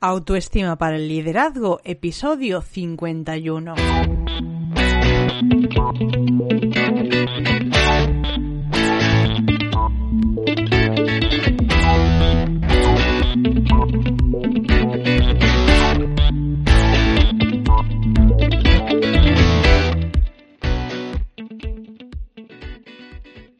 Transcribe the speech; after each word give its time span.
Autoestima 0.00 0.76
para 0.76 0.96
el 0.96 1.08
liderazgo, 1.08 1.80
episodio 1.84 2.60
51. 2.60 3.74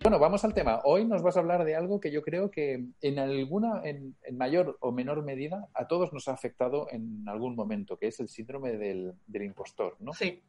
Bueno, 0.06 0.20
vamos 0.20 0.44
al 0.44 0.54
tema. 0.54 0.82
Hoy 0.84 1.04
nos 1.04 1.20
vas 1.20 1.36
a 1.36 1.40
hablar 1.40 1.64
de 1.64 1.74
algo 1.74 1.98
que 1.98 2.12
yo 2.12 2.22
creo 2.22 2.48
que 2.48 2.90
en 3.00 3.18
alguna, 3.18 3.80
en, 3.82 4.16
mayor 4.34 4.78
o 4.78 4.92
menor 4.92 5.24
medida, 5.24 5.66
a 5.74 5.88
todos 5.88 6.12
nos 6.12 6.28
ha 6.28 6.32
afectado 6.32 6.86
en 6.92 7.24
algún 7.28 7.56
momento, 7.56 7.96
que 7.96 8.06
es 8.06 8.20
el 8.20 8.28
síndrome 8.28 8.76
del, 8.76 9.16
impostor, 9.32 9.96
¿no? 9.98 10.12
Sí. 10.12 10.44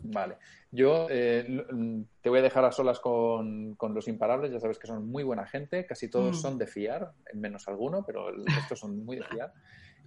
Vale. 0.00 0.36
Yo 0.70 1.06
eh, 1.08 1.64
te 2.20 2.28
voy 2.28 2.40
a 2.40 2.42
dejar 2.42 2.66
a 2.66 2.70
solas 2.70 3.00
con, 3.00 3.74
los 3.80 4.06
imparables, 4.06 4.52
ya 4.52 4.60
sabes 4.60 4.78
que 4.78 4.86
son 4.86 5.08
muy 5.08 5.22
buena 5.22 5.46
gente, 5.46 5.86
casi 5.86 6.10
todos 6.10 6.36
mm. 6.36 6.40
son 6.40 6.58
de 6.58 6.66
fiar, 6.66 7.12
menos 7.32 7.68
alguno, 7.68 8.04
pero 8.04 8.28
estos 8.44 8.78
son 8.78 9.02
muy 9.02 9.16
de 9.16 9.24
fiar. 9.24 9.50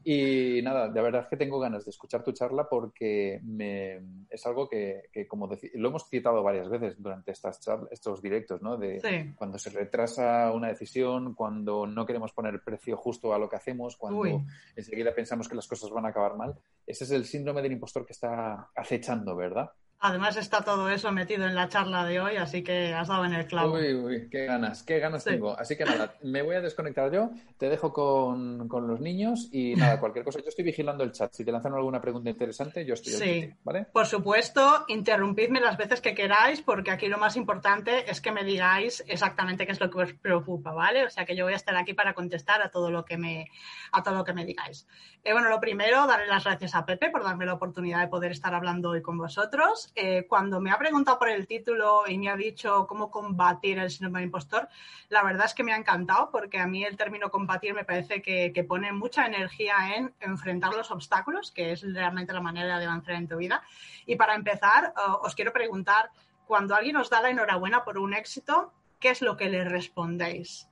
Y 0.04 0.62
nada, 0.64 0.90
de 0.90 1.02
verdad 1.02 1.22
es 1.24 1.28
que 1.28 1.38
tengo 1.38 1.60
ganas 1.60 1.86
de 1.86 1.92
escuchar 1.92 2.24
tu 2.24 2.32
charla 2.32 2.68
porque 2.68 3.40
me, 3.44 4.02
es 4.30 4.46
algo 4.46 4.68
que, 4.68 5.10
como 5.28 5.50
lo 5.74 5.90
hemos 5.90 6.10
citado 6.10 6.42
varias 6.42 6.70
veces 6.70 6.96
durante 6.98 7.32
estas 7.32 7.60
estos 7.92 8.22
directos, 8.22 8.62
¿no? 8.62 8.78
De 8.78 9.34
cuando 9.36 9.58
se 9.58 9.70
retrasa 9.70 10.52
una 10.52 10.70
decisión, 10.70 11.36
cuando 11.36 11.86
no 11.86 12.06
queremos 12.06 12.32
poner 12.34 12.62
precio 12.64 12.98
justo 12.98 13.34
a 13.34 13.40
lo 13.40 13.50
que 13.50 13.58
hacemos, 13.58 13.98
cuando 13.98 14.44
enseguida 14.76 15.14
pensamos 15.14 15.48
que 15.48 15.56
las 15.56 15.68
cosas 15.68 15.92
van 15.92 16.06
a 16.06 16.10
acabar 16.10 16.36
mal. 16.36 16.56
Ese 16.88 17.04
es 17.04 17.12
el 17.12 17.26
síndrome 17.26 17.62
del 17.62 17.74
impostor 17.74 18.06
que 18.06 18.14
está 18.14 18.70
acechando, 18.76 19.36
¿verdad? 19.36 19.72
Además 20.04 20.36
está 20.36 20.64
todo 20.64 20.90
eso 20.90 21.12
metido 21.12 21.46
en 21.46 21.54
la 21.54 21.70
charla 21.70 22.04
de 22.06 22.20
hoy, 22.20 22.36
así 22.36 22.64
que 22.64 22.92
has 22.92 23.08
dado 23.08 23.24
en 23.24 23.34
el 23.34 23.46
clavo. 23.46 23.76
Uy, 23.76 23.94
uy, 23.94 24.30
qué 24.32 24.46
ganas, 24.46 24.82
qué 24.82 24.98
ganas 24.98 25.24
tengo. 25.24 25.56
Así 25.56 25.78
que 25.78 25.86
nada, 25.86 26.16
me 26.24 26.42
voy 26.42 26.56
a 26.56 26.62
desconectar 26.62 27.12
yo, 27.12 27.30
te 27.60 27.70
dejo 27.70 27.94
con, 27.94 28.68
los 28.68 29.00
niños 29.00 29.50
y 29.52 29.76
nada, 29.76 30.00
cualquier 30.00 30.26
cosa. 30.26 30.40
Yo 30.40 30.50
estoy 30.50 30.66
vigilando 30.66 31.04
el 31.04 31.12
chat. 31.12 31.32
Si 31.32 31.46
te 31.46 31.52
lanzan 31.52 31.76
alguna 31.76 32.02
pregunta 32.02 32.32
interesante, 32.32 32.84
yo 32.84 32.96
estoy 32.96 33.14
sí. 33.14 33.54
¿vale? 33.64 33.86
Por 33.94 34.08
supuesto, 34.08 34.86
interrumpidme 34.88 35.60
las 35.60 35.78
veces 35.78 36.02
que 36.02 36.16
queráis, 36.16 36.64
porque 36.64 36.90
aquí 36.90 37.08
lo 37.08 37.20
más 37.20 37.36
importante 37.36 38.10
es 38.10 38.22
que 38.22 38.32
me 38.32 38.44
digáis 38.44 39.04
exactamente 39.08 39.68
qué 39.68 39.72
es 39.74 39.80
lo 39.80 39.92
que 39.92 40.00
os 40.00 40.14
preocupa, 40.14 40.72
¿vale? 40.72 41.06
O 41.06 41.12
sea 41.12 41.26
que 41.26 41.36
yo 41.36 41.46
voy 41.46 41.54
a 41.54 41.58
estar 41.58 41.76
aquí 41.76 41.94
para 41.94 42.16
contestar 42.16 42.64
a 42.64 42.72
todo 42.72 42.90
lo 42.90 43.06
que 43.06 43.18
me, 43.18 43.52
a 43.92 44.02
todo 44.02 44.16
lo 44.16 44.24
que 44.24 44.34
me 44.34 44.46
digáis. 44.46 44.88
Eh, 45.24 45.34
bueno, 45.34 45.50
lo 45.50 45.60
primero, 45.60 46.08
darle 46.08 46.26
las 46.26 46.44
gracias 46.44 46.74
a 46.74 46.88
Pepe 46.88 47.12
por 47.12 47.24
darme 47.24 47.46
la 47.46 47.54
oportunidad 47.54 48.02
de 48.02 48.08
poder 48.08 48.32
estar 48.32 48.56
hablando 48.56 48.90
hoy 48.90 49.04
con 49.04 49.20
vosotros. 49.20 49.91
Eh, 49.94 50.26
cuando 50.28 50.62
me 50.62 50.72
ha 50.72 50.78
preguntado 50.78 51.20
por 51.20 51.28
el 51.28 51.46
título 51.48 52.04
y 52.08 52.18
me 52.18 52.30
ha 52.30 52.38
dicho 52.38 52.88
cómo 52.88 53.12
combatir 53.12 53.78
el 53.78 53.92
síndrome 53.92 54.20
del 54.20 54.28
impostor, 54.28 54.70
la 55.10 55.22
verdad 55.22 55.48
es 55.48 55.54
que 55.54 55.64
me 55.64 55.74
ha 55.74 55.78
encantado 55.78 56.30
porque 56.32 56.60
a 56.60 56.68
mí 56.68 56.86
el 56.86 56.96
término 56.96 57.30
combatir 57.30 57.74
me 57.74 57.84
parece 57.84 58.22
que, 58.22 58.66
pone 58.68 58.94
mucha 58.94 59.26
energía 59.26 59.76
en 59.96 60.14
enfrentar 60.22 60.74
los 60.74 60.92
obstáculos, 60.92 61.52
que 61.52 61.74
es 61.74 61.82
realmente 61.94 62.32
la 62.32 62.40
manera 62.40 62.80
de 62.80 62.86
avanzar 62.86 63.16
en 63.16 63.28
tu 63.28 63.38
vida. 63.38 63.64
Y 64.06 64.16
para 64.16 64.36
empezar, 64.36 64.94
os 65.24 65.36
quiero 65.36 65.52
preguntar, 65.52 66.10
cuando 66.48 66.74
alguien 66.74 66.96
os 66.96 67.10
da 67.10 67.22
la 67.22 67.30
enhorabuena 67.30 67.84
por 67.84 67.98
un 67.98 68.14
éxito, 68.14 68.72
¿qué 69.00 69.10
es 69.10 69.22
lo 69.22 69.36
que 69.36 69.50
le 69.50 69.66
respondéis? 69.66 70.70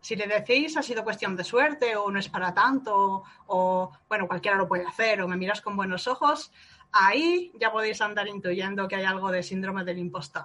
Si 0.00 0.16
le 0.16 0.26
decís 0.26 0.76
ha 0.76 0.82
sido 0.82 1.04
cuestión 1.04 1.36
de 1.36 1.44
suerte 1.44 1.94
o 1.94 2.10
no 2.10 2.18
es 2.18 2.28
para 2.28 2.54
tanto 2.54 3.22
o 3.46 3.92
bueno, 4.08 4.26
cualquiera 4.26 4.56
lo 4.56 4.66
puede 4.66 4.86
hacer 4.86 5.20
o 5.20 5.28
me 5.28 5.36
miras 5.36 5.60
con 5.60 5.76
buenos 5.76 6.08
ojos, 6.08 6.50
ahí 6.92 7.52
ya 7.58 7.72
podéis 7.72 8.00
andar 8.00 8.28
intuyendo 8.28 8.88
que 8.88 8.96
hay 8.96 9.04
algo 9.04 9.30
de 9.30 9.42
síndrome 9.42 9.84
del 9.84 9.98
impostor. 9.98 10.44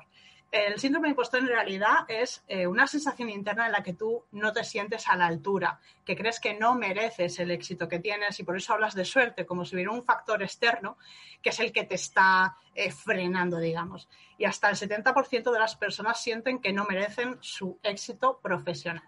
El 0.51 0.79
síndrome 0.79 1.07
del 1.07 1.13
impostor 1.13 1.41
en 1.41 1.47
realidad 1.47 2.05
es 2.07 2.43
eh, 2.47 2.65
una 2.65 2.87
sensación 2.87 3.29
interna 3.29 3.65
en 3.65 3.73
la 3.73 3.83
que 3.83 3.93
tú 3.93 4.23
no 4.31 4.53
te 4.53 4.63
sientes 4.63 5.07
a 5.09 5.17
la 5.17 5.25
altura, 5.25 5.79
que 6.05 6.15
crees 6.15 6.39
que 6.39 6.53
no 6.53 6.75
mereces 6.75 7.39
el 7.39 7.51
éxito 7.51 7.89
que 7.89 7.99
tienes 7.99 8.39
y 8.39 8.43
por 8.43 8.55
eso 8.55 8.73
hablas 8.73 8.95
de 8.95 9.03
suerte, 9.03 9.45
como 9.45 9.65
si 9.65 9.75
hubiera 9.75 9.91
un 9.91 10.05
factor 10.05 10.41
externo 10.43 10.97
que 11.41 11.49
es 11.49 11.59
el 11.59 11.73
que 11.73 11.83
te 11.83 11.95
está 11.95 12.55
eh, 12.73 12.91
frenando, 12.91 13.59
digamos. 13.59 14.07
Y 14.37 14.45
hasta 14.45 14.69
el 14.69 14.75
70% 14.75 15.51
de 15.51 15.59
las 15.59 15.75
personas 15.75 16.21
sienten 16.21 16.59
que 16.59 16.71
no 16.71 16.85
merecen 16.85 17.37
su 17.41 17.77
éxito 17.83 18.39
profesional. 18.41 19.03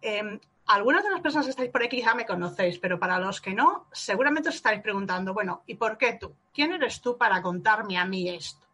Em, 0.00 0.40
algunas 0.74 1.04
de 1.04 1.10
las 1.10 1.20
personas 1.20 1.46
que 1.46 1.50
estáis 1.50 1.70
por 1.70 1.82
aquí 1.82 2.00
ya 2.00 2.14
me 2.14 2.24
conocéis, 2.24 2.78
pero 2.78 2.98
para 2.98 3.18
los 3.18 3.40
que 3.40 3.52
no, 3.52 3.88
seguramente 3.92 4.48
os 4.48 4.54
estáis 4.54 4.80
preguntando, 4.80 5.34
bueno, 5.34 5.62
¿y 5.66 5.74
por 5.74 5.98
qué 5.98 6.14
tú? 6.14 6.34
¿Quién 6.52 6.72
eres 6.72 7.02
tú 7.02 7.18
para 7.18 7.42
contarme 7.42 7.98
a 7.98 8.06
mí 8.06 8.28
esto? 8.28 8.66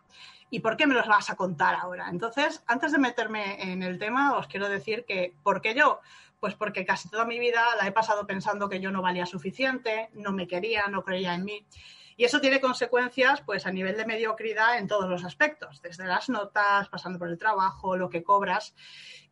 ¿Y 0.50 0.60
por 0.60 0.76
qué 0.76 0.86
me 0.86 0.94
los 0.94 1.08
vas 1.08 1.28
a 1.28 1.36
contar 1.36 1.74
ahora? 1.74 2.08
Entonces, 2.08 2.62
antes 2.66 2.92
de 2.92 2.98
meterme 2.98 3.72
en 3.72 3.82
el 3.82 3.98
tema, 3.98 4.36
os 4.36 4.46
quiero 4.46 4.68
decir 4.68 5.04
que, 5.04 5.34
¿por 5.42 5.60
qué 5.60 5.74
yo? 5.74 6.00
Pues 6.40 6.54
porque 6.54 6.86
casi 6.86 7.08
toda 7.08 7.24
mi 7.24 7.38
vida 7.38 7.62
la 7.80 7.86
he 7.86 7.92
pasado 7.92 8.26
pensando 8.26 8.68
que 8.68 8.80
yo 8.80 8.92
no 8.92 9.02
valía 9.02 9.26
suficiente, 9.26 10.08
no 10.14 10.32
me 10.32 10.46
quería, 10.46 10.86
no 10.86 11.02
creía 11.02 11.34
en 11.34 11.44
mí. 11.44 11.66
Y 12.16 12.24
eso 12.24 12.40
tiene 12.40 12.60
consecuencias, 12.60 13.42
pues, 13.42 13.66
a 13.66 13.70
nivel 13.70 13.96
de 13.96 14.06
mediocridad 14.06 14.78
en 14.78 14.88
todos 14.88 15.08
los 15.08 15.24
aspectos, 15.24 15.82
desde 15.82 16.04
las 16.04 16.28
notas, 16.28 16.88
pasando 16.88 17.18
por 17.18 17.28
el 17.28 17.38
trabajo, 17.38 17.96
lo 17.96 18.08
que 18.08 18.24
cobras. 18.24 18.74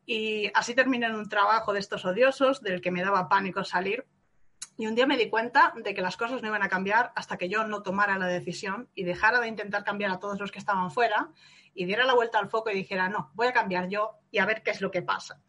Y 0.06 0.50
así 0.54 0.74
terminé 0.74 1.06
en 1.06 1.16
un 1.16 1.28
trabajo 1.28 1.72
de 1.72 1.80
estos 1.80 2.04
odiosos, 2.04 2.62
del 2.62 2.80
que 2.80 2.92
me 2.92 3.02
daba 3.02 3.28
pánico 3.28 3.64
salir. 3.64 4.06
Y 4.78 4.86
un 4.86 4.94
día 4.94 5.06
me 5.06 5.16
di 5.16 5.28
cuenta 5.28 5.72
de 5.74 5.94
que 5.94 6.00
las 6.00 6.16
cosas 6.16 6.40
no 6.40 6.48
iban 6.48 6.62
a 6.62 6.68
cambiar 6.68 7.12
hasta 7.16 7.36
que 7.36 7.48
yo 7.48 7.64
no 7.64 7.82
tomara 7.82 8.16
la 8.18 8.26
decisión 8.26 8.88
y 8.94 9.04
dejara 9.04 9.40
de 9.40 9.48
intentar 9.48 9.84
cambiar 9.84 10.12
a 10.12 10.20
todos 10.20 10.38
los 10.38 10.52
que 10.52 10.58
estaban 10.58 10.90
fuera 10.90 11.30
y 11.74 11.86
diera 11.86 12.04
la 12.04 12.14
vuelta 12.14 12.38
al 12.38 12.48
foco 12.48 12.70
y 12.70 12.74
dijera, 12.74 13.08
no, 13.08 13.30
voy 13.34 13.48
a 13.48 13.52
cambiar 13.52 13.88
yo 13.88 14.18
y 14.30 14.38
a 14.38 14.46
ver 14.46 14.62
qué 14.62 14.70
es 14.70 14.80
lo 14.80 14.90
que 14.90 15.02
pasa. 15.02 15.40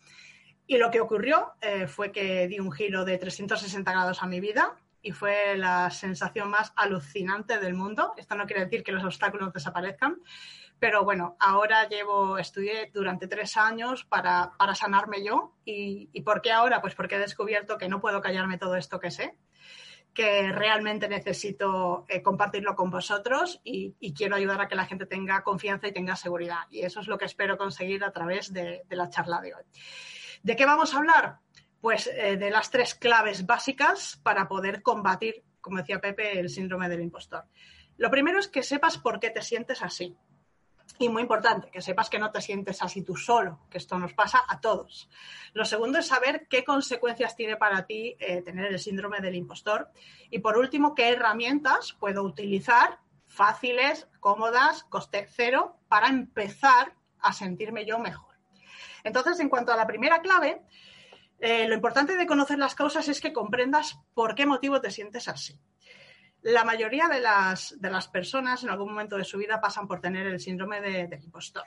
Y 0.66 0.78
lo 0.78 0.92
que 0.92 1.00
ocurrió 1.00 1.54
eh, 1.62 1.88
fue 1.88 2.12
que 2.12 2.48
di 2.48 2.60
un 2.60 2.72
giro 2.72 3.06
de 3.06 3.18
360 3.18 3.90
grados 3.92 4.24
a 4.24 4.28
mi 4.28 4.40
vida 4.40 4.76
y 5.02 5.12
fue 5.12 5.56
la 5.56 5.90
sensación 5.90 6.50
más 6.50 6.74
alucinante 6.76 7.60
del 7.60 7.74
mundo. 7.74 8.14
Esto 8.18 8.36
no 8.36 8.46
quiere 8.46 8.66
decir 8.66 8.84
que 8.84 8.92
los 8.92 9.06
obstáculos 9.06 9.54
desaparezcan, 9.54 10.22
pero 10.80 11.04
bueno, 11.04 11.36
ahora 11.40 11.88
llevo, 11.88 12.38
estudié 12.38 12.92
durante 12.94 13.28
tres 13.28 13.58
años 13.58 14.06
para, 14.06 14.54
sanarme 14.76 15.24
yo. 15.24 15.56
¿Y, 15.66 16.22
por 16.22 16.42
qué 16.42 16.52
ahora? 16.52 16.82
Pues 16.82 16.94
porque 16.94 17.16
he 17.16 17.20
descubierto 17.20 17.78
que 17.78 17.90
no 17.90 18.00
puedo 18.00 18.22
callarme 18.22 18.60
todo 18.60 18.76
esto 18.76 19.00
que 19.00 19.10
sé, 19.10 19.36
que 20.14 20.52
realmente 20.52 21.08
necesito 21.08 22.06
eh, 22.08 22.22
compartirlo 22.22 22.76
con 22.76 22.92
vosotros 22.92 23.60
y, 23.64 23.96
quiero 24.14 24.36
ayudar 24.36 24.62
a 24.62 24.68
que 24.68 24.76
la 24.76 24.86
gente 24.86 25.08
tenga 25.08 25.42
confianza 25.44 25.88
y 25.88 25.94
tenga 25.94 26.16
seguridad. 26.16 26.68
Y 26.70 26.82
eso 26.82 27.00
es 27.00 27.08
lo 27.08 27.18
que 27.18 27.26
espero 27.26 27.58
conseguir 27.58 28.04
a 28.04 28.12
través 28.12 28.54
de, 28.54 28.84
la 28.90 29.10
charla 29.10 29.42
de 29.42 29.56
hoy. 29.56 29.64
¿De 30.44 30.56
qué 30.56 30.66
vamos 30.66 30.94
a 30.94 31.00
hablar? 31.00 31.40
Pues 31.82 32.08
eh, 32.08 32.38
de 32.38 32.52
las 32.52 32.70
tres 32.70 32.94
claves 32.94 33.48
básicas 33.48 34.20
para 34.22 34.48
poder 34.48 34.84
combatir, 34.84 35.44
como 35.60 35.78
decía 35.78 36.00
Pepe, 36.00 36.40
el 36.40 36.50
síndrome 36.50 36.88
del 36.88 37.02
impostor. 37.02 37.46
Lo 37.98 38.12
primero 38.12 38.38
es 38.40 38.48
que 38.48 38.62
sepas 38.62 39.00
por 39.00 39.20
qué 39.20 39.32
te 39.32 39.42
sientes 39.42 39.82
así. 39.82 40.16
Y 41.00 41.10
muy 41.10 41.22
importante, 41.22 41.70
que 41.70 41.82
sepas 41.82 42.10
que 42.10 42.18
no 42.18 42.32
te 42.32 42.42
sientes 42.42 42.82
así 42.82 43.04
tú 43.04 43.16
solo, 43.16 43.60
que 43.70 43.78
esto 43.78 44.00
nos 44.00 44.14
pasa 44.14 44.44
a 44.48 44.60
todos. 44.60 45.10
Lo 45.54 45.64
segundo 45.66 46.00
es 46.00 46.08
saber 46.08 46.48
qué 46.50 46.64
consecuencias 46.64 47.36
tiene 47.36 47.56
para 47.56 47.86
ti 47.86 48.16
eh, 48.20 48.42
tener 48.42 48.72
el 48.72 48.80
síndrome 48.80 49.20
del 49.20 49.36
impostor. 49.36 49.92
Y 50.32 50.40
por 50.40 50.58
último, 50.58 50.96
qué 50.96 51.10
herramientas 51.10 51.94
puedo 52.00 52.24
utilizar 52.24 53.00
fáciles, 53.28 54.08
cómodas, 54.20 54.86
coste 54.86 55.28
cero, 55.30 55.78
para 55.88 56.08
empezar 56.08 56.96
a 57.20 57.34
sentirme 57.34 57.86
yo 57.86 58.00
mejor. 58.00 58.36
Entonces, 59.04 59.40
en 59.40 59.50
cuanto 59.50 59.72
a 59.72 59.78
la 59.78 59.86
primera 59.86 60.22
clave, 60.22 60.62
eh, 61.40 61.68
lo 61.68 61.76
importante 61.76 62.18
de 62.18 62.26
conocer 62.26 62.58
las 62.58 62.74
causas 62.74 63.08
es 63.08 63.22
que 63.22 63.34
comprendas 63.34 64.00
por 64.14 64.34
qué 64.34 64.46
motivo 64.46 64.82
te 64.82 64.90
sientes 64.90 65.28
así. 65.28 65.60
La 66.42 66.64
mayoría 66.64 67.08
de 67.08 67.20
las, 67.20 67.80
de 67.80 67.90
las 67.90 68.08
personas 68.08 68.64
en 68.64 68.70
algún 68.70 68.90
momento 68.90 69.18
de 69.18 69.24
su 69.24 69.38
vida 69.38 69.60
pasan 69.60 69.88
por 69.88 70.00
tener 70.00 70.28
el 70.28 70.40
síndrome 70.40 70.82
de, 70.82 71.08
del 71.08 71.24
impostor. 71.24 71.66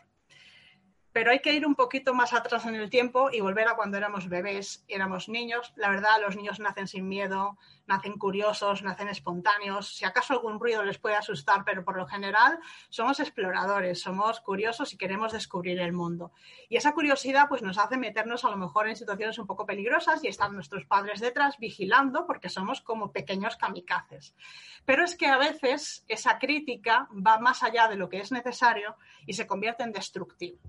Pero 1.12 1.32
hay 1.32 1.40
que 1.40 1.52
ir 1.52 1.66
un 1.66 1.74
poquito 1.74 2.14
más 2.14 2.32
atrás 2.32 2.66
en 2.66 2.76
el 2.76 2.88
tiempo 2.88 3.30
y 3.32 3.40
volver 3.40 3.66
a 3.68 3.74
cuando 3.74 3.96
éramos 3.96 4.28
bebés, 4.28 4.84
éramos 4.86 5.28
niños. 5.28 5.72
La 5.76 5.90
verdad, 5.90 6.20
los 6.20 6.36
niños 6.36 6.60
nacen 6.60 6.86
sin 6.86 7.08
miedo, 7.08 7.58
nacen 7.86 8.16
curiosos, 8.16 8.82
nacen 8.82 9.08
espontáneos. 9.08 9.96
Si 9.96 10.04
acaso 10.04 10.34
algún 10.34 10.60
ruido 10.60 10.84
les 10.84 10.98
puede 10.98 11.16
asustar, 11.16 11.64
pero 11.64 11.84
por 11.84 11.96
lo 11.96 12.06
general 12.06 12.60
somos 12.90 13.18
exploradores, 13.18 14.00
somos 14.00 14.40
curiosos 14.40 14.92
y 14.92 14.96
queremos 14.96 15.32
descubrir 15.32 15.80
el 15.80 15.92
mundo. 15.92 16.32
Y 16.68 16.76
esa 16.76 16.92
curiosidad 16.92 17.48
pues 17.48 17.62
nos 17.62 17.78
hace 17.78 17.96
meternos 17.96 18.44
a 18.44 18.50
lo 18.50 18.56
mejor 18.56 18.88
en 18.88 18.94
situaciones 18.94 19.38
un 19.38 19.48
poco 19.48 19.66
peligrosas 19.66 20.22
y 20.22 20.28
están 20.28 20.54
nuestros 20.54 20.84
padres 20.84 21.18
detrás 21.18 21.58
vigilando 21.58 22.24
porque 22.26 22.48
somos 22.48 22.80
como 22.80 23.10
pequeños 23.10 23.56
kamikazes. 23.56 24.36
Pero 24.84 25.04
es 25.04 25.16
que 25.16 25.26
a 25.26 25.38
veces 25.38 26.04
esa 26.06 26.38
crítica 26.38 27.08
va 27.14 27.38
más 27.38 27.64
allá 27.64 27.88
de 27.88 27.96
lo 27.96 28.08
que 28.08 28.20
es 28.20 28.30
necesario 28.30 28.96
y 29.26 29.32
se 29.32 29.48
convierte 29.48 29.82
en 29.82 29.92
destructiva. 29.92 30.60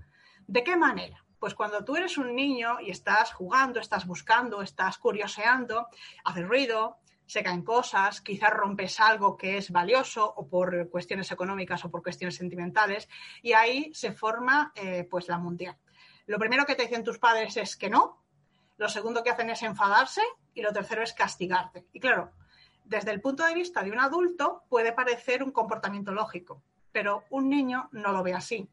¿De 0.52 0.62
qué 0.62 0.76
manera? 0.76 1.24
Pues 1.38 1.54
cuando 1.54 1.82
tú 1.82 1.96
eres 1.96 2.18
un 2.18 2.36
niño 2.36 2.78
y 2.78 2.90
estás 2.90 3.32
jugando, 3.32 3.80
estás 3.80 4.06
buscando, 4.06 4.60
estás 4.60 4.98
curioseando, 4.98 5.88
haces 6.24 6.46
ruido, 6.46 6.98
se 7.24 7.42
caen 7.42 7.62
cosas, 7.62 8.20
quizás 8.20 8.50
rompes 8.50 9.00
algo 9.00 9.38
que 9.38 9.56
es 9.56 9.70
valioso 9.70 10.30
o 10.30 10.46
por 10.46 10.90
cuestiones 10.90 11.32
económicas 11.32 11.82
o 11.86 11.90
por 11.90 12.02
cuestiones 12.02 12.36
sentimentales 12.36 13.08
y 13.40 13.54
ahí 13.54 13.94
se 13.94 14.12
forma 14.12 14.72
eh, 14.74 15.08
pues 15.10 15.26
la 15.26 15.38
mundial. 15.38 15.78
Lo 16.26 16.38
primero 16.38 16.66
que 16.66 16.74
te 16.74 16.82
dicen 16.82 17.02
tus 17.02 17.18
padres 17.18 17.56
es 17.56 17.74
que 17.74 17.88
no, 17.88 18.22
lo 18.76 18.90
segundo 18.90 19.22
que 19.22 19.30
hacen 19.30 19.48
es 19.48 19.62
enfadarse 19.62 20.20
y 20.52 20.60
lo 20.60 20.70
tercero 20.74 21.02
es 21.02 21.14
castigarte. 21.14 21.86
Y 21.94 22.00
claro, 22.00 22.32
desde 22.84 23.10
el 23.10 23.22
punto 23.22 23.42
de 23.46 23.54
vista 23.54 23.82
de 23.82 23.90
un 23.90 24.00
adulto 24.00 24.64
puede 24.68 24.92
parecer 24.92 25.42
un 25.42 25.50
comportamiento 25.50 26.12
lógico, 26.12 26.62
pero 26.92 27.24
un 27.30 27.48
niño 27.48 27.88
no 27.92 28.12
lo 28.12 28.22
ve 28.22 28.34
así 28.34 28.68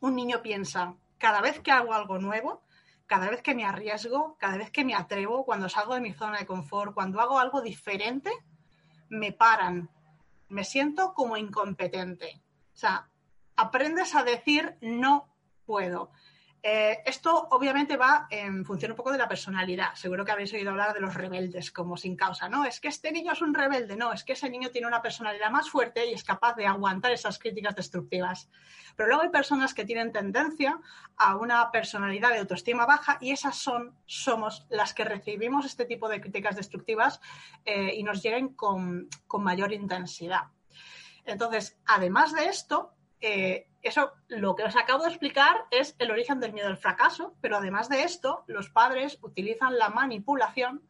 un 0.00 0.14
niño 0.14 0.42
piensa, 0.42 0.94
cada 1.18 1.40
vez 1.40 1.60
que 1.60 1.72
hago 1.72 1.92
algo 1.92 2.18
nuevo, 2.18 2.62
cada 3.06 3.30
vez 3.30 3.42
que 3.42 3.54
me 3.54 3.64
arriesgo, 3.64 4.36
cada 4.38 4.56
vez 4.56 4.70
que 4.70 4.84
me 4.84 4.94
atrevo, 4.94 5.44
cuando 5.44 5.68
salgo 5.68 5.94
de 5.94 6.00
mi 6.00 6.12
zona 6.12 6.38
de 6.38 6.46
confort, 6.46 6.94
cuando 6.94 7.20
hago 7.20 7.38
algo 7.38 7.60
diferente, 7.62 8.30
me 9.08 9.32
paran. 9.32 9.88
Me 10.48 10.64
siento 10.64 11.14
como 11.14 11.36
incompetente. 11.36 12.42
O 12.74 12.76
sea, 12.76 13.08
aprendes 13.56 14.14
a 14.14 14.24
decir 14.24 14.76
no 14.80 15.28
puedo. 15.64 16.10
Eh, 16.68 17.00
esto 17.06 17.46
obviamente 17.52 17.96
va 17.96 18.26
en 18.28 18.64
función 18.64 18.90
un 18.90 18.96
poco 18.96 19.12
de 19.12 19.18
la 19.18 19.28
personalidad. 19.28 19.94
Seguro 19.94 20.24
que 20.24 20.32
habéis 20.32 20.52
oído 20.52 20.72
hablar 20.72 20.94
de 20.94 20.98
los 21.00 21.14
rebeldes 21.14 21.70
como 21.70 21.96
sin 21.96 22.16
causa. 22.16 22.48
No, 22.48 22.64
es 22.64 22.80
que 22.80 22.88
este 22.88 23.12
niño 23.12 23.34
es 23.34 23.40
un 23.40 23.54
rebelde. 23.54 23.94
No, 23.94 24.12
es 24.12 24.24
que 24.24 24.32
ese 24.32 24.50
niño 24.50 24.70
tiene 24.70 24.88
una 24.88 25.00
personalidad 25.00 25.48
más 25.52 25.70
fuerte 25.70 26.10
y 26.10 26.14
es 26.14 26.24
capaz 26.24 26.56
de 26.56 26.66
aguantar 26.66 27.12
esas 27.12 27.38
críticas 27.38 27.76
destructivas. 27.76 28.50
Pero 28.96 29.06
luego 29.06 29.22
hay 29.22 29.28
personas 29.28 29.74
que 29.74 29.84
tienen 29.84 30.10
tendencia 30.10 30.80
a 31.16 31.36
una 31.36 31.70
personalidad 31.70 32.30
de 32.30 32.38
autoestima 32.38 32.84
baja 32.84 33.18
y 33.20 33.30
esas 33.30 33.54
son, 33.56 33.94
somos 34.04 34.66
las 34.68 34.92
que 34.92 35.04
recibimos 35.04 35.66
este 35.66 35.84
tipo 35.84 36.08
de 36.08 36.20
críticas 36.20 36.56
destructivas 36.56 37.20
eh, 37.64 37.94
y 37.94 38.02
nos 38.02 38.24
lleguen 38.24 38.54
con, 38.54 39.08
con 39.28 39.44
mayor 39.44 39.72
intensidad. 39.72 40.48
Entonces, 41.26 41.78
además 41.86 42.32
de 42.32 42.46
esto, 42.46 42.92
eh, 43.20 43.68
eso, 43.88 44.12
lo 44.28 44.54
que 44.54 44.64
os 44.64 44.76
acabo 44.76 45.04
de 45.04 45.10
explicar 45.10 45.64
es 45.70 45.94
el 45.98 46.10
origen 46.10 46.40
del 46.40 46.52
miedo 46.52 46.68
al 46.68 46.76
fracaso, 46.76 47.34
pero 47.40 47.56
además 47.56 47.88
de 47.88 48.02
esto, 48.02 48.44
los 48.46 48.70
padres 48.70 49.18
utilizan 49.22 49.78
la 49.78 49.88
manipulación 49.88 50.82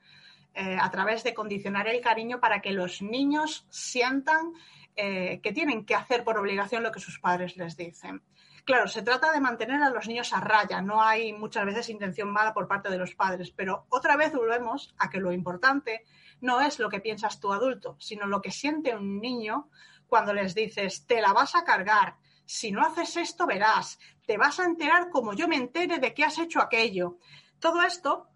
eh, 0.54 0.78
a 0.80 0.90
través 0.90 1.22
de 1.22 1.34
condicionar 1.34 1.88
el 1.88 2.00
cariño 2.00 2.40
para 2.40 2.62
que 2.62 2.72
los 2.72 3.02
niños 3.02 3.66
sientan 3.68 4.52
eh, 4.96 5.40
que 5.42 5.52
tienen 5.52 5.84
que 5.84 5.94
hacer 5.94 6.24
por 6.24 6.38
obligación 6.38 6.82
lo 6.82 6.90
que 6.90 7.00
sus 7.00 7.18
padres 7.18 7.56
les 7.58 7.76
dicen. 7.76 8.22
Claro, 8.64 8.88
se 8.88 9.02
trata 9.02 9.30
de 9.30 9.40
mantener 9.40 9.82
a 9.82 9.90
los 9.90 10.08
niños 10.08 10.32
a 10.32 10.40
raya, 10.40 10.80
no 10.80 11.02
hay 11.02 11.32
muchas 11.32 11.66
veces 11.66 11.90
intención 11.90 12.30
mala 12.30 12.54
por 12.54 12.66
parte 12.66 12.88
de 12.88 12.96
los 12.96 13.14
padres, 13.14 13.50
pero 13.50 13.86
otra 13.90 14.16
vez 14.16 14.32
volvemos 14.32 14.94
a 14.98 15.10
que 15.10 15.20
lo 15.20 15.32
importante 15.32 16.04
no 16.40 16.60
es 16.60 16.78
lo 16.78 16.88
que 16.88 17.00
piensas 17.00 17.38
tu 17.38 17.52
adulto, 17.52 17.96
sino 18.00 18.26
lo 18.26 18.42
que 18.42 18.50
siente 18.50 18.96
un 18.96 19.20
niño 19.20 19.68
cuando 20.08 20.32
les 20.32 20.54
dices, 20.54 21.06
te 21.06 21.20
la 21.20 21.32
vas 21.32 21.54
a 21.54 21.64
cargar, 21.64 22.16
si 22.46 22.70
no 22.70 22.82
haces 22.82 23.16
esto 23.16 23.46
verás, 23.46 23.98
te 24.24 24.38
vas 24.38 24.58
a 24.60 24.64
enterar 24.64 25.10
como 25.10 25.34
yo 25.34 25.48
me 25.48 25.56
entere 25.56 25.98
de 25.98 26.14
que 26.14 26.24
has 26.24 26.38
hecho 26.38 26.60
aquello. 26.60 27.18
Todo 27.58 27.82
esto 27.82 28.28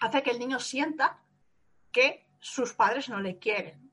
hace 0.00 0.22
que 0.22 0.30
el 0.30 0.38
niño 0.38 0.60
sienta 0.60 1.22
que 1.90 2.28
sus 2.38 2.74
padres 2.74 3.08
no 3.08 3.20
le 3.20 3.38
quieren. 3.38 3.90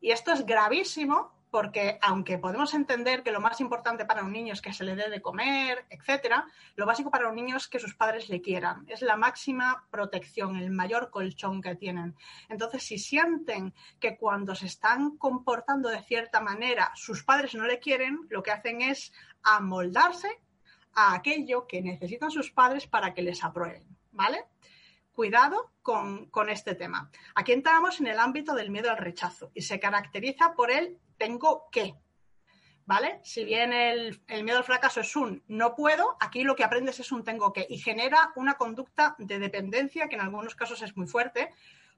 Y 0.00 0.10
esto 0.10 0.32
es 0.32 0.44
gravísimo 0.44 1.33
porque 1.54 2.00
aunque 2.02 2.36
podemos 2.38 2.74
entender 2.74 3.22
que 3.22 3.30
lo 3.30 3.40
más 3.40 3.60
importante 3.60 4.04
para 4.04 4.24
un 4.24 4.32
niño 4.32 4.54
es 4.54 4.60
que 4.60 4.72
se 4.72 4.82
le 4.82 4.96
dé 4.96 5.08
de 5.08 5.22
comer, 5.22 5.86
etcétera, 5.88 6.48
lo 6.74 6.84
básico 6.84 7.12
para 7.12 7.28
un 7.28 7.36
niño 7.36 7.56
es 7.56 7.68
que 7.68 7.78
sus 7.78 7.94
padres 7.94 8.28
le 8.28 8.40
quieran. 8.40 8.84
Es 8.88 9.02
la 9.02 9.16
máxima 9.16 9.86
protección, 9.88 10.56
el 10.56 10.72
mayor 10.72 11.10
colchón 11.10 11.62
que 11.62 11.76
tienen. 11.76 12.16
Entonces, 12.48 12.82
si 12.82 12.98
sienten 12.98 13.72
que 14.00 14.16
cuando 14.16 14.56
se 14.56 14.66
están 14.66 15.16
comportando 15.16 15.90
de 15.90 16.02
cierta 16.02 16.40
manera 16.40 16.90
sus 16.96 17.22
padres 17.22 17.54
no 17.54 17.66
le 17.66 17.78
quieren, 17.78 18.26
lo 18.30 18.42
que 18.42 18.50
hacen 18.50 18.82
es 18.82 19.12
amoldarse 19.44 20.40
a 20.92 21.14
aquello 21.14 21.68
que 21.68 21.82
necesitan 21.82 22.32
sus 22.32 22.50
padres 22.50 22.88
para 22.88 23.14
que 23.14 23.22
les 23.22 23.44
aprueben, 23.44 23.96
¿vale? 24.10 24.44
Cuidado 25.12 25.70
con, 25.82 26.26
con, 26.30 26.50
este 26.50 26.74
tema. 26.74 27.12
Aquí 27.36 27.52
entramos 27.52 28.00
en 28.00 28.08
el 28.08 28.18
ámbito 28.18 28.56
del 28.56 28.72
miedo 28.72 28.90
al 28.90 28.96
rechazo 28.96 29.52
y 29.54 29.62
se 29.62 29.78
caracteriza 29.78 30.54
por 30.56 30.72
el 30.72 30.98
tengo 31.16 31.68
que. 31.70 31.94
¿Vale? 32.86 33.18
Si 33.22 33.44
bien 33.44 33.72
el, 33.72 34.20
miedo 34.42 34.58
al 34.58 34.64
fracaso 34.64 35.00
es 35.00 35.16
un 35.16 35.42
no 35.48 35.74
puedo, 35.74 36.18
aquí 36.20 36.44
lo 36.44 36.54
que 36.54 36.64
aprendes 36.64 37.00
es 37.00 37.12
un 37.12 37.24
tengo 37.24 37.50
que 37.52 37.66
y 37.68 37.78
genera 37.78 38.32
una 38.36 38.54
conducta 38.54 39.14
de 39.18 39.38
dependencia 39.38 40.06
que 40.06 40.16
en 40.16 40.20
algunos 40.20 40.54
casos 40.54 40.82
es 40.82 40.94
muy 40.94 41.06
fuerte 41.06 41.48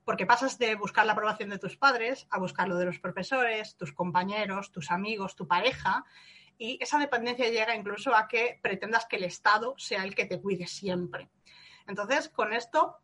porque 0.04 0.26
pasas 0.26 0.58
de 0.58 0.76
buscar 0.76 1.04
la 1.04 1.14
aprobación 1.14 1.50
de 1.50 1.58
tus 1.58 1.76
padres 1.76 2.28
a 2.30 2.38
buscar 2.38 2.68
lo 2.68 2.76
de 2.76 2.84
los 2.84 3.00
profesores, 3.00 3.76
tus 3.76 3.92
compañeros, 3.92 4.70
tus 4.70 4.92
amigos, 4.92 5.34
tu 5.34 5.48
pareja 5.48 6.04
y 6.58 6.78
esa 6.80 6.98
dependencia 6.98 7.50
llega 7.50 7.74
incluso 7.74 8.14
a 8.14 8.28
que 8.28 8.58
pretendas 8.62 9.06
que 9.06 9.16
el 9.16 9.24
Estado 9.24 9.74
sea 9.76 10.04
el 10.04 10.14
que 10.14 10.24
te 10.24 10.40
cuide 10.40 10.66
siempre. 10.66 11.28
Entonces, 11.86 12.28
con 12.28 12.52
esto 12.52 12.96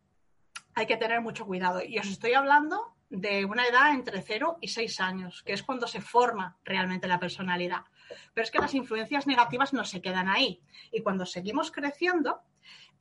hay 0.75 0.85
que 0.85 0.97
tener 0.97 1.21
mucho 1.21 1.45
cuidado. 1.45 1.83
Y 1.83 1.99
os 1.99 2.07
estoy 2.07 2.33
hablando 2.33 2.95
de 3.09 3.45
una 3.45 3.65
edad 3.65 3.93
entre 3.93 4.21
0 4.21 4.57
y 4.61 4.67
6 4.67 4.99
años, 4.99 5.43
que 5.43 5.53
es 5.53 5.63
cuando 5.63 5.87
se 5.87 6.01
forma 6.01 6.57
realmente 6.63 7.07
la 7.07 7.19
personalidad. 7.19 7.85
Pero 8.33 8.43
es 8.43 8.51
que 8.51 8.59
las 8.59 8.73
influencias 8.73 9.27
negativas 9.27 9.73
no 9.73 9.85
se 9.85 10.01
quedan 10.01 10.29
ahí. 10.29 10.61
Y 10.91 11.01
cuando 11.01 11.25
seguimos 11.25 11.71
creciendo, 11.71 12.41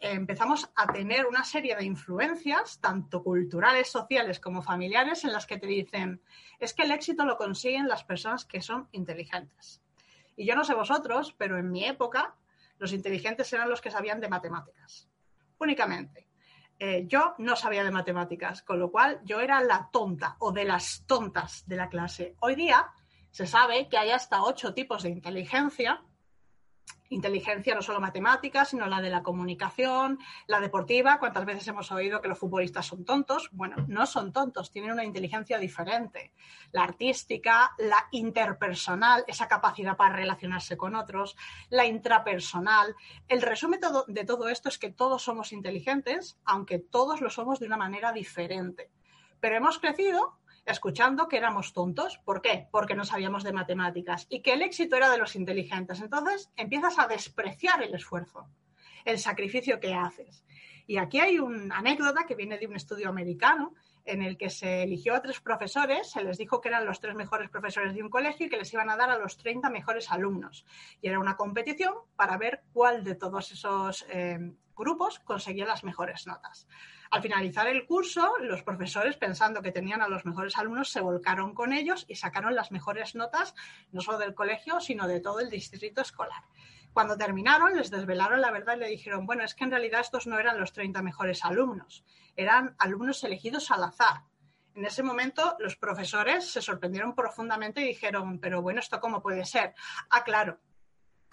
eh, 0.01 0.11
empezamos 0.13 0.71
a 0.75 0.93
tener 0.93 1.27
una 1.27 1.45
serie 1.45 1.77
de 1.77 1.85
influencias, 1.85 2.81
tanto 2.81 3.23
culturales, 3.23 3.89
sociales 3.89 4.41
como 4.41 4.63
familiares, 4.63 5.25
en 5.25 5.33
las 5.33 5.47
que 5.47 5.59
te 5.59 5.67
dicen, 5.67 6.21
es 6.59 6.75
que 6.75 6.83
el 6.83 6.91
éxito 6.91 7.25
lo 7.25 7.37
consiguen 7.37 7.89
las 7.89 8.05
personas 8.05 8.45
que 8.45 8.61
son 8.61 8.89
inteligentes. 8.93 9.83
Y 10.37 10.47
yo 10.47 10.57
no 10.57 10.65
sé 10.65 10.75
vosotros, 10.75 11.35
pero 11.39 11.59
en 11.59 11.71
mi 11.71 11.85
época 11.85 12.35
los 12.79 12.93
inteligentes 12.93 13.53
eran 13.53 13.69
los 13.69 13.81
que 13.81 13.91
sabían 13.91 14.21
de 14.21 14.29
matemáticas. 14.29 15.09
Únicamente. 15.59 16.27
Eh, 16.85 17.07
yo 17.07 17.37
no 17.39 17.55
sabía 17.55 17.85
de 17.85 17.93
matemáticas, 17.93 18.63
con 18.63 18.81
lo 18.81 18.91
cual 18.91 19.21
yo 19.23 19.39
era 19.41 19.61
la 19.61 19.89
tonta 19.93 20.35
o 20.41 20.51
de 20.51 20.65
las 20.65 21.05
tontas 21.07 21.63
de 21.65 21.77
la 21.77 21.89
clase. 21.89 22.35
Hoy 22.41 22.57
día 22.57 22.91
se 23.31 23.47
sabe 23.47 23.89
que 23.89 23.99
hay 23.99 24.11
hasta 24.11 24.43
ocho 24.43 24.75
tipos 24.75 25.05
de 25.05 25.11
inteligencia 25.11 26.03
inteligencia 27.15 27.75
no 27.75 27.83
solo 27.83 28.01
matemática, 28.01 28.65
sino 28.65 28.87
la 28.87 29.01
de 29.01 29.11
la 29.11 29.23
comunicación, 29.23 30.19
la 30.47 30.61
deportiva. 30.61 31.19
¿Cuántas 31.19 31.45
veces 31.45 31.67
hemos 31.69 31.91
oído 31.93 32.21
que 32.21 32.29
los 32.29 32.39
futbolistas 32.39 32.87
son 32.87 33.05
tontos? 33.05 33.49
Bueno, 33.53 33.77
no 33.89 34.07
son 34.07 34.33
tontos, 34.33 34.71
tienen 34.71 34.93
una 34.93 35.05
inteligencia 35.05 35.59
diferente. 35.59 36.33
La 36.73 36.85
artística, 36.85 37.73
la 37.79 38.09
interpersonal, 38.11 39.25
esa 39.27 39.49
capacidad 39.49 39.97
para 39.97 40.17
relacionarse 40.17 40.77
con 40.77 40.95
otros, 40.95 41.37
la 41.69 41.87
intrapersonal. 41.87 42.95
El 43.29 43.43
resumen 43.43 43.81
de 44.09 44.25
todo 44.25 44.49
esto 44.49 44.69
es 44.69 44.79
que 44.79 44.91
todos 44.91 45.23
somos 45.23 45.53
inteligentes, 45.53 46.39
aunque 46.45 46.79
todos 46.79 47.21
lo 47.21 47.31
somos 47.31 47.61
de 47.61 47.67
una 47.67 47.77
manera 47.77 48.13
diferente. 48.13 48.91
Pero 49.41 49.57
hemos 49.57 49.79
crecido 49.79 50.39
escuchando 50.65 51.29
que 51.29 51.37
éramos 51.37 51.73
tontos. 51.73 52.19
¿Por 52.19 52.43
qué? 52.43 52.69
Porque 52.71 52.95
no 52.95 53.05
sabíamos 53.05 53.45
de 53.45 53.53
matemáticas 53.53 54.27
y 54.29 54.41
que 54.41 54.53
el 54.53 54.63
éxito 54.63 54.97
era 54.97 55.11
de 55.11 55.19
los 55.19 55.37
inteligentes. 55.37 56.01
Entonces 56.01 56.51
empiezas 56.57 56.99
a 56.99 57.07
despreciar 57.07 57.83
el 57.83 57.95
esfuerzo, 57.95 58.49
el 59.05 59.19
sacrificio 59.19 59.81
que 59.81 59.95
haces. 59.95 60.45
Y 60.87 60.97
aquí 60.97 61.21
hay 61.21 61.39
una 61.39 61.79
anécdota 61.79 62.27
que 62.27 62.35
viene 62.35 62.59
de 62.59 62.67
un 62.67 62.77
estudio 62.77 63.09
americano 63.09 63.75
en 64.05 64.23
el 64.23 64.37
que 64.37 64.51
se 64.51 64.83
eligió 64.83 65.15
a 65.15 65.23
tres 65.23 65.41
profesores, 65.41 66.11
se 66.11 66.25
les 66.25 66.37
dijo 66.37 66.61
que 66.61 66.69
eran 66.69 66.85
los 66.85 67.01
tres 67.01 67.15
mejores 67.15 67.49
profesores 67.51 67.95
de 67.95 68.03
un 68.03 68.11
colegio 68.11 68.47
y 68.47 68.49
que 68.49 68.57
les 68.57 68.73
iban 68.73 68.91
a 68.91 68.97
dar 68.97 69.11
a 69.11 69.19
los 69.19 69.37
30 69.37 69.71
mejores 69.71 70.11
alumnos. 70.11 70.67
Y 71.01 71.09
era 71.09 71.21
una 71.21 71.37
competición 71.37 71.95
para 72.17 72.37
ver 72.37 72.65
cuál 72.73 73.05
de 73.05 73.15
todos 73.15 73.53
esos 73.53 74.05
eh, 74.11 74.53
grupos 74.83 75.21
conseguía 75.21 75.65
las 75.65 75.85
mejores 75.85 76.27
notas. 76.27 76.67
Al 77.13 77.23
finalizar 77.23 77.69
el 77.69 77.87
curso, 77.87 78.35
los 78.41 78.65
profesores, 78.65 79.17
pensando 79.17 79.63
que 79.63 79.71
tenían 79.71 80.03
a 80.03 80.09
los 80.09 80.25
mejores 80.25 80.59
alumnos, 80.59 80.91
se 80.91 81.01
volcaron 81.01 81.55
con 81.55 81.73
ellos 81.73 82.05
y 82.09 82.17
sacaron 82.17 82.57
las 82.57 82.73
mejores 82.73 83.15
notas, 83.15 83.55
no 83.93 84.01
solo 84.01 84.19
del 84.19 84.35
colegio, 84.35 84.81
sino 84.81 85.07
de 85.07 85.21
todo 85.21 85.39
el 85.39 85.51
distrito 85.51 86.01
escolar. 86.01 86.43
Cuando 86.93 87.17
terminaron, 87.17 87.77
les 87.77 87.91
desvelaron 87.91 88.41
la 88.41 88.51
verdad 88.51 88.77
y 88.77 88.81
le 88.81 88.89
dijeron, 88.89 89.25
bueno, 89.25 89.45
es 89.45 89.55
que 89.55 89.65
en 89.65 89.71
realidad 89.71 90.01
estos 90.01 90.27
no 90.27 90.39
eran 90.39 90.59
los 90.59 90.73
30 90.73 91.01
mejores 91.03 91.45
alumnos, 91.45 92.05
eran 92.35 92.75
alumnos 92.79 93.23
elegidos 93.25 93.71
al 93.71 93.85
azar. 93.85 94.25
En 94.75 94.85
ese 94.85 95.03
momento 95.03 95.55
los 95.59 95.77
profesores 95.77 96.51
se 96.51 96.63
sorprendieron 96.63 97.15
profundamente 97.15 97.83
y 97.83 97.89
dijeron, 97.89 98.39
pero 98.41 98.63
bueno, 98.63 98.81
¿esto 98.81 99.01
cómo 99.01 99.23
puede 99.23 99.45
ser? 99.45 99.75
Ah, 100.11 100.25
claro, 100.25 100.61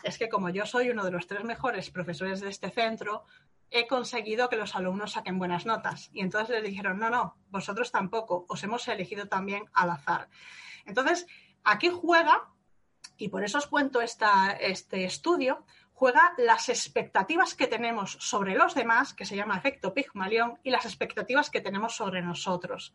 es 0.04 0.18
que 0.18 0.30
como 0.30 0.50
yo 0.50 0.66
soy 0.66 0.90
uno 0.90 1.04
de 1.04 1.12
los 1.12 1.28
tres 1.28 1.44
mejores 1.44 1.90
profesores 1.90 2.40
de 2.40 2.50
este 2.50 2.70
centro, 2.70 3.26
he 3.72 3.88
conseguido 3.88 4.50
que 4.50 4.56
los 4.56 4.76
alumnos 4.76 5.12
saquen 5.12 5.40
buenas 5.40 5.66
notas. 5.66 6.10
Y 6.14 6.22
entonces 6.22 6.50
les 6.50 6.64
dijeron, 6.64 7.00
no, 7.00 7.10
no, 7.10 7.38
vosotros 7.50 7.92
tampoco, 7.92 8.46
os 8.48 8.64
hemos 8.64 8.88
elegido 8.88 9.28
también 9.28 9.66
al 9.74 9.92
azar. 9.92 10.30
Entonces, 10.86 11.28
aquí 11.64 11.90
juega, 11.90 12.50
y 13.18 13.30
por 13.30 13.44
eso 13.44 13.58
os 13.58 13.68
cuento 13.68 14.02
esta, 14.02 14.52
este 14.54 15.06
estudio, 15.06 15.66
juega 15.94 16.34
las 16.38 16.70
expectativas 16.70 17.54
que 17.54 17.68
tenemos 17.68 18.14
sobre 18.20 18.56
los 18.56 18.74
demás, 18.74 19.14
que 19.14 19.26
se 19.26 19.36
llama 19.36 19.58
efecto 19.58 19.94
Pigmalión, 19.94 20.58
y 20.64 20.72
las 20.72 20.86
expectativas 20.86 21.50
que 21.50 21.62
tenemos 21.62 21.96
sobre 21.96 22.22
nosotros. 22.22 22.94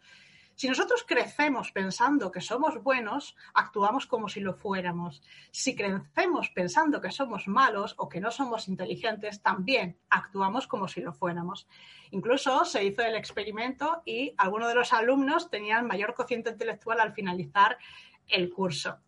Si 0.56 0.68
nosotros 0.68 1.04
crecemos 1.06 1.73
pensando 1.73 2.30
que 2.30 2.40
somos 2.40 2.82
buenos, 2.82 3.37
actuamos 3.54 4.06
como 4.06 4.28
si 4.28 4.40
lo 4.40 4.54
fuéramos. 4.54 5.23
Si 5.50 5.75
crecemos 5.75 6.50
pensando 6.50 7.00
que 7.00 7.11
somos 7.11 7.49
malos 7.49 7.94
o 7.99 8.08
que 8.08 8.20
no 8.20 8.30
somos 8.30 8.68
inteligentes, 8.68 9.42
también 9.42 9.99
actuamos 10.11 10.66
como 10.68 10.87
si 10.87 11.00
lo 11.00 11.12
fuéramos. 11.12 11.66
Incluso 12.12 12.64
se 12.64 12.84
hizo 12.84 13.02
el 13.02 13.16
experimento 13.16 14.02
y 14.04 14.34
algunos 14.38 14.68
de 14.68 14.76
los 14.76 14.92
alumnos 14.92 15.50
tenían 15.50 15.87
mayor 15.87 16.14
cociente 16.14 16.50
intelectual 16.50 17.00
al 17.00 17.14
finalizar 17.14 17.76
el 18.28 18.50
curso. 18.50 19.00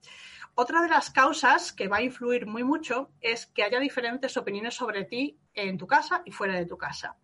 Otra 0.57 0.81
de 0.83 0.89
las 0.89 1.11
causas 1.11 1.73
que 1.73 1.87
va 1.87 1.99
a 1.99 2.03
influir 2.03 2.47
muy 2.47 2.65
mucho 2.65 3.11
es 3.21 3.47
que 3.47 3.63
haya 3.63 3.79
diferentes 3.79 4.37
opiniones 4.37 4.75
sobre 4.75 5.05
ti 5.05 5.39
en 5.55 5.77
tu 5.77 5.87
casa 5.87 6.23
y 6.25 6.33
fuera 6.33 6.55
de 6.55 6.67
tu 6.67 6.79
casa. 6.79 7.17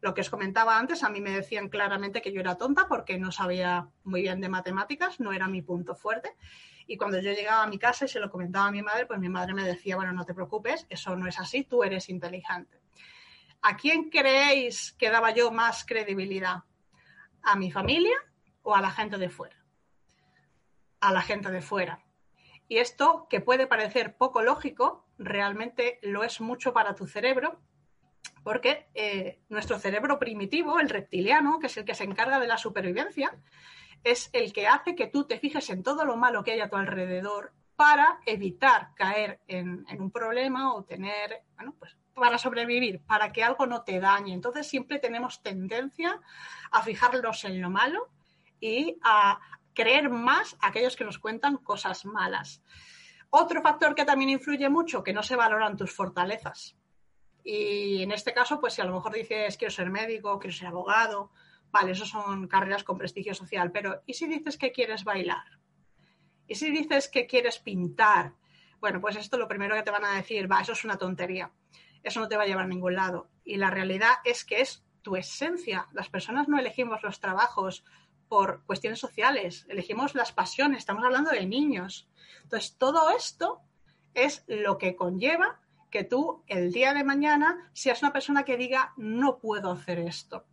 Lo 0.00 0.14
que 0.14 0.22
os 0.22 0.30
comentaba 0.30 0.78
antes, 0.78 1.02
a 1.04 1.10
mí 1.10 1.20
me 1.20 1.30
decían 1.30 1.68
claramente 1.68 2.22
que 2.22 2.32
yo 2.32 2.40
era 2.40 2.56
tonta 2.56 2.88
porque 2.88 3.18
no 3.18 3.30
sabía 3.30 3.88
muy 4.04 4.22
bien 4.22 4.40
de 4.40 4.48
matemáticas, 4.48 5.20
no 5.20 5.32
era 5.32 5.46
mi 5.46 5.60
punto 5.60 5.94
fuerte. 5.94 6.36
Y 6.86 6.96
cuando 6.96 7.20
yo 7.20 7.32
llegaba 7.32 7.62
a 7.62 7.66
mi 7.66 7.78
casa 7.78 8.06
y 8.06 8.08
se 8.08 8.18
lo 8.18 8.30
comentaba 8.30 8.66
a 8.66 8.72
mi 8.72 8.82
madre, 8.82 9.06
pues 9.06 9.20
mi 9.20 9.28
madre 9.28 9.52
me 9.52 9.62
decía, 9.62 9.96
bueno, 9.96 10.12
no 10.12 10.24
te 10.24 10.34
preocupes, 10.34 10.86
eso 10.88 11.14
no 11.16 11.26
es 11.28 11.38
así, 11.38 11.64
tú 11.64 11.84
eres 11.84 12.08
inteligente. 12.08 12.80
¿A 13.62 13.76
quién 13.76 14.08
creéis 14.08 14.92
que 14.92 15.10
daba 15.10 15.32
yo 15.32 15.50
más 15.50 15.84
credibilidad? 15.84 16.64
¿A 17.42 17.56
mi 17.56 17.70
familia 17.70 18.16
o 18.62 18.74
a 18.74 18.80
la 18.80 18.90
gente 18.90 19.18
de 19.18 19.28
fuera? 19.28 19.56
A 21.00 21.12
la 21.12 21.20
gente 21.20 21.50
de 21.50 21.60
fuera. 21.60 22.02
Y 22.68 22.78
esto, 22.78 23.26
que 23.28 23.40
puede 23.40 23.66
parecer 23.66 24.16
poco 24.16 24.42
lógico, 24.42 25.06
realmente 25.18 25.98
lo 26.02 26.24
es 26.24 26.40
mucho 26.40 26.72
para 26.72 26.94
tu 26.94 27.06
cerebro 27.06 27.60
porque 28.42 28.88
eh, 28.94 29.40
nuestro 29.48 29.78
cerebro 29.78 30.18
primitivo, 30.18 30.80
el 30.80 30.88
reptiliano, 30.88 31.58
que 31.58 31.66
es 31.66 31.76
el 31.76 31.84
que 31.84 31.94
se 31.94 32.04
encarga 32.04 32.40
de 32.40 32.46
la 32.46 32.58
supervivencia, 32.58 33.36
es 34.02 34.30
el 34.32 34.52
que 34.52 34.66
hace 34.66 34.94
que 34.94 35.06
tú 35.06 35.24
te 35.24 35.38
fijes 35.38 35.68
en 35.70 35.82
todo 35.82 36.04
lo 36.04 36.16
malo 36.16 36.42
que 36.42 36.52
hay 36.52 36.60
a 36.60 36.68
tu 36.68 36.76
alrededor 36.76 37.52
para 37.76 38.20
evitar 38.26 38.94
caer 38.94 39.40
en, 39.46 39.86
un 39.98 40.10
problema 40.10 40.74
o 40.74 40.84
tener, 40.84 41.42
bueno, 41.56 41.74
pues 41.78 41.96
para 42.14 42.36
sobrevivir, 42.36 43.00
para 43.00 43.32
que 43.32 43.42
algo 43.42 43.66
no 43.66 43.82
te 43.82 44.00
dañe. 44.00 44.34
Entonces 44.34 44.66
siempre 44.66 44.98
tenemos 44.98 45.42
tendencia 45.42 46.20
a 46.70 46.82
fijarnos 46.82 47.44
en 47.44 47.60
lo 47.60 47.70
malo 47.70 48.08
y 48.60 48.98
a 49.02 49.40
creer 49.74 50.10
más 50.10 50.56
a 50.60 50.68
aquellos 50.68 50.96
que 50.96 51.04
nos 51.04 51.18
cuentan 51.18 51.56
cosas 51.56 52.04
malas. 52.04 52.62
Otro 53.30 53.62
factor 53.62 53.94
que 53.94 54.04
también 54.04 54.30
influye 54.30 54.68
mucho, 54.68 55.02
que 55.02 55.12
no 55.12 55.22
se 55.22 55.36
valoran 55.36 55.76
tus 55.76 55.94
fortalezas. 55.94 56.76
Y 57.44 58.02
en 58.02 58.12
este 58.12 58.32
caso, 58.32 58.60
pues 58.60 58.74
si 58.74 58.80
a 58.80 58.84
lo 58.84 58.94
mejor 58.94 59.12
dices 59.12 59.56
quiero 59.56 59.72
ser 59.72 59.90
médico, 59.90 60.38
quiero 60.38 60.56
ser 60.56 60.68
abogado, 60.68 61.30
vale, 61.70 61.92
eso 61.92 62.04
son 62.04 62.48
carreras 62.48 62.84
con 62.84 62.98
prestigio 62.98 63.34
social, 63.34 63.70
pero 63.72 64.02
¿y 64.06 64.14
si 64.14 64.26
dices 64.26 64.56
que 64.56 64.72
quieres 64.72 65.04
bailar? 65.04 65.44
¿Y 66.46 66.56
si 66.56 66.70
dices 66.70 67.08
que 67.08 67.26
quieres 67.26 67.58
pintar? 67.58 68.34
Bueno, 68.80 69.00
pues 69.00 69.16
esto 69.16 69.38
lo 69.38 69.48
primero 69.48 69.74
que 69.74 69.82
te 69.82 69.90
van 69.90 70.04
a 70.04 70.14
decir, 70.14 70.50
va, 70.50 70.60
eso 70.60 70.72
es 70.72 70.84
una 70.84 70.96
tontería, 70.96 71.52
eso 72.02 72.20
no 72.20 72.28
te 72.28 72.36
va 72.36 72.42
a 72.42 72.46
llevar 72.46 72.64
a 72.64 72.68
ningún 72.68 72.94
lado. 72.94 73.28
Y 73.44 73.56
la 73.56 73.70
realidad 73.70 74.14
es 74.24 74.44
que 74.44 74.60
es 74.60 74.84
tu 75.02 75.16
esencia. 75.16 75.86
Las 75.92 76.08
personas 76.08 76.48
no 76.48 76.58
elegimos 76.58 77.02
los 77.02 77.20
trabajos 77.20 77.84
por 78.28 78.64
cuestiones 78.64 78.98
sociales, 78.98 79.66
elegimos 79.68 80.14
las 80.14 80.32
pasiones, 80.32 80.78
estamos 80.78 81.04
hablando 81.04 81.30
de 81.30 81.46
niños. 81.46 82.08
Entonces, 82.42 82.76
todo 82.78 83.10
esto 83.10 83.60
es 84.14 84.44
lo 84.46 84.78
que 84.78 84.96
conlleva 84.96 85.60
que 85.90 86.04
tú 86.04 86.42
el 86.46 86.72
día 86.72 86.94
de 86.94 87.04
mañana 87.04 87.70
seas 87.72 88.02
una 88.02 88.12
persona 88.12 88.44
que 88.44 88.56
diga, 88.56 88.92
no 88.96 89.38
puedo 89.38 89.70
hacer 89.70 89.98
esto. 89.98 90.44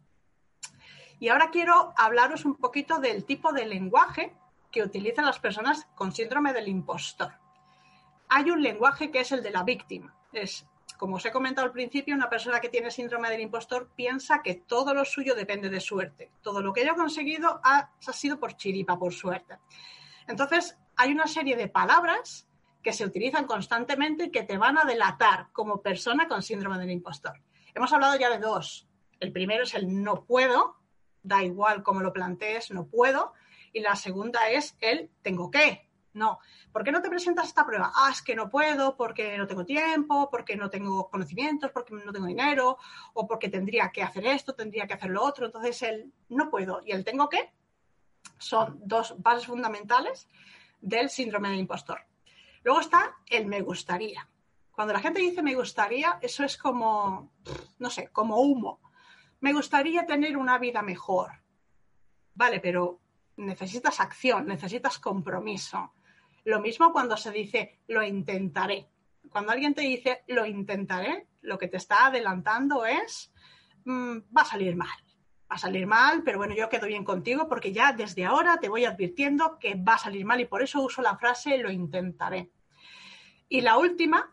Y 1.19 1.29
ahora 1.29 1.49
quiero 1.51 1.93
hablaros 1.97 2.45
un 2.45 2.55
poquito 2.55 2.99
del 2.99 3.25
tipo 3.25 3.51
de 3.51 3.65
lenguaje 3.65 4.35
que 4.71 4.83
utilizan 4.83 5.25
las 5.25 5.39
personas 5.39 5.87
con 5.95 6.11
síndrome 6.11 6.53
del 6.53 6.67
impostor. 6.67 7.33
Hay 8.29 8.51
un 8.51 8.61
lenguaje 8.61 9.09
que 9.09 9.21
es 9.21 9.31
el 9.31 9.41
de 9.41 9.51
la 9.51 9.63
víctima. 9.63 10.15
Es, 10.31 10.67
como 10.97 11.15
os 11.15 11.25
he 11.25 11.31
comentado 11.31 11.65
al 11.65 11.73
principio, 11.73 12.13
una 12.13 12.29
persona 12.29 12.59
que 12.59 12.69
tiene 12.69 12.91
síndrome 12.91 13.29
del 13.29 13.41
impostor 13.41 13.89
piensa 13.95 14.41
que 14.43 14.55
todo 14.55 14.93
lo 14.93 15.05
suyo 15.05 15.33
depende 15.33 15.69
de 15.69 15.79
suerte. 15.79 16.31
Todo 16.41 16.61
lo 16.61 16.73
que 16.73 16.81
haya 16.81 16.93
conseguido 16.93 17.61
ha, 17.63 17.89
ha 18.05 18.13
sido 18.13 18.39
por 18.39 18.55
chiripa, 18.55 18.99
por 18.99 19.13
suerte. 19.13 19.57
Entonces, 20.27 20.77
hay 20.97 21.11
una 21.11 21.27
serie 21.27 21.55
de 21.55 21.69
palabras 21.69 22.47
que 22.81 22.93
se 22.93 23.05
utilizan 23.05 23.45
constantemente 23.45 24.25
y 24.25 24.31
que 24.31 24.43
te 24.43 24.57
van 24.57 24.77
a 24.77 24.85
delatar 24.85 25.47
como 25.51 25.81
persona 25.81 26.27
con 26.27 26.41
síndrome 26.41 26.77
del 26.77 26.91
impostor. 26.91 27.41
Hemos 27.73 27.91
hablado 27.93 28.17
ya 28.17 28.29
de 28.29 28.39
dos. 28.39 28.87
El 29.19 29.31
primero 29.31 29.63
es 29.63 29.73
el 29.73 30.03
no 30.03 30.23
puedo, 30.25 30.77
da 31.23 31.43
igual 31.43 31.83
cómo 31.83 32.01
lo 32.01 32.13
plantees, 32.13 32.71
no 32.71 32.87
puedo. 32.87 33.33
Y 33.73 33.81
la 33.81 33.95
segunda 33.95 34.49
es 34.49 34.77
el 34.79 35.11
tengo 35.21 35.51
que. 35.51 35.87
No. 36.13 36.39
¿Por 36.71 36.83
qué 36.83 36.91
no 36.91 37.01
te 37.01 37.09
presentas 37.09 37.47
esta 37.47 37.65
prueba? 37.65 37.91
Ah, 37.93 38.09
es 38.11 38.21
que 38.23 38.35
no 38.35 38.49
puedo, 38.49 38.95
porque 38.95 39.37
no 39.37 39.45
tengo 39.45 39.65
tiempo, 39.65 40.29
porque 40.31 40.55
no 40.55 40.69
tengo 40.69 41.09
conocimientos, 41.09 41.71
porque 41.71 41.93
no 41.93 42.11
tengo 42.11 42.25
dinero, 42.25 42.77
o 43.13 43.27
porque 43.27 43.49
tendría 43.49 43.91
que 43.91 44.01
hacer 44.01 44.25
esto, 44.25 44.55
tendría 44.55 44.87
que 44.87 44.95
hacer 44.95 45.11
lo 45.11 45.23
otro. 45.23 45.45
Entonces, 45.45 45.81
el 45.83 46.11
no 46.29 46.49
puedo 46.49 46.81
y 46.83 46.91
el 46.91 47.03
tengo 47.03 47.29
que 47.29 47.51
son 48.39 48.79
dos 48.83 49.15
bases 49.19 49.45
fundamentales 49.45 50.27
del 50.81 51.09
síndrome 51.09 51.49
del 51.49 51.59
impostor. 51.59 52.01
Luego 52.67 52.81
está 52.81 53.15
el 53.27 53.45
me 53.45 53.61
gustaría. 53.61 54.27
Cuando 54.73 54.93
la 54.93 54.99
gente 54.99 55.21
dice 55.21 55.41
me 55.41 55.55
gustaría, 55.55 56.19
eso 56.21 56.43
es 56.43 56.57
como, 56.57 57.31
no 57.79 57.89
sé, 57.89 58.09
como 58.09 58.41
humo. 58.41 58.81
Me 59.39 59.53
gustaría 59.53 60.05
tener 60.05 60.35
una 60.35 60.57
vida 60.57 60.81
mejor. 60.81 61.31
Vale, 62.33 62.59
pero 62.59 62.99
necesitas 63.37 64.01
acción, 64.01 64.47
necesitas 64.47 64.99
compromiso. 64.99 65.93
Lo 66.43 66.59
mismo 66.59 66.91
cuando 66.91 67.15
se 67.15 67.31
dice 67.31 67.79
lo 67.87 68.03
intentaré. 68.03 68.89
Cuando 69.29 69.53
alguien 69.53 69.73
te 69.73 69.83
dice 69.83 70.25
lo 70.27 70.45
intentaré, 70.45 71.25
lo 71.43 71.57
que 71.57 71.69
te 71.69 71.77
está 71.77 72.07
adelantando 72.07 72.85
es 72.85 73.31
mm, 73.85 74.17
va 74.37 74.41
a 74.41 74.45
salir 74.45 74.75
mal. 74.75 74.99
Va 75.49 75.55
a 75.55 75.57
salir 75.57 75.87
mal, 75.87 76.21
pero 76.21 76.37
bueno, 76.37 76.53
yo 76.53 76.67
quedo 76.67 76.87
bien 76.87 77.05
contigo 77.05 77.47
porque 77.47 77.71
ya 77.71 77.93
desde 77.93 78.25
ahora 78.25 78.57
te 78.57 78.67
voy 78.67 78.83
advirtiendo 78.83 79.57
que 79.57 79.75
va 79.75 79.93
a 79.93 79.99
salir 79.99 80.25
mal 80.25 80.41
y 80.41 80.45
por 80.45 80.61
eso 80.61 80.81
uso 80.81 81.01
la 81.01 81.17
frase 81.17 81.59
lo 81.59 81.71
intentaré. 81.71 82.51
Y 83.49 83.61
la 83.61 83.77
última 83.77 84.29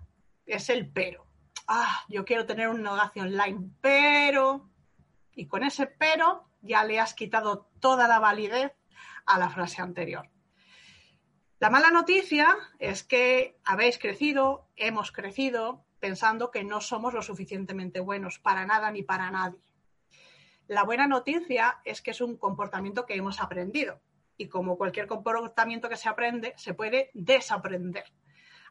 es 0.46 0.68
el 0.68 0.90
pero. 0.90 1.26
Ah, 1.66 2.04
yo 2.08 2.24
quiero 2.24 2.46
tener 2.46 2.68
un 2.68 2.82
negocio 2.82 3.22
online, 3.22 3.70
pero... 3.80 4.70
Y 5.36 5.46
con 5.46 5.64
ese 5.64 5.86
pero 5.86 6.48
ya 6.60 6.84
le 6.84 7.00
has 7.00 7.14
quitado 7.14 7.70
toda 7.80 8.06
la 8.06 8.18
validez 8.18 8.72
a 9.26 9.38
la 9.38 9.50
frase 9.50 9.82
anterior. 9.82 10.28
La 11.58 11.70
mala 11.70 11.90
noticia 11.90 12.56
es 12.78 13.02
que 13.02 13.58
habéis 13.64 13.98
crecido, 13.98 14.68
hemos 14.76 15.12
crecido, 15.12 15.84
pensando 15.98 16.50
que 16.50 16.64
no 16.64 16.80
somos 16.80 17.14
lo 17.14 17.22
suficientemente 17.22 18.00
buenos 18.00 18.38
para 18.38 18.66
nada 18.66 18.90
ni 18.90 19.02
para 19.02 19.30
nadie. 19.30 19.60
La 20.66 20.84
buena 20.84 21.06
noticia 21.06 21.80
es 21.84 22.02
que 22.02 22.10
es 22.10 22.20
un 22.20 22.36
comportamiento 22.36 23.06
que 23.06 23.14
hemos 23.14 23.40
aprendido 23.40 24.00
y 24.36 24.48
como 24.48 24.76
cualquier 24.76 25.06
comportamiento 25.06 25.88
que 25.88 25.96
se 25.96 26.08
aprende, 26.08 26.54
se 26.56 26.74
puede 26.74 27.10
desaprender. 27.14 28.04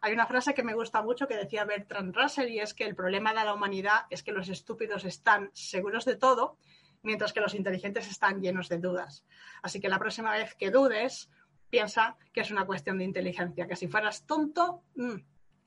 Hay 0.03 0.11
una 0.11 0.27
frase 0.27 0.53
que 0.53 0.63
me 0.63 0.73
gusta 0.73 1.01
mucho 1.01 1.29
que 1.29 1.37
decía 1.37 1.63
Bertrand 1.63 2.13
Russell 2.13 2.49
y 2.49 2.59
es 2.59 2.73
que 2.73 2.83
el 2.83 2.93
problema 2.93 3.29
de 3.33 3.45
la 3.45 3.53
humanidad 3.53 4.01
es 4.09 4.21
que 4.21 4.33
los 4.33 4.49
estúpidos 4.49 5.05
están 5.05 5.49
seguros 5.53 6.03
de 6.03 6.17
todo, 6.17 6.57
mientras 7.03 7.31
que 7.31 7.39
los 7.39 7.55
inteligentes 7.55 8.11
están 8.11 8.41
llenos 8.41 8.67
de 8.67 8.79
dudas. 8.79 9.23
Así 9.61 9.79
que 9.79 9.87
la 9.87 9.99
próxima 9.99 10.33
vez 10.33 10.55
que 10.55 10.71
dudes, 10.71 11.29
piensa 11.69 12.17
que 12.33 12.41
es 12.41 12.51
una 12.51 12.65
cuestión 12.65 12.97
de 12.97 13.05
inteligencia, 13.05 13.65
que 13.65 13.77
si 13.77 13.87
fueras 13.87 14.25
tonto, 14.25 14.83
mm, 14.95 15.15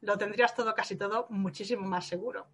lo 0.03 0.19
tendrías 0.19 0.55
todo, 0.55 0.75
casi 0.75 0.97
todo, 0.97 1.29
muchísimo 1.31 1.87
más 1.87 2.07
seguro. 2.07 2.47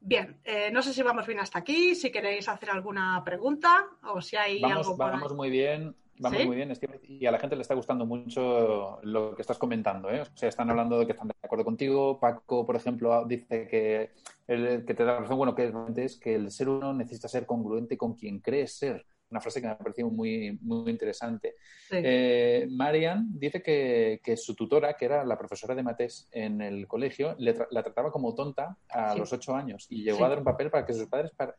Bien, 0.00 0.38
eh, 0.44 0.70
no 0.70 0.82
sé 0.82 0.92
si 0.92 1.02
vamos 1.02 1.26
bien 1.26 1.40
hasta 1.40 1.60
aquí, 1.60 1.94
si 1.94 2.12
queréis 2.12 2.46
hacer 2.50 2.68
alguna 2.68 3.22
pregunta 3.24 3.86
o 4.02 4.20
si 4.20 4.36
hay 4.36 4.62
algo 4.62 4.98
Vamos 4.98 5.32
muy 5.32 5.48
bien. 5.48 5.96
Vamos 6.18 6.44
muy 6.44 6.56
bien, 6.56 6.72
y 7.08 7.26
a 7.26 7.30
la 7.30 7.38
gente 7.38 7.56
le 7.56 7.62
está 7.62 7.74
gustando 7.74 8.06
mucho 8.06 9.00
lo 9.02 9.34
que 9.34 9.42
estás 9.42 9.58
comentando. 9.58 10.10
¿eh? 10.10 10.20
O 10.20 10.36
sea, 10.36 10.48
están 10.48 10.70
hablando 10.70 10.98
de 10.98 11.06
que 11.06 11.12
están 11.12 11.28
de 11.28 11.34
acuerdo 11.42 11.64
contigo. 11.64 12.20
Paco, 12.20 12.66
por 12.66 12.76
ejemplo, 12.76 13.24
dice 13.26 13.66
que, 13.66 14.10
el, 14.46 14.84
que 14.84 14.94
te 14.94 15.04
da 15.04 15.20
razón, 15.20 15.38
bueno, 15.38 15.54
que 15.54 15.72
es 15.96 16.16
que 16.16 16.34
el 16.34 16.50
ser 16.50 16.68
uno 16.68 16.92
necesita 16.92 17.28
ser 17.28 17.46
congruente 17.46 17.96
con 17.96 18.14
quien 18.14 18.40
cree 18.40 18.66
ser. 18.66 19.04
Una 19.30 19.40
frase 19.40 19.62
que 19.62 19.66
me 19.66 19.72
ha 19.72 19.78
parecido 19.78 20.10
muy, 20.10 20.58
muy 20.60 20.90
interesante. 20.90 21.54
Eh, 21.90 22.68
Marian 22.70 23.26
dice 23.38 23.62
que, 23.62 24.20
que, 24.22 24.36
su 24.36 24.54
tutora, 24.54 24.94
que 24.94 25.06
era 25.06 25.24
la 25.24 25.38
profesora 25.38 25.74
de 25.74 25.82
mates 25.82 26.28
en 26.32 26.60
el 26.60 26.86
colegio, 26.86 27.34
la 27.38 27.82
trataba 27.82 28.12
como 28.12 28.34
tonta 28.34 28.76
a 28.90 29.14
los 29.14 29.32
ocho 29.32 29.56
años 29.56 29.86
y 29.88 30.04
llegó 30.04 30.24
a 30.26 30.28
dar 30.28 30.38
un 30.38 30.44
papel 30.44 30.70
para 30.70 30.84
que 30.84 30.92
sus 30.92 31.08
padres, 31.08 31.32
para, 31.34 31.56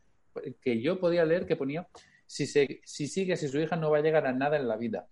que 0.60 0.80
yo 0.80 1.00
podía 1.00 1.24
leer 1.24 1.46
que 1.46 1.56
ponía 1.56 1.88
si, 2.26 2.46
se, 2.46 2.80
si 2.84 3.08
sigue, 3.08 3.36
si 3.36 3.48
su 3.48 3.58
hija 3.60 3.76
no 3.76 3.90
va 3.90 3.98
a 3.98 4.02
llegar 4.02 4.26
a 4.26 4.32
nada 4.32 4.56
en 4.56 4.68
la 4.68 4.76
vida. 4.76 5.08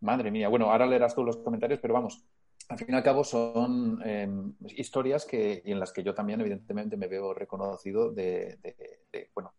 Madre 0.00 0.30
mía, 0.30 0.48
bueno, 0.48 0.70
ahora 0.70 0.86
leerás 0.86 1.14
todos 1.14 1.26
los 1.26 1.36
comentarios, 1.38 1.80
pero 1.80 1.94
vamos, 1.94 2.24
al 2.70 2.78
fin 2.78 2.86
y 2.90 2.94
al 2.94 3.02
cabo 3.02 3.24
son 3.24 4.00
em, 4.04 4.54
historias 4.76 5.26
que, 5.26 5.60
y 5.64 5.72
en 5.72 5.80
las 5.80 5.92
que 5.92 6.04
yo 6.04 6.14
también, 6.14 6.40
evidentemente, 6.40 6.96
me 6.96 7.08
veo 7.08 7.34
reconocido 7.34 8.12
de, 8.12 8.60
bueno, 9.34 9.52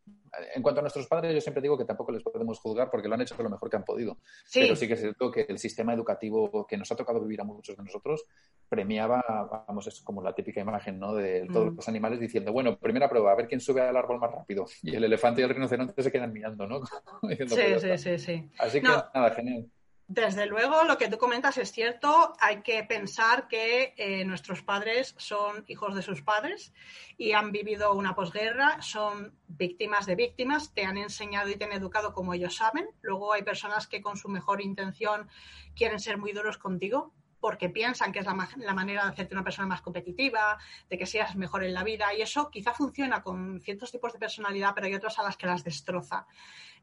en 0.55 0.63
cuanto 0.63 0.79
a 0.79 0.81
nuestros 0.81 1.07
padres, 1.07 1.33
yo 1.33 1.41
siempre 1.41 1.61
digo 1.61 1.77
que 1.77 1.83
tampoco 1.83 2.13
les 2.13 2.23
podemos 2.23 2.57
juzgar 2.59 2.89
porque 2.89 3.09
lo 3.09 3.15
han 3.15 3.21
hecho 3.21 3.35
lo 3.37 3.49
mejor 3.49 3.69
que 3.69 3.75
han 3.75 3.83
podido. 3.83 4.17
Pero 4.53 4.77
sí 4.77 4.87
que 4.87 4.93
es 4.93 5.01
cierto 5.01 5.29
que 5.29 5.41
el 5.41 5.59
sistema 5.59 5.93
educativo 5.93 6.65
que 6.65 6.77
nos 6.77 6.89
ha 6.89 6.95
tocado 6.95 7.19
vivir 7.19 7.41
a 7.41 7.43
muchos 7.43 7.75
de 7.75 7.83
nosotros 7.83 8.23
premiaba, 8.69 9.65
vamos, 9.67 9.87
es 9.87 9.99
como 9.99 10.23
la 10.23 10.33
típica 10.33 10.61
imagen, 10.61 10.97
¿no? 10.97 11.13
De 11.13 11.49
todos 11.51 11.73
mm. 11.73 11.75
los 11.75 11.87
animales 11.89 12.17
diciendo, 12.17 12.53
bueno, 12.53 12.77
primera 12.77 13.09
prueba, 13.09 13.33
a 13.33 13.35
ver 13.35 13.49
quién 13.49 13.59
sube 13.59 13.81
al 13.81 13.97
árbol 13.97 14.19
más 14.19 14.31
rápido. 14.31 14.67
Y 14.83 14.95
el 14.95 15.03
elefante 15.03 15.41
y 15.41 15.43
el 15.43 15.49
rinoceronte 15.49 16.01
se 16.01 16.11
quedan 16.13 16.31
mirando, 16.31 16.65
¿no? 16.65 16.79
sí, 17.29 17.35
pues 17.49 17.81
sí, 17.81 17.97
sí, 17.97 18.17
sí. 18.17 18.49
Así 18.57 18.79
que 18.79 18.87
nada, 18.87 19.31
genial. 19.31 19.69
Desde 20.13 20.45
luego, 20.45 20.83
lo 20.83 20.97
que 20.97 21.07
tú 21.07 21.17
comentas 21.17 21.57
es 21.57 21.71
cierto. 21.71 22.33
Hay 22.41 22.63
que 22.63 22.83
pensar 22.83 23.47
que 23.47 23.93
eh, 23.95 24.25
nuestros 24.25 24.61
padres 24.61 25.15
son 25.17 25.63
hijos 25.69 25.95
de 25.95 26.01
sus 26.01 26.21
padres 26.21 26.73
y 27.17 27.31
han 27.31 27.53
vivido 27.53 27.93
una 27.93 28.13
posguerra, 28.13 28.81
son 28.81 29.33
víctimas 29.47 30.05
de 30.05 30.15
víctimas, 30.15 30.73
te 30.73 30.83
han 30.83 30.97
enseñado 30.97 31.49
y 31.49 31.55
te 31.55 31.63
han 31.63 31.71
educado 31.71 32.11
como 32.11 32.33
ellos 32.33 32.57
saben. 32.57 32.89
Luego 33.01 33.31
hay 33.31 33.43
personas 33.43 33.87
que 33.87 34.01
con 34.01 34.17
su 34.17 34.27
mejor 34.27 34.59
intención 34.59 35.29
quieren 35.77 36.01
ser 36.01 36.17
muy 36.17 36.33
duros 36.33 36.57
contigo 36.57 37.13
porque 37.41 37.69
piensan 37.69 38.11
que 38.13 38.19
es 38.19 38.25
la, 38.25 38.73
manera 38.73 39.03
de 39.03 39.09
hacerte 39.09 39.33
una 39.33 39.43
persona 39.43 39.67
más 39.67 39.81
competitiva, 39.81 40.57
de 40.89 40.97
que 40.97 41.05
seas 41.05 41.35
mejor 41.35 41.63
en 41.63 41.73
la 41.73 41.83
vida 41.83 42.13
y 42.13 42.21
eso 42.21 42.49
quizá 42.49 42.71
funciona 42.71 43.21
con 43.23 43.59
ciertos 43.59 43.91
tipos 43.91 44.13
de 44.13 44.19
personalidad, 44.19 44.73
pero 44.75 44.87
hay 44.87 44.93
otras 44.93 45.17
a 45.19 45.23
las 45.23 45.35
que 45.35 45.47
las 45.47 45.63
destroza. 45.63 46.27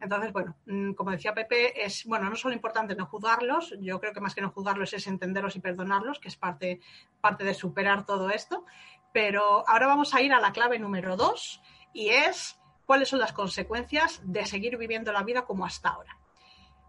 Entonces, 0.01 0.33
bueno, 0.33 0.57
mm, 0.67 0.93
como 0.93 1.13
decía 1.13 1.33
Pepe, 1.33 1.85
es, 1.85 2.05
bueno, 2.05 2.29
no 2.29 2.37
solo 2.37 2.55
importante 2.55 2.97
no 2.97 3.07
juzgarlos, 3.07 3.75
yo 3.81 4.01
creo 4.01 4.13
que 4.13 4.21
más 4.21 4.35
que 4.35 4.41
no 4.41 4.51
juzgarlos 4.51 4.93
es 4.93 5.07
entenderlos 5.07 5.57
y 5.57 5.61
perdonarlos, 5.61 6.19
que 6.19 6.29
es 6.29 6.37
parte, 6.37 6.81
parte 7.21 7.45
de 7.45 7.55
superar 7.55 8.05
todo 8.05 8.31
esto, 8.31 8.67
pero 9.13 9.67
ahora 9.69 9.87
vamos 9.87 10.13
a 10.15 10.21
ir 10.21 10.33
a 10.33 10.41
la 10.41 10.53
clave 10.53 10.79
número 10.79 11.17
dos 11.17 11.63
y 11.93 12.09
es 12.09 12.59
cuáles 12.85 13.09
son 13.09 13.21
las 13.21 13.33
consecuencias 13.33 14.21
de 14.25 14.45
seguir 14.45 14.77
viviendo 14.77 15.13
la 15.13 15.23
vida 15.23 15.45
como 15.45 15.65
hasta 15.65 15.91
ahora. 15.91 16.18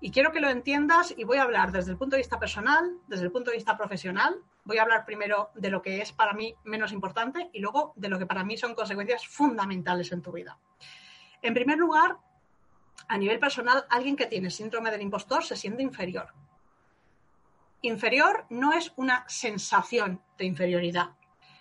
Y 0.01 0.11
quiero 0.11 0.31
que 0.31 0.39
lo 0.39 0.49
entiendas 0.49 1.13
y 1.17 1.25
voy 1.25 1.37
a 1.37 1.43
hablar 1.43 1.71
desde 1.71 1.91
el 1.91 1.97
punto 1.97 2.15
de 2.15 2.21
vista 2.21 2.39
personal, 2.39 2.97
desde 3.07 3.25
el 3.25 3.31
punto 3.31 3.51
de 3.51 3.57
vista 3.57 3.77
profesional. 3.77 4.41
Voy 4.63 4.77
a 4.77 4.83
hablar 4.83 5.05
primero 5.05 5.49
de 5.55 5.69
lo 5.69 5.81
que 5.81 6.01
es 6.01 6.13
para 6.13 6.33
mí 6.33 6.55
menos 6.63 6.93
importante 6.93 7.49
y 7.51 7.59
luego 7.59 7.93
de 7.97 8.07
lo 8.07 8.17
que 8.17 8.25
para 8.25 8.43
mí 8.45 8.57
son 8.57 8.75
consecuencias 8.75 9.27
fundamentales 9.27 10.11
en 10.13 10.21
tu 10.21 10.31
vida. 10.31 10.57
En 11.41 11.53
primer 11.53 11.77
lugar, 11.77 12.17
a 13.09 13.17
nivel 13.17 13.39
personal, 13.39 13.85
alguien 13.89 14.15
que 14.15 14.25
tiene 14.25 14.49
síndrome 14.49 14.91
del 14.91 15.01
impostor 15.01 15.43
se 15.43 15.57
siente 15.57 15.83
inferior. 15.83 16.33
Inferior 17.81 18.45
no 18.49 18.73
es 18.73 18.93
una 18.95 19.25
sensación 19.27 20.21
de 20.37 20.45
inferioridad. 20.45 21.11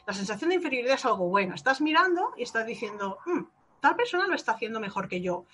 La 0.07 0.15
sensación 0.15 0.51
de 0.51 0.57
inferioridad 0.57 0.95
es 0.95 1.05
algo 1.05 1.29
bueno. 1.29 1.55
Estás 1.55 1.81
mirando 1.81 2.33
y 2.37 2.43
estás 2.43 2.67
diciendo, 2.67 3.19
mm, 3.27 3.43
tal 3.81 3.97
persona 3.97 4.27
lo 4.27 4.35
está 4.35 4.53
haciendo 4.53 4.81
mejor 4.81 5.09
que 5.09 5.21
yo 5.21 5.45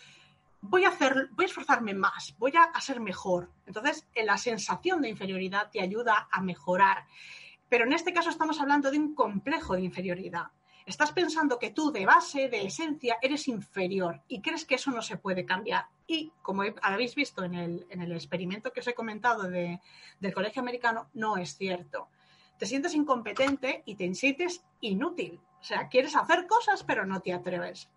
voy 0.69 0.85
a 0.85 0.89
hacer, 0.89 1.29
voy 1.33 1.45
a 1.45 1.49
esforzarme 1.49 1.95
más, 1.95 2.35
voy 2.39 2.53
a, 2.57 2.81
ser 2.81 3.01
mejor. 3.01 3.51
Entonces, 3.67 4.07
la 4.15 4.39
sensación 4.39 5.03
de 5.03 5.11
inferioridad 5.11 5.71
te 5.71 5.81
ayuda 5.81 6.29
a 6.31 6.41
mejorar. 6.41 7.07
Pero 7.69 7.85
en 7.85 7.93
este 7.93 8.13
caso 8.13 8.31
estamos 8.31 8.61
hablando 8.61 8.91
de 8.91 8.99
un 8.99 9.15
complejo 9.15 9.75
de 9.75 9.83
inferioridad. 9.83 10.47
Estás 10.87 11.13
pensando 11.13 11.59
que 11.59 11.71
tú 11.71 11.93
de 11.93 12.05
base, 12.05 12.49
de 12.49 12.67
esencia, 12.67 13.17
eres 13.23 13.49
inferior 13.49 14.21
y 14.29 14.43
crees 14.43 14.67
que 14.67 14.75
eso 14.75 14.91
no 14.91 15.01
se 15.01 15.17
puede 15.17 15.47
cambiar. 15.47 15.87
Y 16.07 16.33
como 16.43 16.63
habéis 16.83 17.15
visto 17.15 17.43
en 17.43 17.55
el, 17.55 17.87
en 17.89 18.03
el 18.03 18.13
experimento 18.13 18.73
que 18.73 18.81
os 18.81 18.87
he 18.87 18.95
comentado 18.95 19.45
de, 19.45 19.81
del 20.21 20.35
colegio 20.35 20.61
americano, 20.61 21.09
no 21.15 21.39
es 21.39 21.57
cierto. 21.57 22.09
Te 22.59 22.67
sientes 22.67 22.95
incompetente 22.95 23.83
y 23.87 23.97
te 23.97 24.15
sientes 24.15 24.63
inútil. 24.81 25.41
O 25.61 25.65
sea, 25.65 25.89
quieres 25.89 26.15
hacer 26.15 26.47
cosas 26.47 26.85
pero 26.85 27.07
no 27.07 27.21
te 27.21 27.33
atreves. 27.33 27.89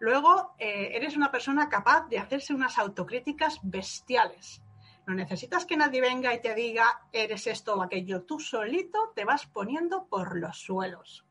Luego, 0.00 0.54
eh, 0.58 0.92
eres 0.94 1.14
una 1.14 1.30
persona 1.30 1.68
capaz 1.68 2.08
de 2.08 2.18
hacerse 2.18 2.54
unas 2.54 2.78
autocríticas 2.78 3.60
bestiales. 3.62 4.62
No 5.06 5.14
necesitas 5.14 5.66
que 5.66 5.76
nadie 5.76 6.00
venga 6.00 6.32
y 6.34 6.40
te 6.40 6.54
diga, 6.54 7.02
eres 7.12 7.46
esto 7.46 7.74
o 7.74 7.82
aquello. 7.82 8.22
Tú 8.22 8.40
solito 8.40 9.12
te 9.14 9.26
vas 9.26 9.46
poniendo 9.46 10.06
por 10.06 10.38
los 10.38 10.58
suelos. 10.58 11.26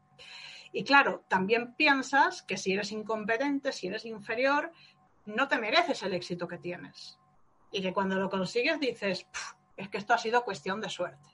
Y 0.71 0.83
claro, 0.83 1.23
también 1.27 1.73
piensas 1.73 2.43
que 2.43 2.57
si 2.57 2.73
eres 2.73 2.91
incompetente, 2.91 3.71
si 3.71 3.87
eres 3.87 4.05
inferior, 4.05 4.71
no 5.25 5.47
te 5.47 5.57
mereces 5.57 6.03
el 6.03 6.13
éxito 6.13 6.47
que 6.47 6.59
tienes. 6.59 7.17
Y 7.71 7.81
que 7.81 7.91
cuando 7.91 8.19
lo 8.19 8.29
consigues 8.29 8.79
dices, 8.79 9.25
es 9.77 9.89
que 9.89 9.97
esto 9.97 10.13
ha 10.13 10.19
sido 10.19 10.43
cuestión 10.43 10.79
de 10.79 10.89
suerte. 10.89 11.27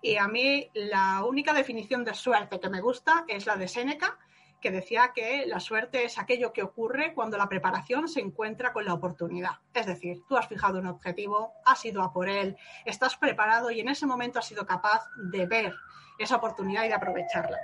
Y 0.00 0.16
a 0.16 0.28
mí 0.28 0.70
la 0.74 1.24
única 1.24 1.52
definición 1.52 2.04
de 2.04 2.14
suerte 2.14 2.60
que 2.60 2.70
me 2.70 2.80
gusta 2.80 3.24
es 3.26 3.46
la 3.46 3.56
de 3.56 3.66
Séneca, 3.66 4.16
que 4.62 4.70
decía 4.70 5.12
que 5.14 5.44
la 5.46 5.60
suerte 5.60 6.04
es 6.04 6.18
aquello 6.18 6.54
que 6.54 6.62
ocurre 6.62 7.12
cuando 7.12 7.36
la 7.36 7.48
preparación 7.48 8.08
se 8.08 8.20
encuentra 8.20 8.72
con 8.72 8.86
la 8.86 8.94
oportunidad. 8.94 9.58
Es 9.74 9.84
decir, 9.84 10.22
tú 10.26 10.38
has 10.38 10.48
fijado 10.48 10.78
un 10.78 10.86
objetivo, 10.86 11.52
has 11.66 11.84
ido 11.84 12.00
a 12.00 12.12
por 12.12 12.30
él, 12.30 12.56
estás 12.86 13.16
preparado 13.16 13.70
y 13.70 13.80
en 13.80 13.88
ese 13.88 14.06
momento 14.06 14.38
has 14.38 14.46
sido 14.46 14.64
capaz 14.64 15.04
de 15.16 15.46
ver 15.46 15.74
esa 16.18 16.36
oportunidad 16.36 16.84
y 16.84 16.88
de 16.88 16.94
aprovecharla. 16.94 17.58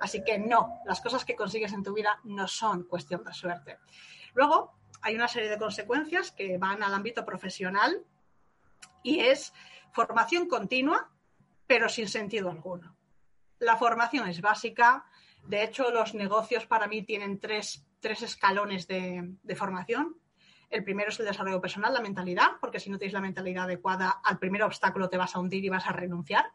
Así 0.00 0.24
que 0.24 0.38
no, 0.38 0.80
las 0.84 1.00
cosas 1.00 1.24
que 1.24 1.36
consigues 1.36 1.72
en 1.72 1.84
tu 1.84 1.92
vida 1.92 2.18
no 2.24 2.48
son 2.48 2.84
cuestión 2.84 3.22
de 3.22 3.34
suerte. 3.34 3.78
Luego, 4.34 4.72
hay 5.02 5.14
una 5.14 5.28
serie 5.28 5.50
de 5.50 5.58
consecuencias 5.58 6.32
que 6.32 6.58
van 6.58 6.82
al 6.82 6.94
ámbito 6.94 7.24
profesional 7.24 8.04
y 9.02 9.20
es 9.20 9.52
formación 9.92 10.48
continua, 10.48 11.10
pero 11.66 11.88
sin 11.88 12.08
sentido 12.08 12.50
alguno. 12.50 12.96
La 13.58 13.76
formación 13.76 14.28
es 14.28 14.40
básica, 14.40 15.04
de 15.46 15.64
hecho, 15.64 15.90
los 15.90 16.14
negocios 16.14 16.66
para 16.66 16.86
mí 16.86 17.02
tienen 17.02 17.38
tres, 17.38 17.84
escalones 18.02 18.86
de, 18.86 19.56
formación. 19.56 20.16
El 20.68 20.84
primero 20.84 21.08
es 21.08 21.18
el 21.18 21.26
desarrollo 21.26 21.60
personal, 21.60 21.94
la 21.94 22.02
mentalidad, 22.02 22.52
porque 22.60 22.78
si 22.78 22.90
no 22.90 22.98
tienes 22.98 23.14
la 23.14 23.22
mentalidad 23.22 23.64
adecuada, 23.64 24.20
al 24.22 24.38
primer 24.38 24.62
obstáculo 24.62 25.08
te 25.08 25.16
vas 25.16 25.34
a 25.34 25.40
hundir 25.40 25.64
y 25.64 25.70
vas 25.70 25.86
a 25.86 25.92
renunciar. 25.92 26.52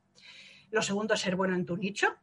Lo 0.70 0.84
segundo 0.84 1.16
es 1.16 1.22
ser 1.22 1.36
bueno 1.36 1.56
en 1.56 1.66
tu 1.66 1.76
nicho, 1.76 2.16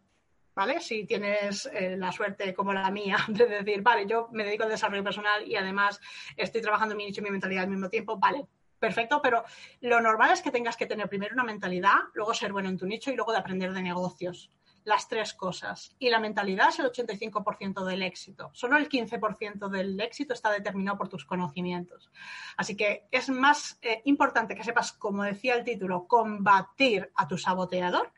¿vale? 0.55 0.81
Si 0.81 1.05
tienes 1.07 1.69
eh, 1.73 1.97
la 1.97 2.13
suerte 2.13 2.55
como 2.55 2.73
la 2.73 2.89
mía 2.93 3.17
de 3.29 3.47
decir, 3.47 3.83
vale, 3.83 4.07
yo 4.07 4.29
me 4.31 4.45
dedico 4.45 4.63
al 4.63 4.71
desarrollo 4.71 5.03
personal 5.03 5.47
y 5.47 5.57
además 5.57 6.01
estoy 6.37 6.63
trabajando 6.63 6.93
en 6.93 6.99
mi 6.99 7.07
nicho 7.07 7.21
y 7.21 7.25
mi 7.25 7.31
mentalidad 7.31 7.65
al 7.65 7.71
mismo 7.71 7.89
tiempo, 7.89 8.17
vale, 8.17 8.47
perfecto, 8.79 9.21
pero 9.21 9.45
lo 9.81 10.01
normal 10.01 10.31
es 10.33 10.43
que 10.43 10.53
tengas 10.53 10.77
que 10.77 10.87
tener 10.87 11.09
primero 11.09 11.35
una 11.35 11.45
mentalidad, 11.45 11.97
luego 12.15 12.33
ser 12.33 12.53
bueno 12.53 12.69
en 12.69 12.79
tu 12.79 12.87
nicho 12.87 13.11
y 13.11 13.17
luego 13.17 13.33
de 13.33 13.39
aprender 13.39 13.73
de 13.73 13.83
negocios 13.83 14.51
las 14.85 15.09
tres 15.09 15.35
cosas. 15.35 15.95
Y 15.99 16.11
la 16.11 16.21
mentalidad 16.21 16.69
es 16.69 16.79
el 16.79 16.87
85% 16.87 17.85
del 17.85 18.03
éxito. 18.03 18.51
Solo 18.53 18.77
el 18.77 18.89
15% 18.89 19.69
del 19.69 20.01
éxito 20.01 20.35
está 20.35 20.51
determinado 20.51 20.99
por 20.99 21.09
tus 21.09 21.25
conocimientos. 21.25 22.11
Así 22.57 22.77
que 22.77 23.07
es 23.11 23.29
más 23.29 23.79
eh, 23.83 24.03
importante 24.05 24.55
que 24.55 24.65
sepas, 24.65 24.93
como 24.93 25.23
decía 25.25 25.55
el 25.55 25.65
título, 25.65 26.07
combatir 26.07 27.11
a 27.15 27.29
tu 27.29 27.37
saboteador, 27.37 28.13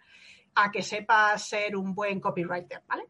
a 0.55 0.71
que 0.71 0.83
sepas 0.83 1.49
ser 1.49 1.77
un 1.77 1.95
buen 1.95 2.21
copywriter, 2.21 2.83
¿vale? 2.87 3.09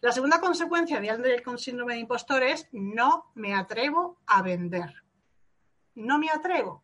La 0.00 0.12
segunda 0.12 0.38
consecuencia 0.38 1.00
de 1.00 1.08
andar 1.08 1.42
con 1.42 1.58
síndrome 1.58 1.94
de 1.94 2.00
impostor 2.00 2.42
es 2.42 2.68
no 2.72 3.30
me 3.34 3.54
atrevo 3.54 4.20
a 4.26 4.42
vender. 4.42 5.02
No 5.94 6.18
me 6.18 6.28
atrevo. 6.28 6.83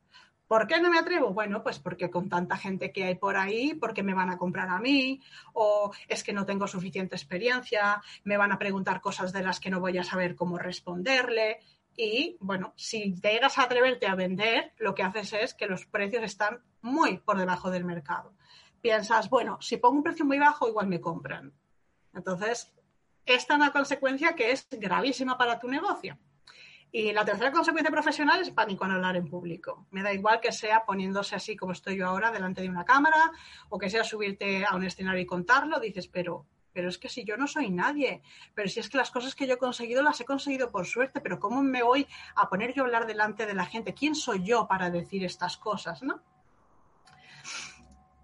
¿Por 0.50 0.66
qué 0.66 0.80
no 0.80 0.90
me 0.90 0.98
atrevo? 0.98 1.32
Bueno, 1.32 1.62
pues 1.62 1.78
porque 1.78 2.10
con 2.10 2.28
tanta 2.28 2.56
gente 2.56 2.90
que 2.92 3.04
hay 3.04 3.14
por 3.14 3.36
ahí, 3.36 3.74
porque 3.74 4.02
me 4.02 4.14
van 4.14 4.30
a 4.30 4.36
comprar 4.36 4.68
a 4.68 4.80
mí, 4.80 5.22
o 5.52 5.92
es 6.08 6.24
que 6.24 6.32
no 6.32 6.44
tengo 6.44 6.66
suficiente 6.66 7.14
experiencia, 7.14 8.02
me 8.24 8.36
van 8.36 8.50
a 8.50 8.58
preguntar 8.58 9.00
cosas 9.00 9.32
de 9.32 9.44
las 9.44 9.60
que 9.60 9.70
no 9.70 9.78
voy 9.78 9.96
a 9.96 10.02
saber 10.02 10.34
cómo 10.34 10.58
responderle. 10.58 11.60
Y 11.96 12.36
bueno, 12.40 12.72
si 12.74 13.14
te 13.20 13.30
llegas 13.30 13.58
a 13.58 13.62
atreverte 13.62 14.08
a 14.08 14.16
vender, 14.16 14.72
lo 14.78 14.92
que 14.92 15.04
haces 15.04 15.32
es 15.34 15.54
que 15.54 15.68
los 15.68 15.86
precios 15.86 16.24
están 16.24 16.64
muy 16.82 17.18
por 17.18 17.38
debajo 17.38 17.70
del 17.70 17.84
mercado. 17.84 18.34
Piensas, 18.80 19.30
bueno, 19.30 19.56
si 19.60 19.76
pongo 19.76 19.98
un 19.98 20.02
precio 20.02 20.24
muy 20.24 20.40
bajo, 20.40 20.66
igual 20.66 20.88
me 20.88 21.00
compran. 21.00 21.52
Entonces, 22.12 22.74
esta 23.24 23.54
es 23.54 23.56
una 23.60 23.70
consecuencia 23.70 24.34
que 24.34 24.50
es 24.50 24.66
gravísima 24.68 25.38
para 25.38 25.60
tu 25.60 25.68
negocio. 25.68 26.18
Y 26.92 27.12
la 27.12 27.24
tercera 27.24 27.53
consecuencia 27.53 27.90
profesional 27.90 28.40
es 28.40 28.50
pánico 28.50 28.85
al 28.85 28.92
hablar 28.92 29.16
en 29.16 29.29
público. 29.29 29.87
Me 29.90 30.03
da 30.03 30.12
igual 30.12 30.40
que 30.40 30.50
sea 30.50 30.85
poniéndose 30.85 31.37
así 31.37 31.57
como 31.57 31.72
estoy 31.72 31.96
yo 31.96 32.07
ahora 32.07 32.33
delante 32.33 32.62
de 32.62 32.68
una 32.68 32.85
cámara 32.85 33.31
o 33.68 33.79
que 33.79 33.88
sea 33.88 34.03
subirte 34.03 34.64
a 34.64 34.74
un 34.74 34.85
escenario 34.85 35.20
y 35.20 35.26
contarlo. 35.26 35.79
Dices, 35.79 36.09
pero, 36.09 36.46
pero 36.72 36.88
es 36.88 36.98
que 36.98 37.09
si 37.09 37.24
yo 37.24 37.37
no 37.37 37.46
soy 37.46 37.70
nadie, 37.70 38.22
pero 38.55 38.68
si 38.68 38.81
es 38.81 38.88
que 38.88 38.98
las 38.98 39.12
cosas 39.12 39.37
que 39.37 39.46
yo 39.46 39.55
he 39.55 39.59
conseguido 39.59 40.03
las 40.03 40.20
he 40.20 40.24
conseguido 40.24 40.72
por 40.72 40.85
suerte, 40.85 41.20
pero 41.20 41.38
¿cómo 41.38 41.62
me 41.62 41.85
voy 41.85 42.09
a 42.35 42.48
poner 42.48 42.74
yo 42.74 42.83
a 42.83 42.87
hablar 42.87 43.07
delante 43.07 43.46
de 43.46 43.55
la 43.55 43.66
gente? 43.66 43.94
¿Quién 43.94 44.16
soy 44.16 44.42
yo 44.42 44.66
para 44.66 44.90
decir 44.90 45.24
estas 45.24 45.57
cosas, 45.57 46.03
no? 46.03 46.20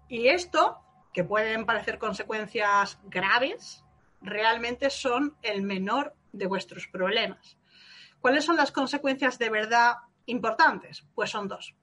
Y 0.09 0.27
esto, 0.27 0.79
que 1.13 1.23
pueden 1.23 1.65
parecer 1.65 1.99
consecuencias 1.99 2.99
graves, 3.05 3.85
realmente 4.21 4.89
son 4.89 5.37
el 5.41 5.61
menor 5.61 6.15
de 6.33 6.47
vuestros 6.47 6.87
problemas. 6.87 7.56
¿Cuáles 8.27 8.43
son 8.43 8.57
las 8.57 8.73
consecuencias 8.73 9.39
de 9.39 9.49
verdad 9.49 9.93
importantes? 10.25 11.05
Pues 11.15 11.29
son 11.29 11.47
dos. 11.47 11.77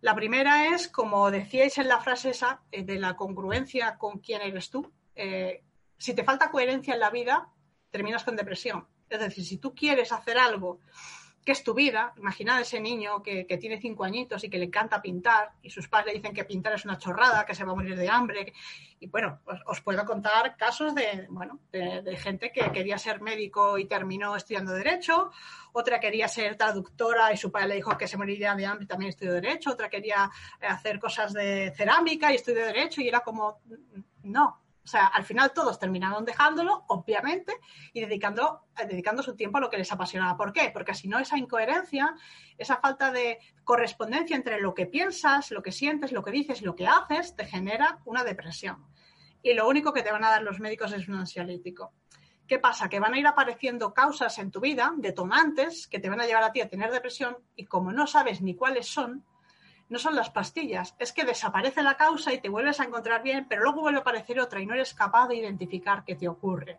La 0.00 0.14
primera 0.14 0.68
es, 0.68 0.86
como 0.86 1.32
decíais 1.32 1.78
en 1.78 1.88
la 1.88 1.98
frase 1.98 2.30
esa, 2.30 2.62
eh, 2.70 2.84
de 2.84 2.96
la 2.96 3.16
congruencia 3.16 3.98
con 3.98 4.20
quién 4.20 4.40
eres 4.40 4.70
tú. 4.70 4.88
Eh, 5.16 5.64
si 5.98 6.14
te 6.14 6.22
falta 6.22 6.52
coherencia 6.52 6.94
en 6.94 7.00
la 7.00 7.10
vida, 7.10 7.48
terminas 7.90 8.22
con 8.22 8.36
depresión. 8.36 8.86
Es 9.08 9.18
decir, 9.18 9.44
si 9.44 9.56
tú 9.56 9.74
quieres 9.74 10.12
hacer 10.12 10.38
algo 10.38 10.78
que 11.44 11.52
es 11.52 11.64
tu 11.64 11.74
vida. 11.74 12.12
Imaginad 12.16 12.60
ese 12.60 12.80
niño 12.80 13.22
que, 13.22 13.44
tiene 13.60 13.80
cinco 13.80 14.04
añitos 14.04 14.44
y 14.44 14.50
que 14.50 14.58
le 14.58 14.66
encanta 14.66 15.00
pintar 15.00 15.52
y 15.62 15.70
sus 15.70 15.88
padres 15.88 16.12
le 16.12 16.18
dicen 16.18 16.34
que 16.34 16.44
pintar 16.44 16.74
es 16.74 16.84
una 16.84 16.98
chorrada, 16.98 17.44
que 17.46 17.54
se 17.54 17.64
va 17.64 17.72
a 17.72 17.74
morir 17.74 17.96
de 17.96 18.08
hambre. 18.08 18.52
Y 18.98 19.06
bueno, 19.06 19.40
os, 19.66 19.80
puedo 19.80 20.04
contar 20.04 20.56
casos 20.56 20.94
de, 20.94 21.26
bueno, 21.30 21.58
de, 21.72 22.16
gente 22.16 22.52
que 22.52 22.70
quería 22.70 22.98
ser 22.98 23.22
médico 23.22 23.78
y 23.78 23.86
terminó 23.86 24.36
estudiando 24.36 24.72
Derecho, 24.72 25.30
otra 25.72 25.98
quería 25.98 26.28
ser 26.28 26.56
traductora 26.56 27.32
y 27.32 27.36
su 27.36 27.50
padre 27.50 27.68
le 27.68 27.74
dijo 27.76 27.96
que 27.96 28.06
se 28.06 28.18
moriría 28.18 28.54
de 28.54 28.66
hambre 28.66 28.84
y 28.84 28.88
también 28.88 29.08
estudió 29.08 29.32
Derecho, 29.32 29.70
otra 29.70 29.88
quería 29.88 30.30
hacer 30.60 30.98
cosas 30.98 31.32
de 31.32 31.72
cerámica 31.74 32.30
y 32.30 32.36
estudió 32.36 32.66
Derecho 32.66 33.00
y 33.00 33.08
era 33.08 33.20
como, 33.20 33.60
no, 34.24 34.60
sea, 34.90 35.06
al 35.06 35.24
final 35.24 35.52
todos 35.52 35.78
terminaron 35.78 36.24
dejándolo, 36.24 36.84
obviamente, 36.88 37.54
y 37.92 38.00
dedicando, 38.00 38.66
eh, 38.78 38.86
dedicando 38.86 39.22
su 39.22 39.36
tiempo 39.36 39.58
a 39.58 39.60
lo 39.60 39.70
que 39.70 39.78
les 39.78 39.90
apasionaba. 39.92 40.36
¿Por 40.36 40.52
qué? 40.52 40.70
Porque 40.72 40.94
si 40.94 41.08
no, 41.08 41.18
esa 41.18 41.38
incoherencia, 41.38 42.14
esa 42.58 42.76
falta 42.76 43.10
de 43.10 43.38
correspondencia 43.64 44.36
entre 44.36 44.60
lo 44.60 44.74
que 44.74 44.86
piensas, 44.86 45.50
lo 45.50 45.62
que 45.62 45.72
sientes, 45.72 46.12
lo 46.12 46.22
que 46.22 46.30
dices 46.30 46.62
lo 46.62 46.74
que 46.74 46.86
haces, 46.86 47.36
te 47.36 47.46
genera 47.46 48.00
una 48.04 48.24
depresión. 48.24 48.86
Y 49.42 49.54
lo 49.54 49.68
único 49.68 49.92
que 49.92 50.02
te 50.02 50.12
van 50.12 50.24
a 50.24 50.30
dar 50.30 50.42
los 50.42 50.60
médicos 50.60 50.92
es 50.92 51.08
un 51.08 51.14
ansiolítico. 51.14 51.92
¿Qué 52.46 52.58
pasa? 52.58 52.88
Que 52.88 52.98
van 52.98 53.14
a 53.14 53.18
ir 53.18 53.26
apareciendo 53.26 53.94
causas 53.94 54.36
en 54.38 54.50
tu 54.50 54.60
vida, 54.60 54.92
detonantes, 54.96 55.86
que 55.86 56.00
te 56.00 56.10
van 56.10 56.20
a 56.20 56.26
llevar 56.26 56.42
a 56.42 56.52
ti 56.52 56.60
a 56.60 56.68
tener 56.68 56.90
depresión, 56.90 57.38
y 57.54 57.66
como 57.66 57.92
no 57.92 58.08
sabes 58.08 58.42
ni 58.42 58.56
cuáles 58.56 58.88
son, 58.88 59.24
no 59.90 59.98
son 59.98 60.14
las 60.14 60.30
pastillas, 60.30 60.94
es 61.00 61.12
que 61.12 61.24
desaparece 61.24 61.82
la 61.82 61.96
causa 61.96 62.32
y 62.32 62.40
te 62.40 62.48
vuelves 62.48 62.78
a 62.78 62.84
encontrar 62.84 63.24
bien, 63.24 63.46
pero 63.48 63.64
luego 63.64 63.80
vuelve 63.80 63.98
a 63.98 64.02
aparecer 64.02 64.38
otra 64.38 64.60
y 64.60 64.66
no 64.66 64.74
eres 64.74 64.94
capaz 64.94 65.26
de 65.26 65.34
identificar 65.34 66.04
qué 66.04 66.14
te 66.14 66.28
ocurre. 66.28 66.78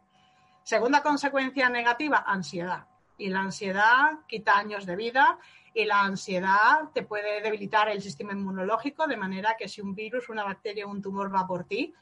Segunda 0.64 1.04
consecuencia 1.04 1.70
negativa, 1.70 2.24
ansiedad. 2.26 2.86
Y 3.18 3.28
la 3.28 3.42
ansiedad 3.42 4.20
quita 4.28 4.58
años 4.58 4.86
de 4.86 4.96
vida 4.96 5.38
y 5.74 5.84
la 5.84 6.04
ansiedad 6.04 6.90
te 6.94 7.04
puede 7.04 7.42
debilitar 7.42 7.90
el 7.90 8.02
sistema 8.02 8.32
inmunológico 8.32 9.06
de 9.08 9.18
manera 9.18 9.58
que 9.60 9.68
si 9.68 9.82
un 9.82 9.94
virus, 9.94 10.30
una 10.30 10.46
bacteria 10.46 10.86
o 10.86 10.90
un 10.90 11.02
tumor 11.02 11.36
va 11.36 11.46
por 11.46 11.66
ti, 11.66 11.94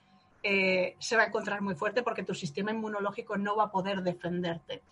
eh, 0.44 0.96
se 1.00 1.18
va 1.18 1.24
a 1.24 1.28
encontrar 1.28 1.62
muy 1.62 1.74
fuerte 1.74 2.04
porque 2.04 2.24
tu 2.24 2.36
sistema 2.36 2.72
inmunológico 2.72 3.36
no 3.36 3.56
va 3.56 3.66
a 3.66 3.72
poder 3.72 4.04
defenderte. 4.04 4.84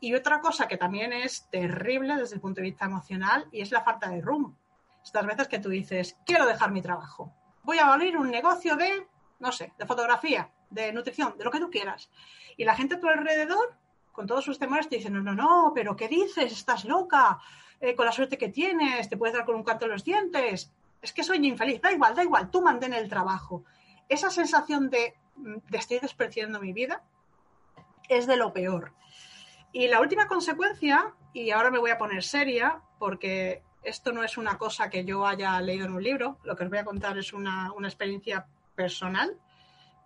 Y 0.00 0.12
otra 0.12 0.40
cosa 0.40 0.66
que 0.66 0.76
también 0.76 1.12
es 1.12 1.48
terrible 1.50 2.16
desde 2.16 2.34
el 2.34 2.40
punto 2.40 2.60
de 2.60 2.66
vista 2.66 2.86
emocional 2.86 3.46
y 3.52 3.60
es 3.60 3.70
la 3.70 3.84
falta 3.84 4.08
de 4.08 4.20
rumbo 4.20 4.56
estas 5.02 5.26
veces 5.26 5.48
que 5.48 5.58
tú 5.58 5.68
dices, 5.68 6.16
quiero 6.24 6.46
dejar 6.46 6.70
mi 6.70 6.82
trabajo, 6.82 7.32
voy 7.62 7.78
a 7.78 7.92
abrir 7.92 8.16
un 8.16 8.30
negocio 8.30 8.76
de, 8.76 9.06
no 9.38 9.52
sé, 9.52 9.72
de 9.78 9.86
fotografía, 9.86 10.50
de 10.70 10.92
nutrición, 10.92 11.36
de 11.36 11.44
lo 11.44 11.50
que 11.50 11.60
tú 11.60 11.70
quieras. 11.70 12.10
Y 12.56 12.64
la 12.64 12.74
gente 12.74 12.94
a 12.94 13.00
tu 13.00 13.08
alrededor, 13.08 13.76
con 14.12 14.26
todos 14.26 14.44
sus 14.44 14.58
temores, 14.58 14.88
te 14.88 14.96
dicen, 14.96 15.14
no, 15.14 15.22
no, 15.22 15.34
no, 15.34 15.72
pero 15.74 15.96
¿qué 15.96 16.08
dices? 16.08 16.52
Estás 16.52 16.84
loca, 16.84 17.38
eh, 17.80 17.94
con 17.94 18.06
la 18.06 18.12
suerte 18.12 18.38
que 18.38 18.48
tienes, 18.48 19.08
te 19.08 19.16
puedes 19.16 19.34
dar 19.34 19.44
con 19.44 19.56
un 19.56 19.64
canto 19.64 19.86
en 19.86 19.92
los 19.92 20.04
dientes. 20.04 20.72
Es 21.00 21.12
que 21.12 21.24
soy 21.24 21.44
infeliz, 21.46 21.80
da 21.80 21.92
igual, 21.92 22.14
da 22.14 22.22
igual, 22.22 22.50
tú 22.50 22.62
mantén 22.62 22.92
el 22.92 23.08
trabajo. 23.08 23.64
Esa 24.08 24.30
sensación 24.30 24.90
de, 24.90 25.14
de 25.36 25.78
estoy 25.78 25.98
despreciando 25.98 26.60
mi 26.60 26.72
vida 26.72 27.02
es 28.08 28.26
de 28.26 28.36
lo 28.36 28.52
peor. 28.52 28.92
Y 29.72 29.88
la 29.88 30.00
última 30.00 30.28
consecuencia, 30.28 31.14
y 31.32 31.50
ahora 31.50 31.70
me 31.70 31.78
voy 31.78 31.90
a 31.90 31.98
poner 31.98 32.22
seria, 32.22 32.82
porque 32.98 33.62
esto 33.82 34.12
no 34.12 34.22
es 34.22 34.36
una 34.36 34.58
cosa 34.58 34.88
que 34.88 35.04
yo 35.04 35.26
haya 35.26 35.60
leído 35.60 35.86
en 35.86 35.92
un 35.92 36.02
libro, 36.02 36.38
lo 36.44 36.56
que 36.56 36.64
os 36.64 36.70
voy 36.70 36.78
a 36.78 36.84
contar 36.84 37.18
es 37.18 37.32
una, 37.32 37.72
experiencia 37.82 38.46
personal, 38.74 39.38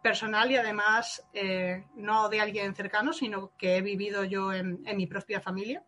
personal 0.02 0.50
y 0.50 0.56
además 0.56 1.24
eh, 1.32 1.84
no 1.94 2.28
de 2.28 2.40
alguien 2.40 2.74
cercano, 2.74 3.12
sino 3.12 3.56
que 3.56 3.76
he 3.76 3.82
vivido 3.82 4.24
yo 4.24 4.52
en, 4.52 4.82
mi 4.96 5.06
propia 5.06 5.40
familia. 5.40 5.84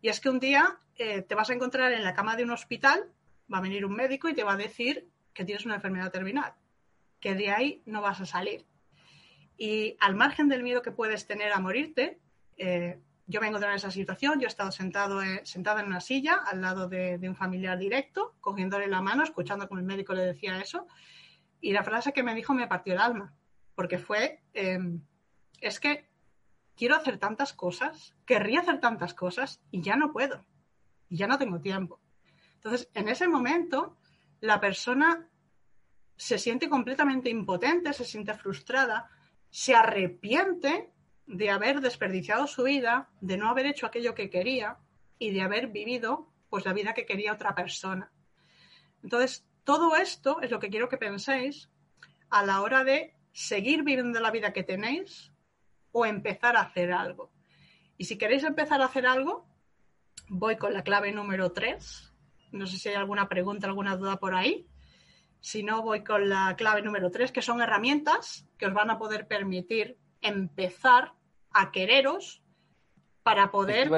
Y 0.00 0.08
es 0.08 0.20
que 0.20 0.30
un 0.30 0.40
día 0.40 0.78
eh, 0.96 1.22
te 1.22 1.34
vas 1.34 1.50
a 1.50 1.54
encontrar 1.54 1.92
en 1.92 2.04
la 2.04 2.14
cama 2.14 2.36
de 2.36 2.44
un 2.44 2.50
hospital, 2.50 3.10
va 3.52 3.58
a 3.58 3.62
venir 3.62 3.84
un 3.84 3.94
médico 3.94 4.28
y 4.28 4.34
te 4.34 4.44
va 4.44 4.54
a 4.54 4.56
decir 4.56 5.08
que 5.34 5.44
tienes 5.44 5.66
una 5.66 5.76
enfermedad 5.76 6.10
terminal, 6.10 6.54
que 7.20 7.34
de 7.34 7.50
ahí 7.50 7.82
no 7.86 8.00
vas 8.00 8.20
a 8.20 8.26
salir. 8.26 8.66
Y 9.56 9.96
al 10.00 10.14
margen 10.14 10.48
del 10.48 10.62
miedo 10.62 10.82
que 10.82 10.92
puedes 10.92 11.26
tener 11.26 11.52
a 11.52 11.60
morirte, 11.60 12.20
eh, 12.56 12.98
yo 13.26 13.40
me 13.40 13.48
encontré 13.48 13.68
en 13.70 13.76
esa 13.76 13.90
situación, 13.90 14.40
yo 14.40 14.46
he 14.46 14.48
estado 14.48 14.72
sentado, 14.72 15.22
eh, 15.22 15.40
sentada 15.44 15.80
en 15.80 15.86
una 15.86 16.00
silla 16.00 16.34
al 16.34 16.60
lado 16.60 16.88
de, 16.88 17.18
un 17.22 17.36
familiar 17.36 17.78
directo, 17.78 18.34
cogiéndole 18.40 18.88
la 18.88 19.00
mano, 19.00 19.22
escuchando 19.22 19.68
como 19.68 19.80
el 19.80 19.86
médico 19.86 20.12
le 20.12 20.22
decía 20.22 20.60
eso, 20.60 20.86
y 21.60 21.72
la 21.72 21.84
frase 21.84 22.12
que 22.12 22.22
me 22.22 22.34
dijo 22.34 22.54
me 22.54 22.66
partió 22.66 22.94
el 22.94 23.00
alma, 23.00 23.34
porque 23.74 23.98
fue, 23.98 24.42
em, 24.52 25.02
es 25.60 25.78
que 25.78 26.08
quiero 26.76 26.96
hacer 26.96 27.18
tantas 27.18 27.52
cosas, 27.52 28.14
querría 28.26 28.60
hacer 28.60 28.80
tantas 28.80 29.14
cosas 29.14 29.62
y 29.70 29.82
ya 29.82 29.96
no 29.96 30.12
puedo, 30.12 30.44
y 31.08 31.16
ya 31.16 31.26
no 31.26 31.38
tengo 31.38 31.60
tiempo. 31.60 32.00
Entonces, 32.54 32.90
en 32.94 33.08
ese 33.08 33.28
momento, 33.28 33.96
la 34.40 34.60
persona 34.60 35.28
se 36.16 36.38
siente 36.38 36.68
completamente 36.68 37.30
impotente, 37.30 37.92
se 37.92 38.04
siente 38.04 38.34
frustrada, 38.34 39.08
se 39.50 39.74
arrepiente 39.74 40.91
de 41.26 41.50
haber 41.50 41.80
desperdiciado 41.80 42.46
su 42.46 42.64
vida, 42.64 43.08
de 43.20 43.36
no 43.36 43.48
haber 43.48 43.66
hecho 43.66 43.86
aquello 43.86 44.14
que 44.14 44.30
quería 44.30 44.78
y 45.18 45.30
de 45.30 45.42
haber 45.42 45.68
vivido 45.68 46.28
pues 46.50 46.64
la 46.64 46.72
vida 46.72 46.94
que 46.94 47.06
quería 47.06 47.32
otra 47.32 47.54
persona. 47.54 48.12
Entonces, 49.02 49.46
todo 49.64 49.96
esto 49.96 50.40
es 50.42 50.50
lo 50.50 50.58
que 50.58 50.68
quiero 50.68 50.88
que 50.88 50.98
penséis 50.98 51.70
a 52.30 52.44
la 52.44 52.60
hora 52.60 52.84
de 52.84 53.14
seguir 53.32 53.82
viviendo 53.82 54.20
la 54.20 54.30
vida 54.30 54.52
que 54.52 54.62
tenéis 54.62 55.32
o 55.92 56.04
empezar 56.04 56.56
a 56.56 56.62
hacer 56.62 56.92
algo. 56.92 57.30
Y 57.96 58.04
si 58.04 58.18
queréis 58.18 58.44
empezar 58.44 58.80
a 58.80 58.86
hacer 58.86 59.06
algo, 59.06 59.46
voy 60.28 60.56
con 60.56 60.72
la 60.72 60.82
clave 60.82 61.12
número 61.12 61.52
3. 61.52 62.12
No 62.52 62.66
sé 62.66 62.78
si 62.78 62.88
hay 62.88 62.96
alguna 62.96 63.28
pregunta, 63.28 63.66
alguna 63.66 63.96
duda 63.96 64.18
por 64.18 64.34
ahí. 64.34 64.66
Si 65.40 65.62
no, 65.62 65.82
voy 65.82 66.04
con 66.04 66.28
la 66.28 66.54
clave 66.56 66.82
número 66.82 67.10
3, 67.10 67.32
que 67.32 67.42
son 67.42 67.60
herramientas 67.60 68.46
que 68.58 68.66
os 68.66 68.74
van 68.74 68.90
a 68.90 68.98
poder 68.98 69.26
permitir 69.26 69.98
empezar 70.22 71.12
a 71.52 71.70
quereros 71.70 72.42
para 73.22 73.50
poder. 73.50 73.88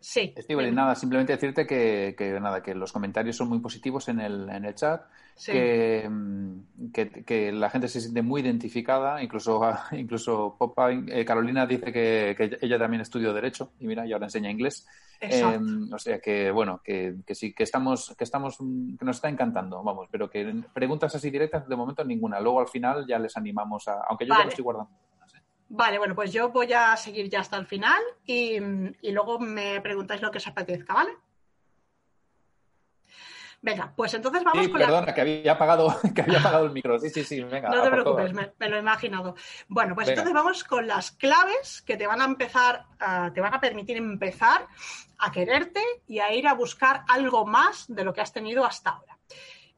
sí. 0.00 0.34
nada, 0.72 0.94
simplemente 0.94 1.32
decirte 1.32 1.66
que, 1.66 2.38
nada, 2.40 2.62
que 2.62 2.74
los 2.74 2.92
comentarios 2.92 3.36
son 3.36 3.48
muy 3.48 3.60
positivos 3.60 4.08
en 4.08 4.20
el, 4.20 4.48
en 4.48 4.64
el 4.64 4.74
chat. 4.74 5.02
Mm, 5.48 6.90
que, 6.92 7.24
que, 7.24 7.52
la 7.52 7.70
gente 7.70 7.88
se 7.88 8.00
siente 8.00 8.22
muy 8.22 8.42
identificada, 8.42 9.22
incluso, 9.22 9.60
incluso 9.92 10.56
Popa, 10.58 10.92
eh, 10.92 11.24
Carolina 11.24 11.66
dice 11.66 11.92
que, 11.92 12.58
ella 12.60 12.78
también 12.78 13.00
estudió 13.00 13.32
Derecho 13.32 13.72
y 13.80 13.86
mira, 13.86 14.06
y 14.06 14.12
ahora 14.12 14.26
enseña 14.26 14.50
inglés. 14.50 14.86
Em, 15.20 15.92
o 15.92 15.98
sea 15.98 16.18
que, 16.18 16.50
bueno, 16.50 16.80
que, 16.82 17.14
sí, 17.30 17.54
que 17.54 17.62
estamos, 17.62 18.12
que 18.18 18.24
estamos, 18.24 18.58
que 18.58 19.04
nos 19.04 19.16
está 19.16 19.28
encantando, 19.28 19.80
vamos, 19.82 20.08
pero 20.10 20.28
que 20.28 20.62
preguntas 20.72 21.14
así 21.14 21.30
directas 21.30 21.68
de 21.68 21.76
momento 21.76 22.04
ninguna. 22.04 22.40
Luego 22.40 22.60
al 22.60 22.68
final 22.68 23.06
ya 23.06 23.20
les 23.20 23.36
animamos 23.36 23.86
a, 23.86 24.00
aunque 24.08 24.26
yo 24.26 24.34
ya 24.36 24.42
lo 24.42 24.48
estoy 24.48 24.64
guardando. 24.64 24.90
Vale, 25.74 25.96
bueno, 25.96 26.14
pues 26.14 26.30
yo 26.30 26.50
voy 26.50 26.70
a 26.74 26.94
seguir 26.98 27.30
ya 27.30 27.40
hasta 27.40 27.56
el 27.56 27.66
final 27.66 27.98
y, 28.26 28.60
luego 29.10 29.38
me 29.38 29.80
preguntáis 29.80 30.20
lo 30.20 30.30
que 30.30 30.36
os 30.36 30.46
apetezca, 30.46 30.92
¿vale? 30.92 31.12
Venga, 33.62 33.90
pues 33.96 34.12
entonces 34.12 34.44
vamos 34.44 34.68
con 34.68 34.78
perdona, 34.78 35.14
que 35.14 35.20
había 35.22 35.52
apagado, 35.52 35.98
que 36.14 36.20
había 36.20 36.40
apagado 36.40 36.66
el 36.66 36.72
micro. 36.72 36.98
Sí, 36.98 37.08
sí, 37.08 37.24
sí, 37.24 37.42
venga. 37.42 37.70
No 37.70 37.82
te 37.82 37.90
preocupes, 37.90 38.34
me, 38.34 38.68
lo 38.68 38.76
he 38.76 38.80
imaginado. 38.80 39.34
Bueno, 39.66 39.94
pues 39.94 40.08
entonces 40.08 40.34
vamos 40.34 40.62
con 40.64 40.86
las 40.86 41.12
claves 41.12 41.80
que 41.80 41.96
te 41.96 42.06
van 42.06 42.20
a 42.20 42.26
empezar, 42.26 42.84
te 43.32 43.40
van 43.40 43.54
a 43.54 43.60
permitir 43.60 43.96
empezar 43.96 44.66
a 45.16 45.32
quererte 45.32 45.80
y 46.06 46.18
a 46.18 46.34
ir 46.34 46.48
a 46.48 46.52
buscar 46.52 47.02
algo 47.08 47.46
más 47.46 47.86
de 47.88 48.04
lo 48.04 48.12
que 48.12 48.20
has 48.20 48.34
tenido 48.34 48.66
hasta 48.66 48.90
ahora. 48.90 49.18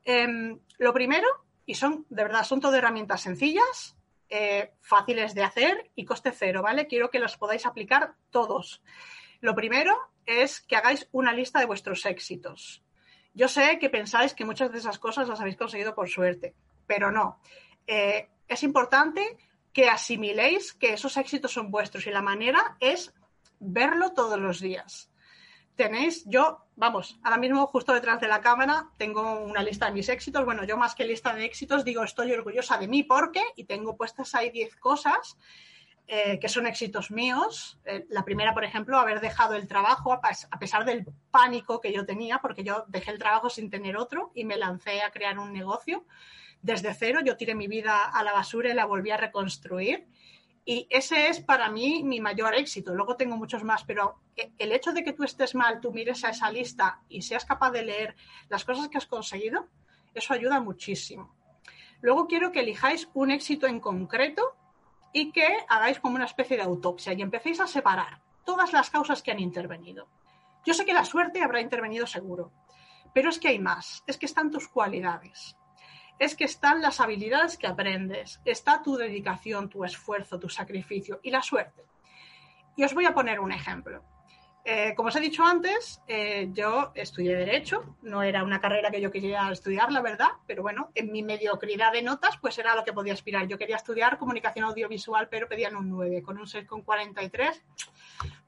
Em, 0.05 0.59
lo 0.79 0.93
primero, 0.93 1.29
y 1.65 1.77
son, 1.77 2.05
de 2.09 2.25
verdad, 2.25 2.43
son 2.43 2.61
todo 2.61 2.75
herramientas 2.75 3.21
sencillas, 3.21 3.94
eh, 4.29 4.73
fáciles 4.81 5.35
de 5.35 5.43
hacer 5.43 5.91
y 5.95 6.05
coste 6.05 6.33
cero, 6.33 6.63
¿vale? 6.63 6.87
Quiero 6.87 7.11
que 7.11 7.19
los 7.19 7.37
podáis 7.37 7.67
aplicar 7.67 8.15
todos. 8.31 8.83
Lo 9.41 9.55
primero 9.55 9.97
es 10.27 10.61
que 10.61 10.77
hagáis 10.77 11.09
una 11.13 11.33
lista 11.33 11.59
de 11.59 11.67
vuestros 11.67 12.07
éxitos. 12.07 12.83
Yo 13.35 13.49
sé 13.49 13.79
que 13.79 13.91
pensáis 13.91 14.33
que 14.35 14.45
muchas 14.45 14.73
de 14.73 14.79
esas 14.79 14.99
cosas 14.99 15.29
las 15.29 15.41
habéis 15.41 15.57
conseguido 15.57 15.95
por 15.95 16.09
suerte, 16.09 16.55
pero 16.87 17.11
no. 17.11 17.41
Eh, 17.87 18.29
es 18.49 18.63
importante 18.63 19.37
que 19.73 19.89
asimiléis 19.89 20.73
que 20.73 20.93
esos 20.93 21.17
éxitos 21.17 21.53
son 21.53 21.71
vuestros 21.71 22.07
y 22.07 22.11
la 22.11 22.23
manera 22.23 22.77
es 22.81 23.13
verlo 23.59 24.13
todos 24.13 24.39
los 24.39 24.61
días. 24.61 25.11
Tenéis, 25.75 26.25
yo, 26.27 26.64
vamos, 26.77 27.19
ahora 27.23 27.39
mismo 27.39 27.67
justo 27.67 27.93
detrás 27.93 28.21
de 28.21 28.29
la 28.29 28.41
cámara 28.41 28.89
tengo 28.97 29.41
una 29.41 29.63
lista 29.63 29.87
de 29.87 29.93
mis 29.93 30.09
éxitos. 30.09 30.45
Bueno, 30.45 30.65
yo 30.65 30.77
más 30.77 30.95
que 30.95 31.05
lista 31.05 31.35
de 31.35 31.45
éxitos 31.45 31.85
digo 31.85 32.05
estoy 32.05 32.33
orgullosa 32.33 32.79
de 32.79 32.89
mí 32.89 33.03
porque 33.03 33.43
y 33.57 33.65
tengo 33.65 33.97
puestas 33.97 34.35
ahí 34.35 34.51
10 34.51 34.77
cosas 34.77 35.37
eh, 36.07 36.39
que 36.39 36.51
son 36.51 36.67
éxitos 36.67 37.11
míos. 37.11 37.79
Eh, 37.87 38.05
la 38.11 38.25
primera, 38.25 38.53
por 38.53 38.65
ejemplo, 38.65 38.99
haber 38.99 39.21
dejado 39.21 39.55
el 39.55 39.67
trabajo 39.67 40.13
a, 40.13 40.21
a, 40.51 40.59
pesar 40.59 40.85
del 40.85 41.07
pánico 41.31 41.81
que 41.81 41.95
yo 41.95 42.05
tenía, 42.05 42.41
porque 42.41 42.63
yo 42.63 42.85
dejé 42.89 43.11
el 43.11 43.19
trabajo 43.19 43.49
sin 43.49 43.71
tener 43.71 43.97
otro 43.97 44.31
y 44.35 44.45
me 44.45 44.59
lancé 44.59 45.01
a 45.01 45.11
crear 45.11 45.39
un 45.39 45.53
negocio 45.55 46.05
desde 46.61 46.93
cero. 46.93 47.21
Yo 47.25 47.39
tiré 47.39 47.55
mi 47.55 47.69
vida 47.69 48.05
a 48.05 48.23
la 48.23 48.33
basura 48.33 48.71
y 48.71 48.75
la 48.75 48.85
volví 48.85 49.13
a 49.13 49.17
reconstruir. 49.17 50.07
Y 50.67 50.87
ese 50.89 51.29
es 51.29 51.41
para 51.41 51.69
mí 51.69 52.03
mi 52.03 52.21
mayor 52.21 52.55
éxito. 52.55 52.95
Luego 52.95 53.17
tengo 53.17 53.37
muchos 53.37 53.63
más, 53.65 53.85
pero 53.85 54.21
el 54.59 54.73
hecho 54.73 54.93
de 54.93 55.05
que 55.05 55.13
tú 55.13 55.23
estés 55.23 55.55
mal, 55.55 55.81
tú 55.81 55.93
mires 55.93 56.25
a 56.25 56.31
esa 56.31 56.51
lista 56.51 57.01
y 57.09 57.23
seas 57.23 57.45
capaz 57.45 57.71
de 57.71 57.83
leer 57.83 58.17
las 58.49 58.65
cosas 58.65 58.89
que 58.89 58.97
has 58.97 59.07
conseguido, 59.07 59.69
eso 60.15 60.33
ayuda 60.33 60.61
muchísimo. 60.61 61.35
Luego 62.01 62.27
quiero 62.27 62.51
que 62.51 62.61
elijáis 62.61 63.09
un 63.13 63.31
éxito 63.31 63.67
en 63.67 63.81
concreto 63.81 64.57
y 65.13 65.33
que 65.33 65.47
hagáis 65.69 66.01
como 66.01 66.17
una 66.17 66.25
especie 66.25 66.57
de 66.57 66.63
autopsia 66.63 67.13
y 67.13 67.23
empecéis 67.23 67.61
a 67.61 67.67
separar 67.67 68.21
todas 68.45 68.73
las 68.73 68.91
causas 68.91 69.23
que 69.23 69.33
han 69.33 69.41
intervenido. 69.41 70.09
Yo 70.65 70.73
sé 70.73 70.87
que 70.87 70.95
la 70.95 71.05
suerte 71.05 71.43
habrá 71.43 71.61
intervenido 71.61 72.07
seguro, 72.07 72.53
pero 73.13 73.29
es 73.29 73.39
que 73.39 73.49
hay 73.49 73.59
más, 73.59 74.03
es 74.07 74.17
que 74.17 74.27
están 74.27 74.51
tus 74.51 74.69
cualidades 74.69 75.57
es 76.19 76.37
que 76.37 76.45
están 76.45 76.81
las 76.81 77.01
habilidades 77.01 77.59
que 77.59 77.67
aprendes, 77.67 78.41
está 78.45 78.83
tu 78.83 78.97
dedicación, 78.97 79.69
tu 79.69 79.85
esfuerzo, 79.85 80.39
tu 80.39 80.49
sacrificio 80.49 81.21
y 81.23 81.31
la 81.31 81.43
suerte. 81.43 81.85
Y 82.77 82.85
os 82.85 82.95
voy 82.95 83.07
a 83.07 83.15
poner 83.15 83.41
un 83.41 83.53
ejemplo. 83.53 84.03
Eh, 84.67 84.95
como 84.97 85.09
os 85.11 85.17
he 85.17 85.21
dicho 85.21 85.45
antes, 85.45 86.01
eh, 86.09 86.49
yo 86.53 86.91
estudié 86.95 87.37
Derecho, 87.37 87.97
no 88.01 88.23
era 88.23 88.43
una 88.43 88.63
carrera 88.63 88.91
que 88.91 89.01
yo 89.01 89.11
quería 89.11 89.51
estudiar, 89.51 89.93
la 89.93 90.01
verdad, 90.01 90.29
pero 90.47 90.63
bueno, 90.63 90.91
en 90.95 91.13
mi 91.13 91.23
mediocridad 91.23 91.93
de 91.93 92.01
notas, 92.01 92.39
pues 92.41 92.59
era 92.59 92.75
lo 92.75 92.83
que 92.83 92.95
podía 92.95 93.13
aspirar. 93.13 93.47
Yo 93.47 93.59
quería 93.59 93.77
estudiar 93.77 94.17
comunicación 94.17 94.65
audiovisual, 94.65 95.29
pero 95.29 95.49
pedían 95.49 95.77
un 95.77 95.91
9, 95.91 96.23
con 96.23 96.39
un 96.39 96.47
6,43, 96.47 97.63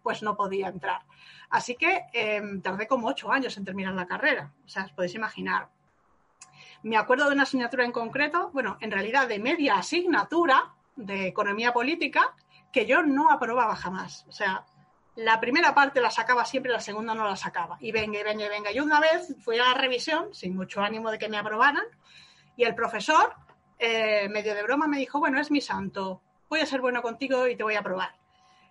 pues 0.02 0.22
no 0.22 0.36
podía 0.38 0.68
entrar. 0.68 1.02
Así 1.50 1.76
que 1.76 2.04
eh, 2.14 2.40
tardé 2.62 2.86
como 2.86 3.08
8 3.08 3.30
años 3.30 3.54
en 3.58 3.66
terminar 3.66 3.92
la 3.92 4.06
carrera, 4.06 4.54
o 4.64 4.68
sea, 4.68 4.84
os 4.84 4.92
podéis 4.92 5.14
imaginar. 5.14 5.68
Me 6.86 6.96
acuerdo 6.96 7.26
de 7.26 7.32
una 7.32 7.42
asignatura 7.42 7.84
en 7.84 7.90
concreto, 7.90 8.50
bueno, 8.52 8.78
en 8.80 8.92
realidad 8.92 9.26
de 9.26 9.40
media 9.40 9.74
asignatura 9.74 10.72
de 10.94 11.26
economía 11.26 11.72
política, 11.72 12.32
que 12.72 12.86
yo 12.86 13.02
no 13.02 13.32
aprobaba 13.32 13.74
jamás. 13.74 14.24
O 14.28 14.32
sea, 14.32 14.64
la 15.16 15.40
primera 15.40 15.74
parte 15.74 16.00
la 16.00 16.12
sacaba 16.12 16.44
siempre, 16.44 16.70
la 16.70 16.78
segunda 16.78 17.12
no 17.12 17.26
la 17.26 17.34
sacaba. 17.34 17.76
Y 17.80 17.90
venga, 17.90 18.20
y 18.20 18.22
venga, 18.22 18.46
y 18.46 18.48
venga. 18.48 18.70
Y 18.70 18.78
una 18.78 19.00
vez 19.00 19.34
fui 19.40 19.58
a 19.58 19.64
la 19.64 19.74
revisión, 19.74 20.32
sin 20.32 20.54
mucho 20.54 20.80
ánimo 20.80 21.10
de 21.10 21.18
que 21.18 21.28
me 21.28 21.38
aprobaran, 21.38 21.82
y 22.56 22.62
el 22.62 22.76
profesor, 22.76 23.34
eh, 23.80 24.28
medio 24.28 24.54
de 24.54 24.62
broma, 24.62 24.86
me 24.86 24.98
dijo, 24.98 25.18
bueno, 25.18 25.40
es 25.40 25.50
mi 25.50 25.60
santo, 25.60 26.22
voy 26.48 26.60
a 26.60 26.66
ser 26.66 26.80
bueno 26.80 27.02
contigo 27.02 27.48
y 27.48 27.56
te 27.56 27.64
voy 27.64 27.74
a 27.74 27.80
aprobar. 27.80 28.14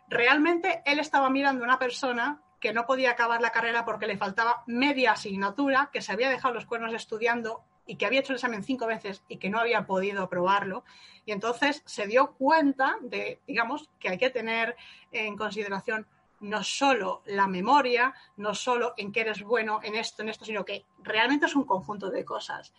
Realmente 0.08 0.82
él 0.86 1.00
estaba 1.00 1.30
mirando 1.30 1.66
a 1.66 1.68
una 1.68 1.80
persona 1.80 2.42
que 2.62 2.72
no 2.72 2.86
podía 2.86 3.12
acabar 3.12 3.42
la 3.42 3.52
carrera 3.52 3.84
porque 3.84 4.08
le 4.08 4.16
faltaba 4.16 4.64
media 4.68 5.12
asignatura, 5.12 5.90
que 5.92 6.00
se 6.00 6.14
había 6.14 6.30
dejado 6.30 6.54
los 6.54 6.66
cuernos 6.66 6.94
estudiando 6.94 7.66
y 7.86 7.96
que 7.96 8.06
había 8.06 8.20
hecho 8.20 8.34
el 8.34 8.38
examen 8.38 8.64
cinco 8.64 8.88
veces 8.88 9.24
y 9.28 9.38
que 9.38 9.50
no 9.50 9.60
había 9.60 9.86
podido 9.86 10.24
aprobarlo. 10.24 10.84
Y 11.26 11.32
entonces 11.32 11.82
se 11.86 12.08
dio 12.08 12.34
cuenta 12.34 12.98
de, 13.02 13.40
digamos, 13.48 13.90
que 14.00 14.10
hay 14.10 14.18
que 14.18 14.30
tener 14.30 14.76
en 15.12 15.38
consideración 15.38 16.08
no 16.42 16.64
solo 16.64 17.22
la 17.26 17.48
memoria, 17.48 18.14
no 18.38 18.54
solo 18.54 18.94
en 18.98 19.12
que 19.12 19.22
eres 19.22 19.42
bueno 19.42 19.80
en 19.84 19.96
esto, 19.96 20.22
en 20.22 20.30
esto, 20.30 20.46
sino 20.46 20.66
que 20.66 20.86
realmente 21.02 21.46
es 21.46 21.56
un 21.56 21.64
conjunto 21.64 22.10
de 22.10 22.26
cosas. 22.26 22.74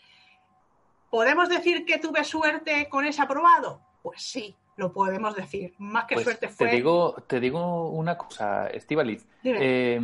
¿Podemos 1.10 1.48
decir 1.48 1.84
que 1.84 1.98
tuve 1.98 2.24
suerte 2.24 2.88
con 2.88 3.06
ese 3.06 3.22
aprobado? 3.22 3.80
Pues 4.02 4.22
sí, 4.22 4.54
lo 4.76 4.92
podemos 4.92 5.34
decir. 5.34 5.74
Más 5.78 6.04
que 6.04 6.14
pues 6.14 6.24
suerte 6.24 6.48
fue. 6.48 6.68
Te 6.68 6.76
digo, 6.76 7.16
te 7.26 7.40
digo 7.40 7.90
una 7.90 8.18
cosa, 8.18 8.68
Estivaliz. 8.68 9.26
Eh, 9.42 10.00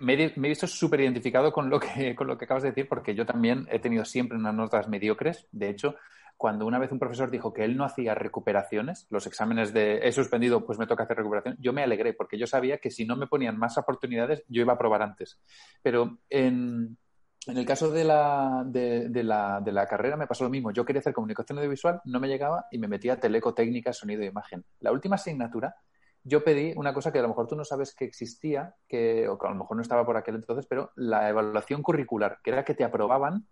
me, 0.00 0.14
he, 0.14 0.28
visto 0.40 0.66
súper 0.66 1.00
identificado 1.00 1.52
con 1.52 1.70
lo, 1.70 1.80
que, 1.80 2.14
con 2.16 2.26
lo 2.26 2.36
que 2.36 2.44
acabas 2.44 2.62
de 2.62 2.70
decir, 2.70 2.88
porque 2.88 3.14
yo 3.14 3.26
también 3.26 3.66
he 3.70 3.78
tenido 3.78 4.04
siempre 4.04 4.38
unas 4.38 4.54
notas 4.54 4.88
mediocres. 4.88 5.46
De 5.52 5.68
hecho, 5.68 5.96
cuando 6.36 6.66
una 6.66 6.78
vez 6.78 6.92
un 6.92 6.98
profesor 6.98 7.30
dijo 7.30 7.52
que 7.52 7.64
él 7.64 7.76
no 7.76 7.84
hacía 7.84 8.14
recuperaciones, 8.14 9.06
los 9.10 9.26
exámenes 9.26 9.72
de 9.72 10.06
he 10.06 10.12
suspendido, 10.12 10.64
pues 10.66 10.78
me 10.78 10.86
toca 10.86 11.04
hacer 11.04 11.16
recuperación, 11.16 11.56
yo 11.60 11.72
me 11.72 11.82
alegré, 11.82 12.12
porque 12.12 12.38
yo 12.38 12.46
sabía 12.46 12.78
que 12.78 12.90
si 12.90 13.06
no 13.06 13.16
me 13.16 13.26
ponían 13.26 13.58
más 13.58 13.78
oportunidades, 13.78 14.44
yo 14.48 14.62
iba 14.62 14.74
a 14.74 14.78
probar 14.78 15.02
antes. 15.02 15.40
Pero 15.82 16.18
en, 16.28 16.98
en 17.46 17.56
el 17.56 17.64
caso 17.64 17.90
de 17.90 18.04
la, 18.04 18.64
de, 18.66 19.08
la, 19.22 19.60
de 19.60 19.72
la 19.72 19.86
carrera 19.86 20.16
me 20.16 20.26
pasó 20.26 20.44
lo 20.44 20.50
mismo. 20.50 20.72
Yo 20.72 20.84
quería 20.84 21.00
hacer 21.00 21.14
comunicación 21.14 21.58
audiovisual, 21.58 22.00
no 22.04 22.20
me 22.20 22.28
llegaba 22.28 22.66
y 22.70 22.78
me 22.78 22.88
metía 22.88 23.14
a 23.14 23.20
teleco, 23.20 23.54
técnica, 23.54 23.92
sonido 23.92 24.22
e 24.22 24.26
imagen. 24.26 24.64
La 24.80 24.92
última 24.92 25.14
asignatura 25.14 25.74
yo 26.26 26.42
pedí 26.42 26.72
una 26.76 26.92
cosa 26.92 27.12
que 27.12 27.20
a 27.20 27.22
lo 27.22 27.28
mejor 27.28 27.46
tú 27.46 27.54
no 27.54 27.64
sabes 27.64 27.94
que 27.94 28.04
existía, 28.04 28.74
que, 28.88 29.28
o 29.28 29.38
que 29.38 29.46
a 29.46 29.50
lo 29.50 29.56
mejor 29.56 29.76
no 29.76 29.82
estaba 29.82 30.04
por 30.04 30.16
aquel 30.16 30.34
entonces, 30.34 30.66
pero 30.66 30.90
la 30.96 31.28
evaluación 31.28 31.82
curricular, 31.82 32.38
que 32.42 32.50
era 32.50 32.64
que 32.64 32.74
te 32.74 32.82
aprobaban 32.82 33.46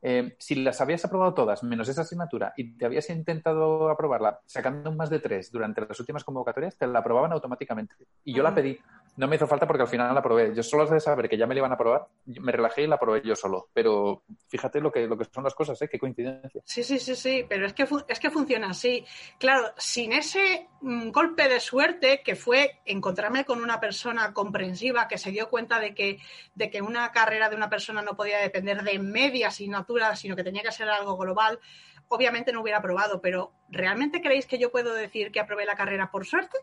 eh, 0.00 0.36
si 0.38 0.54
las 0.56 0.80
habías 0.80 1.04
aprobado 1.04 1.34
todas, 1.34 1.62
menos 1.62 1.88
esa 1.88 2.02
asignatura, 2.02 2.52
y 2.56 2.76
te 2.76 2.84
habías 2.86 3.08
intentado 3.10 3.88
aprobarla 3.88 4.40
sacando 4.46 4.90
un 4.90 4.96
más 4.96 5.10
de 5.10 5.18
tres 5.18 5.50
durante 5.50 5.80
las 5.80 5.98
últimas 6.00 6.24
convocatorias, 6.24 6.76
te 6.76 6.86
la 6.86 6.98
aprobaban 7.00 7.32
automáticamente. 7.32 7.94
Y 8.22 8.34
yo 8.34 8.42
la 8.42 8.54
pedí. 8.54 8.78
No 9.16 9.28
me 9.28 9.36
hizo 9.36 9.46
falta 9.46 9.66
porque 9.66 9.82
al 9.82 9.88
final 9.88 10.12
la 10.12 10.20
aprobé. 10.20 10.52
Yo 10.54 10.62
solo 10.64 10.86
de 10.86 10.98
saber 10.98 11.28
que 11.28 11.36
ya 11.36 11.46
me 11.46 11.54
la 11.54 11.60
iban 11.60 11.70
a 11.70 11.76
aprobar, 11.76 12.08
me 12.26 12.50
relajé 12.50 12.82
y 12.82 12.86
la 12.88 12.96
aprobé 12.96 13.22
yo 13.22 13.36
solo. 13.36 13.68
Pero 13.72 14.24
fíjate 14.48 14.80
lo 14.80 14.90
que, 14.90 15.06
lo 15.06 15.16
que 15.16 15.24
son 15.26 15.44
las 15.44 15.54
cosas, 15.54 15.80
¿eh? 15.82 15.88
Qué 15.88 16.00
coincidencia. 16.00 16.62
Sí, 16.64 16.82
sí, 16.82 16.98
sí, 16.98 17.14
sí. 17.14 17.46
Pero 17.48 17.66
es 17.66 17.74
que, 17.74 17.86
es 18.08 18.18
que 18.18 18.30
funciona 18.30 18.70
así. 18.70 19.04
Claro, 19.38 19.72
sin 19.76 20.12
ese 20.12 20.68
mm, 20.80 21.10
golpe 21.10 21.48
de 21.48 21.60
suerte 21.60 22.22
que 22.24 22.34
fue 22.34 22.80
encontrarme 22.84 23.44
con 23.44 23.62
una 23.62 23.78
persona 23.78 24.32
comprensiva 24.32 25.06
que 25.06 25.18
se 25.18 25.30
dio 25.30 25.48
cuenta 25.48 25.78
de 25.78 25.94
que, 25.94 26.18
de 26.56 26.70
que 26.70 26.82
una 26.82 27.12
carrera 27.12 27.48
de 27.48 27.56
una 27.56 27.70
persona 27.70 28.02
no 28.02 28.16
podía 28.16 28.38
depender 28.38 28.82
de 28.82 28.98
media 28.98 29.48
asignatura, 29.48 30.16
sino 30.16 30.34
que 30.34 30.42
tenía 30.42 30.62
que 30.62 30.72
ser 30.72 30.88
algo 30.88 31.16
global, 31.16 31.60
obviamente 32.08 32.52
no 32.52 32.62
hubiera 32.62 32.78
aprobado. 32.78 33.20
Pero 33.20 33.52
¿realmente 33.70 34.20
creéis 34.20 34.46
que 34.46 34.58
yo 34.58 34.72
puedo 34.72 34.92
decir 34.92 35.30
que 35.30 35.38
aprobé 35.38 35.66
la 35.66 35.76
carrera 35.76 36.10
por 36.10 36.26
suerte? 36.26 36.58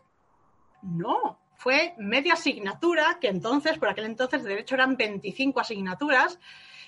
No, 0.82 1.38
fue 1.56 1.94
media 1.98 2.34
asignatura, 2.34 3.18
que 3.20 3.28
entonces, 3.28 3.78
por 3.78 3.88
aquel 3.88 4.06
entonces, 4.06 4.42
de 4.42 4.50
derecho 4.50 4.74
eran 4.74 4.96
25 4.96 5.60
asignaturas. 5.60 6.38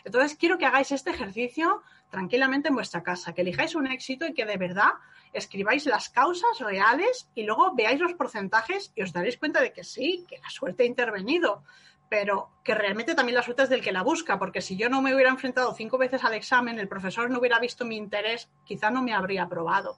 Entonces, 0.05 0.37
quiero 0.37 0.59
que 0.59 0.67
hagáis 0.67 0.93
este 0.93 1.11
ejercicio 1.11 1.83
tranquilamente 2.11 2.69
en 2.69 2.75
vuestra 2.75 3.03
casa, 3.03 3.33
que 3.33 3.43
elijáis 3.43 3.75
un 3.75 3.87
éxito 3.87 4.27
y 4.27 4.35
que 4.35 4.45
de 4.45 4.57
verdad 4.57 4.93
escribáis 5.33 5.87
las 5.87 6.09
causas 6.09 6.61
reales 6.61 7.29
y 7.35 7.43
luego 7.43 7.75
veáis 7.75 8.01
los 8.01 8.15
porcentajes 8.15 8.93
y 8.95 9.03
os 9.03 9.13
daréis 9.13 9.37
cuenta 9.37 9.61
de 9.61 9.73
que 9.73 9.83
sí, 9.83 10.25
que 10.29 10.39
la 10.39 10.49
suerte 10.49 10.85
ha 10.85 10.87
intervenido, 10.87 11.65
pero 12.09 12.51
que 12.63 12.75
realmente 12.75 13.15
también 13.15 13.35
la 13.35 13.43
suerte 13.43 13.65
es 13.65 13.69
del 13.69 13.81
que 13.81 13.91
la 13.91 14.03
busca, 14.03 14.39
porque 14.39 14.61
si 14.61 14.77
yo 14.77 14.89
no 14.89 15.03
me 15.03 15.15
hubiera 15.15 15.31
enfrentado 15.31 15.75
cinco 15.75 15.99
veces 15.99 16.23
al 16.23 16.35
examen, 16.35 16.79
el 16.79 16.87
profesor 16.87 17.29
no 17.29 17.41
hubiera 17.41 17.59
visto 17.59 17.85
mi 17.85 17.97
interés, 17.97 18.49
quizá 18.65 18.91
no 18.91 19.03
me 19.03 19.13
habría 19.13 19.43
aprobado. 19.43 19.97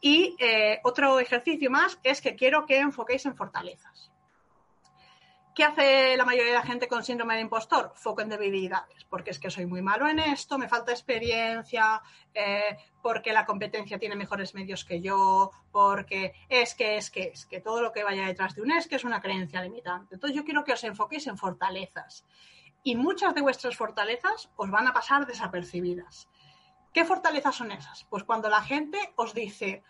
Y 0.00 0.36
eh, 0.38 0.80
otro 0.84 1.18
ejercicio 1.18 1.70
más 1.70 1.98
es 2.02 2.20
que 2.20 2.36
quiero 2.36 2.66
que 2.66 2.78
enfoquéis 2.78 3.26
en 3.26 3.36
fortalezas. 3.36 4.10
¿Qué 5.54 5.62
hace 5.62 6.16
la 6.16 6.24
mayoría 6.24 6.50
de 6.50 6.58
la 6.58 6.66
gente 6.66 6.88
con 6.88 7.04
síndrome 7.04 7.36
de 7.36 7.42
impostor? 7.42 7.92
Foco 7.94 8.22
en 8.22 8.28
debilidades, 8.28 9.04
porque 9.04 9.30
es 9.30 9.38
que 9.38 9.50
soy 9.50 9.66
muy 9.66 9.82
malo 9.82 10.08
en 10.08 10.18
esto, 10.18 10.58
me 10.58 10.68
falta 10.68 10.90
experiencia, 10.90 12.02
eh, 12.34 12.76
porque 13.00 13.32
la 13.32 13.46
competencia 13.46 13.96
tiene 13.96 14.16
mejores 14.16 14.52
medios 14.54 14.84
que 14.84 15.00
yo, 15.00 15.52
porque 15.70 16.34
es 16.48 16.74
que, 16.74 16.96
es 16.96 17.08
que, 17.08 17.30
es 17.34 17.46
que 17.46 17.60
todo 17.60 17.82
lo 17.82 17.92
que 17.92 18.02
vaya 18.02 18.26
detrás 18.26 18.56
de 18.56 18.62
un 18.62 18.72
es 18.72 18.88
que 18.88 18.96
es 18.96 19.04
una 19.04 19.22
creencia 19.22 19.62
limitante. 19.62 20.16
Entonces 20.16 20.36
yo 20.36 20.44
quiero 20.44 20.64
que 20.64 20.72
os 20.72 20.82
enfoquéis 20.82 21.28
en 21.28 21.38
fortalezas. 21.38 22.26
Y 22.82 22.96
muchas 22.96 23.32
de 23.32 23.40
vuestras 23.40 23.76
fortalezas 23.76 24.50
os 24.56 24.70
van 24.72 24.88
a 24.88 24.92
pasar 24.92 25.24
desapercibidas. 25.24 26.28
¿Qué 26.94 27.04
fortalezas 27.04 27.56
son 27.56 27.72
esas? 27.72 28.04
Pues 28.08 28.22
cuando 28.22 28.48
la 28.48 28.62
gente 28.62 29.12
os 29.16 29.34
dice, 29.34 29.82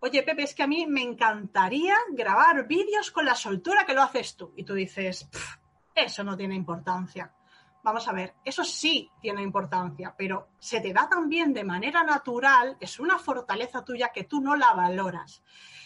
oye 0.00 0.22
Pepe, 0.22 0.42
es 0.42 0.54
que 0.54 0.62
a 0.62 0.66
mí 0.66 0.86
me 0.86 1.00
encantaría 1.00 1.96
grabar 2.10 2.66
vídeos 2.66 3.10
con 3.10 3.24
la 3.24 3.34
soltura 3.34 3.86
que 3.86 3.94
lo 3.94 4.02
haces 4.02 4.36
tú. 4.36 4.52
Y 4.54 4.62
tú 4.62 4.74
dices, 4.74 5.26
eso 5.94 6.22
no 6.22 6.36
tiene 6.36 6.54
importancia. 6.54 7.34
Vamos 7.82 8.06
a 8.06 8.12
ver, 8.12 8.34
eso 8.44 8.64
sí 8.64 9.10
tiene 9.18 9.40
importancia, 9.40 10.14
pero 10.16 10.50
se 10.58 10.80
te 10.82 10.92
da 10.92 11.08
también 11.08 11.54
de 11.54 11.64
manera 11.64 12.04
natural, 12.04 12.76
es 12.78 13.00
una 13.00 13.18
fortaleza 13.18 13.82
tuya 13.82 14.10
que 14.10 14.24
tú 14.24 14.42
no 14.42 14.54
la 14.54 14.74
valoras. 14.74 15.42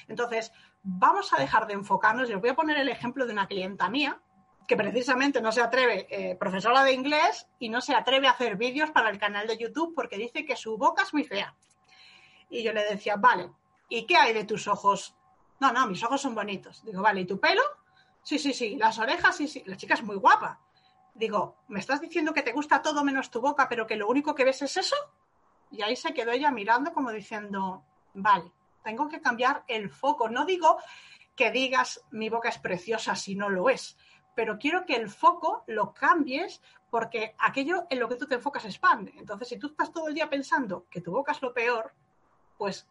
Entonces, 0.08 0.52
vamos 0.82 1.32
a 1.32 1.38
dejar 1.38 1.68
de 1.68 1.74
enfocarnos. 1.74 2.28
Yo 2.28 2.40
voy 2.40 2.50
a 2.50 2.56
poner 2.56 2.76
el 2.78 2.88
ejemplo 2.88 3.24
de 3.24 3.32
una 3.32 3.46
clienta 3.46 3.88
mía 3.88 4.20
que 4.66 4.76
precisamente 4.76 5.40
no 5.40 5.52
se 5.52 5.62
atreve, 5.62 6.06
eh, 6.10 6.36
profesora 6.36 6.82
de 6.82 6.92
inglés, 6.92 7.46
y 7.58 7.68
no 7.68 7.80
se 7.80 7.94
atreve 7.94 8.26
a 8.26 8.32
hacer 8.32 8.56
vídeos 8.56 8.90
para 8.90 9.10
el 9.10 9.18
canal 9.18 9.46
de 9.46 9.56
YouTube 9.56 9.94
porque 9.94 10.16
dice 10.16 10.44
que 10.44 10.56
su 10.56 10.76
boca 10.76 11.02
es 11.02 11.14
muy 11.14 11.24
fea. 11.24 11.54
Y 12.50 12.62
yo 12.62 12.72
le 12.72 12.84
decía, 12.84 13.16
vale, 13.16 13.50
¿y 13.88 14.06
qué 14.06 14.16
hay 14.16 14.32
de 14.32 14.44
tus 14.44 14.66
ojos? 14.68 15.14
No, 15.60 15.72
no, 15.72 15.86
mis 15.86 16.02
ojos 16.02 16.20
son 16.20 16.34
bonitos. 16.34 16.84
Digo, 16.84 17.02
vale, 17.02 17.22
¿y 17.22 17.26
tu 17.26 17.38
pelo? 17.38 17.62
Sí, 18.22 18.38
sí, 18.38 18.52
sí, 18.52 18.76
las 18.76 18.98
orejas, 18.98 19.36
sí, 19.36 19.46
sí. 19.46 19.62
La 19.66 19.76
chica 19.76 19.94
es 19.94 20.02
muy 20.02 20.16
guapa. 20.16 20.60
Digo, 21.14 21.56
¿me 21.68 21.80
estás 21.80 22.00
diciendo 22.00 22.34
que 22.34 22.42
te 22.42 22.52
gusta 22.52 22.82
todo 22.82 23.02
menos 23.04 23.30
tu 23.30 23.40
boca, 23.40 23.68
pero 23.68 23.86
que 23.86 23.96
lo 23.96 24.08
único 24.08 24.34
que 24.34 24.44
ves 24.44 24.62
es 24.62 24.76
eso? 24.76 24.96
Y 25.70 25.82
ahí 25.82 25.96
se 25.96 26.12
quedó 26.12 26.32
ella 26.32 26.50
mirando 26.50 26.92
como 26.92 27.10
diciendo, 27.10 27.84
vale, 28.14 28.50
tengo 28.82 29.08
que 29.08 29.20
cambiar 29.20 29.64
el 29.66 29.90
foco. 29.90 30.28
No 30.28 30.44
digo 30.44 30.78
que 31.34 31.50
digas 31.50 32.02
mi 32.10 32.28
boca 32.28 32.48
es 32.48 32.58
preciosa 32.58 33.14
si 33.14 33.34
no 33.34 33.48
lo 33.48 33.68
es, 33.68 33.96
pero 34.36 34.58
quiero 34.58 34.84
que 34.84 34.94
el 34.94 35.08
foco 35.08 35.64
lo 35.66 35.94
cambies 35.94 36.60
porque 36.90 37.34
aquello 37.38 37.86
en 37.90 37.98
lo 37.98 38.08
que 38.08 38.16
tú 38.16 38.26
te 38.26 38.36
enfocas 38.36 38.66
expande. 38.66 39.12
Entonces, 39.16 39.48
si 39.48 39.58
tú 39.58 39.68
estás 39.68 39.90
todo 39.90 40.08
el 40.08 40.14
día 40.14 40.28
pensando 40.28 40.86
que 40.90 41.00
tu 41.00 41.10
boca 41.10 41.32
es 41.32 41.40
lo 41.40 41.54
peor, 41.54 41.92
pues 42.58 42.86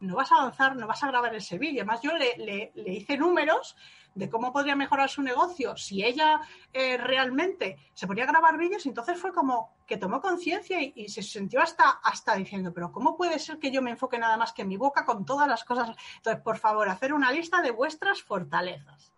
no 0.00 0.14
vas 0.14 0.30
a 0.30 0.36
avanzar, 0.36 0.76
no 0.76 0.86
vas 0.86 1.02
a 1.02 1.08
grabar 1.08 1.34
ese 1.34 1.56
vídeo. 1.56 1.82
Además, 1.82 2.00
yo 2.02 2.12
le, 2.12 2.72
hice 2.74 3.16
números 3.16 3.76
de 4.14 4.28
cómo 4.28 4.52
podría 4.52 4.76
mejorar 4.76 5.08
su 5.08 5.22
negocio 5.22 5.74
si 5.76 6.04
ella 6.04 6.40
eh, 6.72 6.98
realmente 6.98 7.78
se 7.94 8.06
ponía 8.06 8.24
a 8.24 8.26
grabar 8.26 8.58
vídeos. 8.58 8.84
Entonces 8.84 9.18
fue 9.18 9.32
como 9.32 9.72
que 9.86 9.96
tomó 9.96 10.20
conciencia 10.20 10.82
y, 10.82 11.08
se 11.08 11.22
sintió 11.22 11.62
hasta, 11.62 11.88
hasta 12.02 12.34
diciendo, 12.34 12.74
pero 12.74 12.92
¿cómo 12.92 13.16
puede 13.16 13.38
ser 13.38 13.58
que 13.58 13.70
yo 13.70 13.80
me 13.80 13.90
enfoque 13.90 14.18
nada 14.18 14.36
más 14.36 14.52
que 14.52 14.62
en 14.62 14.68
mi 14.68 14.76
boca 14.76 15.06
con 15.06 15.24
todas 15.24 15.48
las 15.48 15.64
cosas? 15.64 15.96
Entonces, 16.16 16.42
por 16.42 16.58
favor, 16.58 16.90
hacer 16.90 17.14
una 17.14 17.32
lista 17.32 17.62
de 17.62 17.70
vuestras 17.70 18.22
fortalezas. 18.22 19.09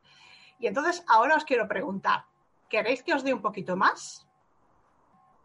Y 0.63 0.69
entonces 0.69 1.05
ahora 1.09 1.37
os 1.37 1.45
quiero 1.45 1.69
preguntar, 1.69 2.25
¿queréis 2.71 3.03
que 3.03 3.13
os 3.13 3.23
dé 3.23 3.35
un 3.35 3.43
poquito 3.43 3.77
más? 3.77 4.27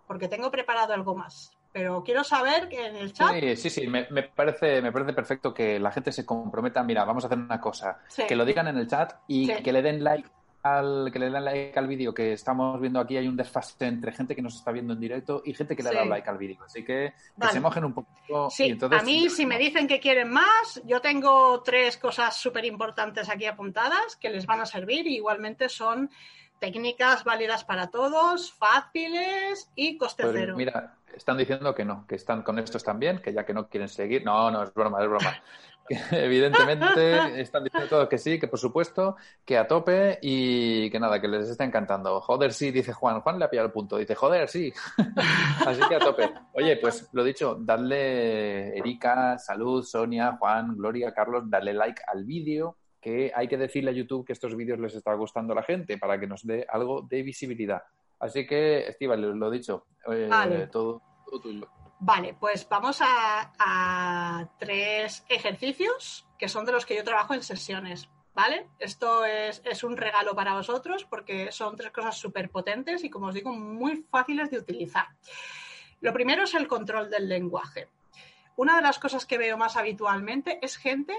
Porque 0.08 0.30
tengo 0.30 0.49
preparado 0.49 0.93
algo 0.93 1.13
más 1.13 1.58
pero 1.77 2.03
quiero 2.03 2.23
saber 2.23 2.69
que 2.69 2.88
en 2.88 2.95
el 2.95 3.13
chat. 3.13 3.34
Sí, 3.34 3.56
sí, 3.56 3.69
sí, 3.69 3.88
me, 3.88 4.06
parece, 4.23 4.82
me 4.82 4.91
parece 4.91 5.13
perfecto 5.13 5.53
que 5.53 5.80
la 5.80 5.91
gente 5.91 6.12
se 6.12 6.25
comprometa. 6.25 6.82
Mira, 6.82 7.06
vamos 7.06 7.23
a 7.23 7.27
hacer 7.27 7.38
una 7.38 7.62
cosa: 7.62 7.99
que 8.27 8.36
lo 8.36 8.45
digan 8.45 8.67
en 8.67 8.77
el 8.77 8.88
chat 8.88 9.13
y 9.27 9.47
que 9.62 9.71
le 9.71 9.84
den 9.84 10.03
like 10.03 10.27
al 10.63 11.10
que 11.12 11.20
le 11.20 11.30
den 11.30 11.46
like 11.46 11.78
al 11.78 11.88
vídeo 11.88 12.13
que 12.13 12.34
estamos 12.34 12.80
viendo 12.80 13.00
aquí. 13.00 13.17
Hay 13.17 13.28
un 13.28 13.38
desfase 13.38 13.86
entre 13.86 14.12
gente 14.12 14.36
que 14.36 14.41
nos 14.41 14.56
está 14.56 14.72
viendo 14.72 14.93
en 14.93 15.00
directo 15.00 15.41
y 15.46 15.54
gente 15.54 15.76
que 15.76 15.84
le 15.84 15.89
ha 15.89 15.93
dado 15.93 16.06
like 16.06 16.30
al 16.30 16.38
vídeo. 16.38 16.58
Así 16.65 16.84
que 16.84 17.13
que 17.39 17.48
se 17.48 17.60
mojen 17.60 17.86
un 17.86 17.93
poquito. 17.93 18.50
Sí, 18.50 18.78
a 18.91 19.04
mí, 19.04 19.30
si 19.30 19.46
me 19.46 19.58
dicen 19.58 19.88
que 19.88 20.00
quieren 20.00 20.30
más, 20.30 20.82
yo 20.86 21.02
tengo 21.02 21.62
tres 21.63 21.98
cosas 21.98 22.36
súper 22.36 22.65
importantes 22.65 23.30
aquí 23.30 23.46
apuntadas 23.46 24.15
que 24.17 24.30
les 24.30 24.46
van 24.46 24.62
a 24.62 24.65
servir. 24.65 25.08
Y 25.08 25.15
igualmente 25.15 25.70
son 25.70 26.10
técnicas 26.60 27.24
válidas 27.24 27.63
para 27.63 27.88
todos, 27.88 28.52
fáciles 28.54 29.70
y 29.76 29.98
coste 29.98 30.24
pues 30.24 30.36
cero. 30.36 30.56
Mira, 30.58 30.98
están 31.15 31.38
diciendo 31.38 31.74
que 31.74 31.86
no, 31.86 32.06
que 32.08 32.15
están 32.15 32.43
con 32.43 32.60
estos 32.60 32.84
también, 32.84 33.20
que 33.20 33.34
ya 33.34 33.46
que 33.46 33.54
no 33.54 33.67
quieren 33.67 33.89
seguir. 33.89 34.24
No, 34.26 34.52
no, 34.52 34.63
es 34.63 34.74
broma, 34.74 35.02
es 35.02 35.10
broma. 35.10 35.41
evidentemente 36.12 37.41
están 37.41 37.63
diciendo 37.63 37.89
todo 37.89 38.10
que 38.10 38.17
sí, 38.17 38.39
que 38.39 38.47
por 38.47 38.60
supuesto, 38.60 39.15
que 39.45 39.58
a 39.58 39.67
tope 39.67 40.19
y 40.21 40.89
que 40.89 41.00
nada, 41.00 41.21
que 41.21 41.28
les 41.28 41.50
está 41.50 41.63
encantando. 41.63 42.19
Joder, 42.21 42.54
sí, 42.54 42.71
dice 42.71 42.93
Juan. 42.93 43.21
Juan 43.21 43.39
le 43.39 43.45
ha 43.45 43.50
pillado 43.50 43.67
el 43.67 43.73
punto. 43.73 43.97
Dice, 43.97 44.15
joder, 44.15 44.50
sí. 44.50 44.71
Así 45.65 45.82
que 45.88 45.95
a 45.95 46.00
tope. 46.00 46.32
Oye, 46.54 46.78
pues 46.78 47.10
lo 47.13 47.23
dicho, 47.23 47.58
dadle 47.60 48.78
Erika, 48.78 49.38
Salud, 49.38 49.84
Sonia, 49.84 50.38
Juan, 50.39 50.76
Gloria, 50.76 51.13
Carlos, 51.13 51.50
darle 51.50 51.73
like 51.73 52.02
al 52.08 52.26
vídeo, 52.26 52.78
que 53.00 53.32
hay 53.36 53.47
que 53.47 53.58
decirle 53.58 53.91
a 53.91 53.93
YouTube 53.93 54.26
que 54.26 54.34
estos 54.34 54.56
vídeos 54.56 54.80
les 54.80 54.95
está 54.95 55.13
gustando 55.13 55.54
a 55.54 55.58
la 55.58 55.63
gente 55.63 55.97
para 55.97 56.19
que 56.19 56.28
nos 56.28 56.45
dé 56.45 56.65
algo 56.69 57.02
de 57.02 57.23
visibilidad. 57.23 57.84
Así 58.19 58.47
que, 58.47 58.88
Estíbal, 58.88 59.21
lo 59.21 59.50
dicho, 59.52 59.86
eh, 60.12 60.67
todo, 60.71 61.02
tuyo. 61.41 61.67
Vale, 61.99 62.36
pues 62.39 62.67
vamos 62.69 62.99
a, 63.01 64.47
tres 64.60 65.25
ejercicios 65.29 66.27
que 66.38 66.47
son 66.47 66.65
de 66.65 66.71
los 66.71 66.86
que 66.86 66.95
yo 66.95 67.03
trabajo 67.03 67.33
en 67.33 67.43
sesiones. 67.43 68.10
¿Vale? 68.33 68.67
Esto 68.77 69.25
es, 69.25 69.83
un 69.83 69.97
regalo 69.97 70.36
para 70.36 70.53
vosotros 70.53 71.05
porque 71.05 71.51
son 71.51 71.75
tres 71.75 71.91
cosas 71.91 72.15
súper 72.15 72.51
potentes 72.51 73.03
y, 73.03 73.10
como 73.10 73.27
os 73.27 73.33
digo, 73.33 73.51
muy 73.51 74.05
fáciles 74.12 74.51
de 74.51 74.60
utilizar. 74.60 75.07
Lo 76.01 76.13
primero 76.13 76.43
es 76.43 76.53
el 76.53 76.67
control 76.67 77.10
del 77.10 77.27
lenguaje. 77.27 77.89
Una 78.55 78.75
de 78.75 78.83
las 78.83 78.99
cosas 78.99 79.25
que 79.25 79.39
veo 79.39 79.57
más 79.57 79.75
habitualmente 79.75 80.60
es 80.62 80.77
gente 80.77 81.15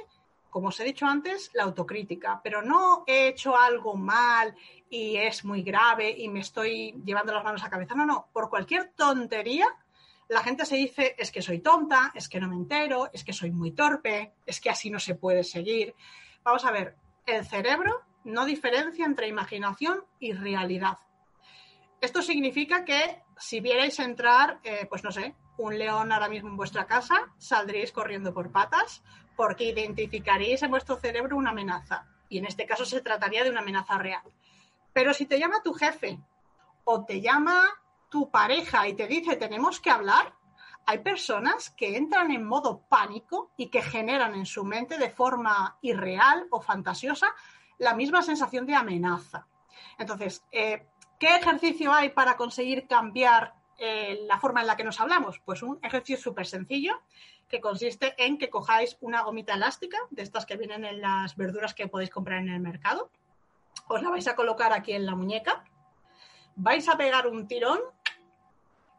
como 0.50 0.68
os 0.68 0.80
he 0.80 0.84
dicho 0.84 1.06
antes, 1.06 1.50
la 1.54 1.64
autocrítica, 1.64 2.40
pero 2.42 2.62
no 2.62 3.04
he 3.06 3.28
hecho 3.28 3.56
algo 3.56 3.94
mal 3.94 4.54
y 4.88 5.16
es 5.16 5.44
muy 5.44 5.62
grave 5.62 6.10
y 6.10 6.28
me 6.28 6.40
estoy 6.40 6.94
llevando 7.04 7.32
las 7.32 7.44
manos 7.44 7.62
a 7.64 7.70
cabeza. 7.70 7.94
No, 7.94 8.06
no, 8.06 8.28
por 8.32 8.48
cualquier 8.48 8.92
tontería, 8.96 9.66
la 10.28 10.42
gente 10.42 10.66
se 10.66 10.76
dice, 10.76 11.14
es 11.18 11.32
que 11.32 11.42
soy 11.42 11.60
tonta, 11.60 12.12
es 12.14 12.28
que 12.28 12.38
no 12.38 12.48
me 12.48 12.54
entero, 12.54 13.10
es 13.12 13.24
que 13.24 13.32
soy 13.32 13.50
muy 13.50 13.72
torpe, 13.72 14.34
es 14.44 14.60
que 14.60 14.70
así 14.70 14.90
no 14.90 15.00
se 15.00 15.14
puede 15.14 15.42
seguir. 15.42 15.94
Vamos 16.42 16.64
a 16.64 16.70
ver, 16.70 16.96
el 17.26 17.46
cerebro 17.46 18.02
no 18.24 18.44
diferencia 18.44 19.06
entre 19.06 19.28
imaginación 19.28 20.04
y 20.20 20.32
realidad. 20.32 20.98
Esto 22.00 22.22
significa 22.22 22.84
que 22.84 23.22
si 23.38 23.60
vierais 23.60 23.98
entrar, 23.98 24.60
eh, 24.64 24.86
pues 24.88 25.02
no 25.02 25.10
sé, 25.10 25.34
un 25.56 25.78
león 25.78 26.12
ahora 26.12 26.28
mismo 26.28 26.50
en 26.50 26.56
vuestra 26.56 26.86
casa, 26.86 27.32
saldríais 27.38 27.90
corriendo 27.90 28.32
por 28.32 28.52
patas 28.52 29.02
porque 29.34 29.64
identificaréis 29.64 30.62
en 30.62 30.70
vuestro 30.70 30.96
cerebro 30.96 31.36
una 31.36 31.50
amenaza. 31.50 32.06
Y 32.28 32.38
en 32.38 32.46
este 32.46 32.66
caso 32.66 32.84
se 32.84 33.00
trataría 33.00 33.44
de 33.44 33.50
una 33.50 33.60
amenaza 33.60 33.96
real. 33.96 34.22
Pero 34.92 35.14
si 35.14 35.26
te 35.26 35.38
llama 35.38 35.62
tu 35.62 35.72
jefe 35.72 36.18
o 36.84 37.04
te 37.04 37.20
llama 37.20 37.64
tu 38.08 38.30
pareja 38.30 38.88
y 38.88 38.94
te 38.94 39.06
dice 39.06 39.36
tenemos 39.36 39.80
que 39.80 39.90
hablar, 39.90 40.34
hay 40.86 40.98
personas 40.98 41.70
que 41.70 41.96
entran 41.96 42.30
en 42.30 42.44
modo 42.44 42.80
pánico 42.88 43.52
y 43.56 43.68
que 43.68 43.82
generan 43.82 44.34
en 44.34 44.46
su 44.46 44.64
mente 44.64 44.96
de 44.96 45.10
forma 45.10 45.76
irreal 45.82 46.46
o 46.50 46.62
fantasiosa 46.62 47.34
la 47.78 47.94
misma 47.94 48.22
sensación 48.22 48.66
de 48.66 48.74
amenaza. 48.74 49.46
Entonces, 49.98 50.42
eh, 50.50 50.86
¿qué 51.18 51.36
ejercicio 51.36 51.92
hay 51.92 52.08
para 52.10 52.36
conseguir 52.36 52.86
cambiar 52.86 53.54
eh, 53.78 54.20
la 54.26 54.38
forma 54.38 54.62
en 54.62 54.66
la 54.66 54.76
que 54.76 54.84
nos 54.84 54.98
hablamos? 54.98 55.40
Pues 55.44 55.62
un 55.62 55.78
ejercicio 55.82 56.22
súper 56.22 56.46
sencillo 56.46 57.02
que 57.48 57.60
consiste 57.60 58.14
en 58.16 58.38
que 58.38 58.50
cojáis 58.50 58.96
una 59.00 59.22
gomita 59.22 59.54
elástica, 59.54 59.98
de 60.10 60.22
estas 60.22 60.46
que 60.46 60.56
vienen 60.56 60.84
en 60.84 61.00
las 61.00 61.36
verduras 61.36 61.74
que 61.74 61.88
podéis 61.88 62.10
comprar 62.10 62.40
en 62.40 62.48
el 62.48 62.60
mercado, 62.60 63.10
os 63.88 64.02
la 64.02 64.10
vais 64.10 64.28
a 64.28 64.36
colocar 64.36 64.72
aquí 64.72 64.92
en 64.92 65.06
la 65.06 65.14
muñeca, 65.14 65.64
vais 66.56 66.88
a 66.88 66.96
pegar 66.96 67.26
un 67.26 67.46
tirón 67.46 67.78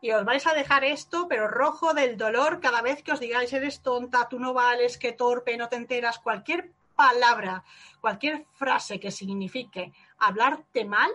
y 0.01 0.11
os 0.11 0.23
vais 0.25 0.45
a 0.47 0.53
dejar 0.53 0.83
esto, 0.83 1.27
pero 1.27 1.47
rojo 1.47 1.93
del 1.93 2.17
dolor, 2.17 2.59
cada 2.59 2.81
vez 2.81 3.03
que 3.03 3.11
os 3.11 3.19
digáis 3.19 3.51
eres 3.53 3.81
tonta, 3.81 4.29
tú 4.29 4.39
no 4.39 4.53
vales, 4.53 4.97
qué 4.97 5.11
torpe, 5.11 5.57
no 5.57 5.67
te 5.67 5.75
enteras, 5.75 6.19
cualquier 6.19 6.71
palabra, 6.95 7.63
cualquier 8.01 8.45
frase 8.53 8.99
que 8.99 9.11
signifique 9.11 9.93
hablarte 10.19 10.85
mal, 10.85 11.11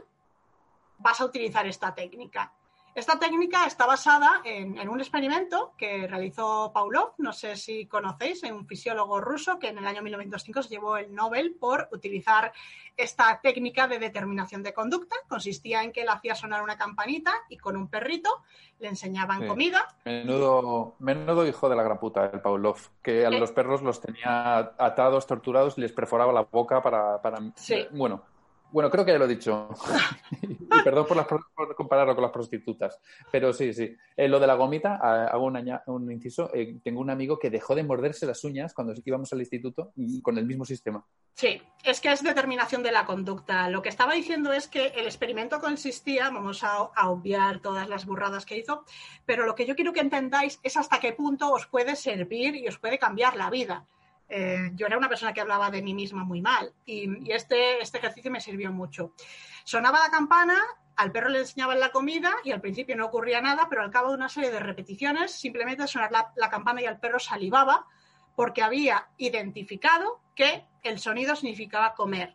vas 0.99 1.20
a 1.20 1.25
utilizar 1.25 1.66
esta 1.66 1.94
técnica. 1.94 2.53
Esta 2.94 3.18
técnica 3.18 3.66
está 3.66 3.87
basada 3.87 4.40
en, 4.44 4.88
un 4.88 5.00
experimento 5.00 5.72
que 5.76 6.07
realizó 6.07 6.70
Pavlov, 6.72 7.14
no 7.18 7.33
sé 7.33 7.57
si 7.57 7.87
conocéis, 7.87 8.44
un 8.44 8.66
fisiólogo 8.68 9.20
ruso 9.20 9.59
que 9.59 9.68
en 9.68 9.78
el 9.78 9.87
año 9.87 10.00
1905 10.00 10.62
se 10.62 10.68
llevó 10.68 10.96
el 10.96 11.12
Nobel 11.12 11.57
por 11.59 11.88
utilizar 11.90 12.52
esta 12.96 13.40
técnica 13.42 13.88
de 13.88 13.98
determinación 13.98 14.62
de 14.62 14.72
conducta. 14.72 15.16
Consistía 15.28 15.83
en 15.83 15.90
que 15.90 16.02
él 16.02 16.09
hacía 16.09 16.37
sonar 16.37 16.62
una 16.62 16.78
campanita 16.78 17.33
y 17.48 17.57
con 17.57 17.76
un 17.76 17.88
perrito 17.88 18.44
le 18.78 18.88
enseñaban 18.88 19.44
comida. 19.48 19.88
Menudo, 20.04 20.94
menudo 21.00 21.46
hijo 21.48 21.68
de 21.68 21.74
la 21.74 21.83
gran 21.83 21.98
puta 21.98 22.26
el 22.26 22.40
Pavlov, 22.40 22.78
que 23.02 23.26
a 23.26 23.30
los 23.30 23.50
perros 23.50 23.83
los 23.83 24.00
tenía 24.00 24.59
atados, 24.78 25.26
torturados 25.26 25.78
y 25.78 25.80
les 25.80 25.92
perforaba 25.92 26.33
la 26.33 26.42
boca 26.42 26.80
para... 26.80 27.20
para... 27.20 27.38
Sí. 27.57 27.88
Bueno, 27.90 28.22
bueno, 28.75 28.91
creo 28.91 29.05
que 29.05 29.13
ya 29.13 29.19
lo 29.19 29.27
he 29.27 29.29
dicho. 29.29 29.69
y 30.43 30.83
perdón 30.83 31.07
por, 31.07 31.77
compararlo 31.77 32.17
con 32.17 32.23
las 32.23 32.33
prostitutas. 32.33 32.99
Pero 33.31 33.53
sí, 33.53 33.73
sí. 33.73 33.95
Eh, 34.17 34.27
lo 34.27 34.41
de 34.41 34.49
la 34.49 34.55
gomita, 34.55 34.97
hago 34.97 35.45
un, 35.47 36.11
inciso. 36.11 36.51
Eh, 36.53 36.81
tengo 36.83 37.01
un 37.01 37.09
amigo 37.09 37.39
que 37.39 37.51
dejó 37.51 37.77
de 37.77 37.85
morderse 37.85 38.27
las 38.27 38.43
uñas 38.43 38.75
cuando 38.75 38.93
íbamos 39.05 39.33
al 39.33 39.39
instituto 39.39 39.93
y 39.95 40.21
con 40.23 40.39
el 40.39 40.45
mismo 40.45 40.65
sistema. 40.65 41.07
Sí, 41.35 41.63
es 41.85 42.01
que 42.01 42.11
es 42.11 42.25
determinación 42.25 42.83
de 42.83 42.91
la 42.91 43.07
conducta. 43.07 43.70
Lo 43.70 43.81
que 43.81 43.91
estaba 43.91 44.14
diciendo 44.14 44.53
es 44.53 44.66
que 44.66 44.87
el 44.89 45.05
experimento 45.05 45.61
consistía, 45.61 46.31
vamos 46.31 46.64
a, 46.64 46.91
a 46.97 47.11
obviar 47.11 47.61
todas 47.61 47.89
las 47.89 48.07
burradas 48.07 48.45
que 48.45 48.59
hizo, 48.59 48.85
pero 49.25 49.47
lo 49.47 49.55
que 49.55 49.66
yo 49.66 49.77
quiero 49.77 49.93
que 49.93 50.01
entendáis 50.01 50.59
es 50.64 50.77
hasta 50.77 50.99
qué 50.99 51.12
punto 51.12 51.53
os 51.53 51.68
puede 51.68 51.95
servir 51.95 52.57
y 52.57 52.66
os 52.66 52.81
puede 52.81 52.99
cambiar 52.99 53.37
la 53.37 53.51
vida. 53.51 53.87
Eh, 54.29 54.70
yo 54.75 54.87
era 54.87 54.97
una 54.97 55.09
persona 55.09 55.33
que 55.33 55.41
hablaba 55.41 55.70
de 55.70 55.83
mí 55.83 55.95
misma 55.95 56.25
muy 56.25 56.41
mal 56.41 56.72
y, 56.87 57.31
este, 57.31 57.81
este 57.81 57.99
ejercicio 57.99 58.31
me 58.31 58.41
sirvió 58.41 58.72
mucho. 58.72 59.12
Sonaba 59.64 60.01
la 60.01 60.11
campana, 60.11 60.61
al 60.97 61.12
perro 61.12 61.29
le 61.29 61.41
enseñaban 61.41 61.81
la 61.81 61.91
comida 61.91 62.35
y 62.45 62.53
al 62.53 62.61
principio 62.61 62.97
no 62.97 63.07
ocurría 63.07 63.41
nada, 63.41 63.68
pero 63.68 63.83
al 63.83 63.91
cabo 63.91 64.09
de 64.09 64.14
una 64.14 64.29
serie 64.29 64.51
de 64.51 64.61
repeticiones, 64.61 65.33
simplemente 65.33 65.87
sonar 65.87 66.11
la, 66.12 66.51
campana 66.51 66.83
y 66.83 66.87
el 66.87 66.99
perro 66.99 67.18
salivaba 67.18 67.87
porque 68.35 68.62
había 68.62 69.09
identificado 69.18 70.20
que 70.35 70.64
el 70.83 70.99
sonido 70.99 71.37
significaba 71.37 71.95
comer. 71.95 72.35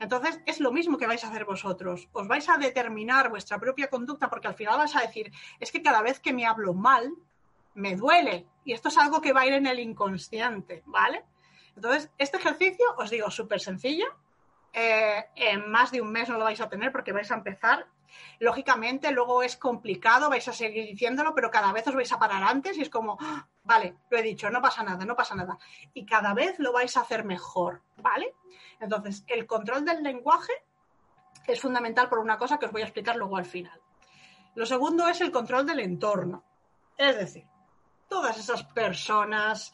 Entonces, 0.00 0.40
es 0.46 0.60
lo 0.60 0.72
mismo 0.72 0.98
que 0.98 1.06
vais 1.06 1.24
a 1.24 1.28
hacer 1.28 1.44
vosotros. 1.44 2.08
Os 2.12 2.26
vais 2.26 2.48
a 2.48 2.58
determinar 2.58 3.30
vuestra 3.30 3.58
propia 3.58 3.88
conducta 3.88 4.28
porque 4.28 4.48
al 4.48 4.54
final 4.54 4.78
vais 4.78 4.96
a 4.96 5.00
decir, 5.00 5.32
es 5.60 5.70
que 5.70 5.82
cada 5.82 6.02
vez 6.02 6.20
que 6.20 6.32
me 6.32 6.46
hablo 6.46 6.74
mal, 6.74 7.12
me 7.74 7.96
duele. 7.96 8.46
Y 8.64 8.72
esto 8.72 8.88
es 8.88 8.98
algo 8.98 9.20
que 9.20 9.32
va 9.32 9.42
a 9.42 9.46
ir 9.46 9.52
en 9.54 9.66
el 9.66 9.78
inconsciente, 9.78 10.82
¿vale? 10.86 11.24
Entonces, 11.76 12.10
este 12.18 12.38
ejercicio, 12.38 12.86
os 12.96 13.10
digo, 13.10 13.30
súper 13.30 13.60
sencillo. 13.60 14.06
Eh, 14.72 15.24
en 15.36 15.70
más 15.70 15.90
de 15.90 16.00
un 16.00 16.10
mes 16.10 16.28
no 16.28 16.38
lo 16.38 16.44
vais 16.44 16.60
a 16.60 16.68
tener 16.68 16.90
porque 16.90 17.12
vais 17.12 17.30
a 17.30 17.36
empezar. 17.36 17.86
Lógicamente, 18.38 19.10
luego 19.10 19.42
es 19.42 19.56
complicado, 19.56 20.30
vais 20.30 20.46
a 20.46 20.52
seguir 20.52 20.86
diciéndolo, 20.86 21.34
pero 21.34 21.50
cada 21.50 21.72
vez 21.72 21.86
os 21.86 21.94
vais 21.94 22.12
a 22.12 22.18
parar 22.18 22.42
antes 22.44 22.76
y 22.76 22.82
es 22.82 22.90
como, 22.90 23.16
¡ah! 23.20 23.46
vale, 23.64 23.96
lo 24.08 24.18
he 24.18 24.22
dicho, 24.22 24.50
no 24.50 24.62
pasa 24.62 24.82
nada, 24.82 25.04
no 25.04 25.16
pasa 25.16 25.34
nada. 25.34 25.58
Y 25.92 26.06
cada 26.06 26.32
vez 26.32 26.58
lo 26.58 26.72
vais 26.72 26.96
a 26.96 27.00
hacer 27.00 27.24
mejor, 27.24 27.82
¿vale? 27.96 28.34
Entonces, 28.80 29.24
el 29.26 29.46
control 29.46 29.84
del 29.84 30.02
lenguaje 30.02 30.52
es 31.46 31.60
fundamental 31.60 32.08
por 32.08 32.18
una 32.18 32.38
cosa 32.38 32.58
que 32.58 32.66
os 32.66 32.72
voy 32.72 32.82
a 32.82 32.86
explicar 32.86 33.16
luego 33.16 33.36
al 33.36 33.46
final. 33.46 33.80
Lo 34.54 34.66
segundo 34.66 35.08
es 35.08 35.20
el 35.20 35.32
control 35.32 35.66
del 35.66 35.80
entorno. 35.80 36.44
Es 36.96 37.16
decir, 37.16 37.44
todas 38.08 38.38
esas 38.38 38.62
personas 38.64 39.72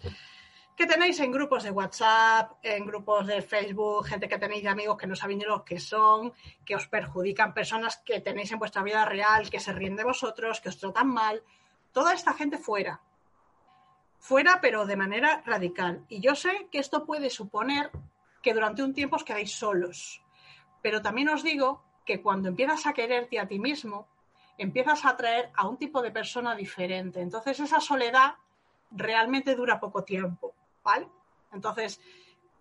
que 0.80 0.86
tenéis 0.86 1.20
en 1.20 1.30
grupos 1.30 1.62
de 1.62 1.70
WhatsApp, 1.70 2.52
en 2.62 2.86
grupos 2.86 3.26
de 3.26 3.42
Facebook, 3.42 4.06
gente 4.06 4.28
que 4.28 4.38
tenéis 4.38 4.62
de 4.62 4.70
amigos 4.70 4.96
que 4.96 5.06
no 5.06 5.14
saben 5.14 5.36
ni 5.36 5.44
lo 5.44 5.62
que 5.62 5.78
son, 5.78 6.32
que 6.64 6.74
os 6.74 6.88
perjudican, 6.88 7.52
personas 7.52 7.98
que 7.98 8.20
tenéis 8.20 8.50
en 8.52 8.58
vuestra 8.58 8.82
vida 8.82 9.04
real, 9.04 9.50
que 9.50 9.60
se 9.60 9.74
ríen 9.74 9.94
de 9.94 10.04
vosotros, 10.04 10.58
que 10.60 10.70
os 10.70 10.78
tratan 10.78 11.08
mal, 11.08 11.42
toda 11.92 12.14
esta 12.14 12.32
gente 12.32 12.56
fuera. 12.56 13.02
Fuera, 14.18 14.60
pero 14.62 14.86
de 14.86 14.96
manera 14.96 15.42
radical. 15.44 16.06
Y 16.08 16.20
yo 16.20 16.34
sé 16.34 16.68
que 16.70 16.78
esto 16.78 17.04
puede 17.04 17.28
suponer 17.28 17.90
que 18.42 18.54
durante 18.54 18.82
un 18.82 18.94
tiempo 18.94 19.16
os 19.16 19.24
quedáis 19.24 19.52
solos. 19.52 20.22
Pero 20.80 21.02
también 21.02 21.28
os 21.28 21.42
digo 21.42 21.84
que 22.06 22.22
cuando 22.22 22.48
empiezas 22.48 22.86
a 22.86 22.94
quererte 22.94 23.38
a 23.38 23.46
ti 23.46 23.58
mismo, 23.58 24.08
empiezas 24.58 25.04
a 25.04 25.10
atraer 25.10 25.50
a 25.54 25.66
un 25.68 25.76
tipo 25.76 26.02
de 26.02 26.10
persona 26.10 26.54
diferente. 26.54 27.20
Entonces 27.20 27.60
esa 27.60 27.80
soledad 27.80 28.34
realmente 28.90 29.54
dura 29.54 29.80
poco 29.80 30.04
tiempo, 30.04 30.54
¿vale? 30.82 31.08
Entonces, 31.52 32.00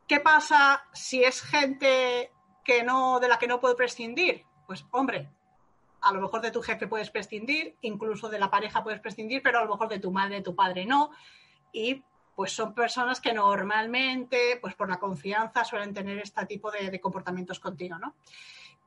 ¿qué 0.08 0.20
pasa 0.20 0.84
si 0.94 1.24
es 1.24 1.42
gente 1.42 2.32
que 2.64 2.84
no, 2.84 3.20
de 3.20 3.28
la 3.28 3.38
que 3.38 3.48
no 3.48 3.60
puedo 3.60 3.76
prescindir? 3.76 4.46
Pues, 4.68 4.86
hombre, 4.92 5.30
a 6.02 6.14
lo 6.14 6.22
mejor 6.22 6.42
de 6.42 6.52
tu 6.52 6.62
jefe 6.62 6.88
puedes 6.88 7.10
prescindir, 7.10 7.76
incluso 7.82 8.30
de 8.30 8.40
la 8.40 8.50
pareja 8.50 8.84
puedes 8.84 9.00
prescindir, 9.00 9.42
pero 9.44 9.60
a 9.60 9.64
lo 9.64 9.72
mejor 9.72 9.90
de 9.90 10.00
tu 10.00 10.12
madre, 10.12 10.36
de 10.36 10.42
tu 10.42 10.56
padre 10.56 10.86
no. 10.86 11.12
Y 11.72 12.04
pues 12.40 12.54
son 12.54 12.74
personas 12.74 13.20
que 13.20 13.34
normalmente, 13.34 14.58
pues 14.62 14.74
por 14.74 14.88
la 14.88 14.98
confianza, 14.98 15.66
suelen 15.66 15.94
tener 15.94 16.20
este 16.20 16.46
tipo 16.46 16.72
de, 16.72 16.98
comportamientos 17.02 17.60
contigo, 17.60 17.98
¿no? 17.98 18.16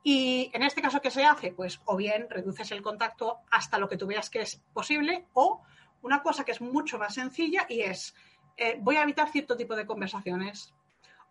Y 0.01 0.49
en 0.53 0.63
este 0.63 0.81
caso, 0.81 0.99
¿qué 1.01 1.11
se 1.11 1.23
hace? 1.23 1.51
Pues 1.51 1.79
o 1.85 1.95
bien 1.95 2.25
reduces 2.31 2.71
el 2.71 2.81
contacto 2.81 3.41
hasta 3.51 3.77
lo 3.77 3.87
que 3.87 3.95
tú 3.95 4.07
veas 4.07 4.31
que 4.31 4.41
es 4.41 4.59
posible 4.73 5.27
o 5.33 5.61
una 6.01 6.23
cosa 6.23 6.43
que 6.43 6.51
es 6.51 6.61
mucho 6.61 6.97
más 6.97 7.13
sencilla 7.13 7.67
y 7.69 7.81
es, 7.81 8.15
eh, 8.57 8.79
voy 8.79 8.95
a 8.95 9.03
evitar 9.03 9.29
cierto 9.29 9.55
tipo 9.55 9.75
de 9.75 9.85
conversaciones. 9.85 10.73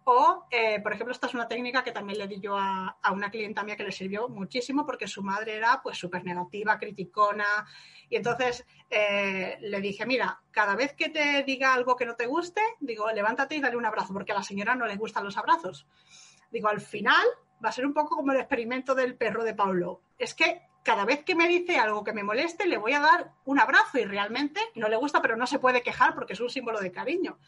O, 0.05 0.47
eh, 0.51 0.81
por 0.81 0.93
ejemplo, 0.93 1.13
esta 1.13 1.29
es 1.29 1.35
una 1.35 1.47
técnica 1.47 1.85
que 1.85 1.93
también 1.93 2.19
le 2.19 2.27
di 2.27 2.41
yo 2.41 2.57
a, 2.59 2.97
una 3.13 3.31
clienta 3.31 3.63
mía 3.63 3.77
que 3.77 3.85
le 3.85 3.93
sirvió 3.93 4.29
muchísimo 4.29 4.85
porque 4.85 5.07
su 5.07 5.23
madre 5.23 5.57
era 5.57 5.81
pues 5.83 5.97
súper 5.97 6.25
negativa, 6.25 6.79
criticona. 6.79 7.67
Y 8.09 8.17
entonces 8.17 8.67
eh, 8.91 9.59
le 9.61 9.81
dije, 9.81 10.05
mira, 10.05 10.41
cada 10.51 10.75
vez 10.75 10.95
que 10.95 11.09
te 11.09 11.45
diga 11.45 11.73
algo 11.73 11.95
que 11.95 12.07
no 12.07 12.17
te 12.17 12.27
guste, 12.27 12.61
digo, 12.81 13.11
levántate 13.13 13.57
y 13.57 13.61
dale 13.61 13.77
un 13.77 13.87
abrazo 13.87 14.13
porque 14.13 14.33
a 14.33 14.37
la 14.37 14.43
señora 14.43 14.75
no 14.75 14.87
le 14.87 14.97
gustan 14.97 15.25
los 15.25 15.39
abrazos. 15.39 15.87
Digo, 16.51 16.69
al 16.69 16.81
final 16.81 17.25
va 17.65 17.69
a 17.69 17.73
ser 17.73 17.87
un 17.87 17.95
poco 17.95 18.17
como 18.17 18.33
el 18.33 18.39
experimento 18.39 18.95
del 18.95 19.17
perro 19.17 19.45
de 19.45 19.55
Paulo. 19.55 20.03
Es 20.19 20.35
que 20.35 20.63
cada 20.83 21.05
vez 21.05 21.23
que 21.25 21.35
me 21.35 21.47
dice 21.47 21.79
algo 21.79 22.03
que 22.03 22.13
me 22.13 22.25
moleste, 22.25 22.67
le 22.67 22.77
voy 22.77 22.93
a 22.93 23.01
dar 23.01 23.33
un 23.45 23.61
abrazo 23.61 23.99
y 23.99 24.05
realmente 24.05 24.61
no 24.75 24.89
le 24.89 24.97
gusta, 24.97 25.23
pero 25.23 25.37
no 25.37 25.47
se 25.47 25.61
puede 25.61 25.83
quejar 25.83 26.15
porque 26.15 26.33
es 26.33 26.41
un 26.41 26.51
símbolo 26.51 26.81
de 26.81 26.91
cariño. 26.91 27.39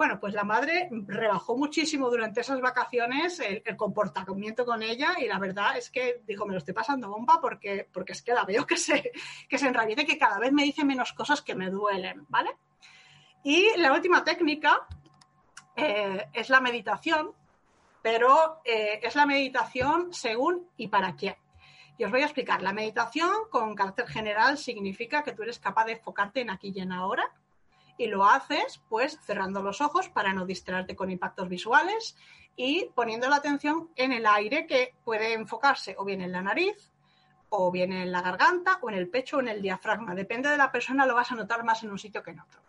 Bueno, 0.00 0.18
pues 0.18 0.32
la 0.32 0.44
madre 0.44 0.88
rebajó 0.90 1.58
muchísimo 1.58 2.08
durante 2.08 2.40
esas 2.40 2.58
vacaciones 2.62 3.38
el, 3.38 3.76
comportamiento 3.76 4.64
con 4.64 4.82
ella 4.82 5.16
y 5.18 5.26
la 5.26 5.38
verdad 5.38 5.76
es 5.76 5.90
que 5.90 6.22
dijo, 6.26 6.46
me 6.46 6.54
lo 6.54 6.58
estoy 6.58 6.72
pasando 6.72 7.10
bomba 7.10 7.38
porque, 7.38 7.86
porque 7.92 8.12
es 8.12 8.22
que 8.22 8.32
la 8.32 8.46
veo 8.46 8.66
que 8.66 8.78
se, 8.78 9.12
que 9.46 9.58
se 9.58 9.66
y 9.68 10.06
que 10.06 10.16
cada 10.16 10.38
vez 10.38 10.52
me 10.52 10.62
dice 10.62 10.86
menos 10.86 11.12
cosas 11.12 11.42
que 11.42 11.54
me 11.54 11.68
duelen, 11.68 12.24
¿vale? 12.30 12.56
Y 13.44 13.76
la 13.76 13.92
última 13.92 14.24
técnica 14.24 14.86
eh, 15.76 16.28
es 16.32 16.48
la 16.48 16.62
meditación, 16.62 17.34
pero 18.00 18.62
eh, 18.64 19.00
es 19.02 19.14
la 19.14 19.26
meditación 19.26 20.14
según 20.14 20.66
y 20.78 20.88
para 20.88 21.14
quién. 21.14 21.36
Y 21.98 22.04
os 22.04 22.10
voy 22.10 22.22
a 22.22 22.24
explicar. 22.24 22.62
La 22.62 22.72
meditación 22.72 23.34
con 23.50 23.74
carácter 23.74 24.06
general 24.06 24.56
significa 24.56 25.22
que 25.22 25.32
tú 25.32 25.42
eres 25.42 25.58
capaz 25.58 25.84
de 25.84 25.92
enfocarte 25.92 26.40
en 26.40 26.48
aquí 26.48 26.72
y 26.74 26.80
en 26.80 26.92
ahora 26.92 27.30
y 28.00 28.06
lo 28.06 28.24
haces 28.24 28.80
pues 28.88 29.18
cerrando 29.22 29.62
los 29.62 29.80
ojos 29.80 30.08
para 30.08 30.32
no 30.32 30.46
distraerte 30.46 30.96
con 30.96 31.10
impactos 31.10 31.48
visuales 31.48 32.16
y 32.56 32.86
poniendo 32.94 33.28
la 33.28 33.36
atención 33.36 33.90
en 33.96 34.12
el 34.12 34.26
aire 34.26 34.66
que 34.66 34.94
puede 35.04 35.34
enfocarse 35.34 35.94
o 35.98 36.04
bien 36.04 36.20
en 36.20 36.32
la 36.32 36.42
nariz 36.42 36.90
o 37.48 37.70
bien 37.70 37.92
en 37.92 38.10
la 38.10 38.22
garganta 38.22 38.78
o 38.82 38.90
en 38.90 38.96
el 38.96 39.08
pecho 39.08 39.36
o 39.36 39.40
en 39.40 39.48
el 39.48 39.62
diafragma. 39.62 40.14
Depende 40.14 40.48
de 40.48 40.56
la 40.56 40.72
persona, 40.72 41.06
lo 41.06 41.14
vas 41.14 41.30
a 41.30 41.34
notar 41.34 41.64
más 41.64 41.82
en 41.82 41.90
un 41.90 41.98
sitio 41.98 42.22
que 42.22 42.30
en 42.30 42.40
otro. 42.40 42.60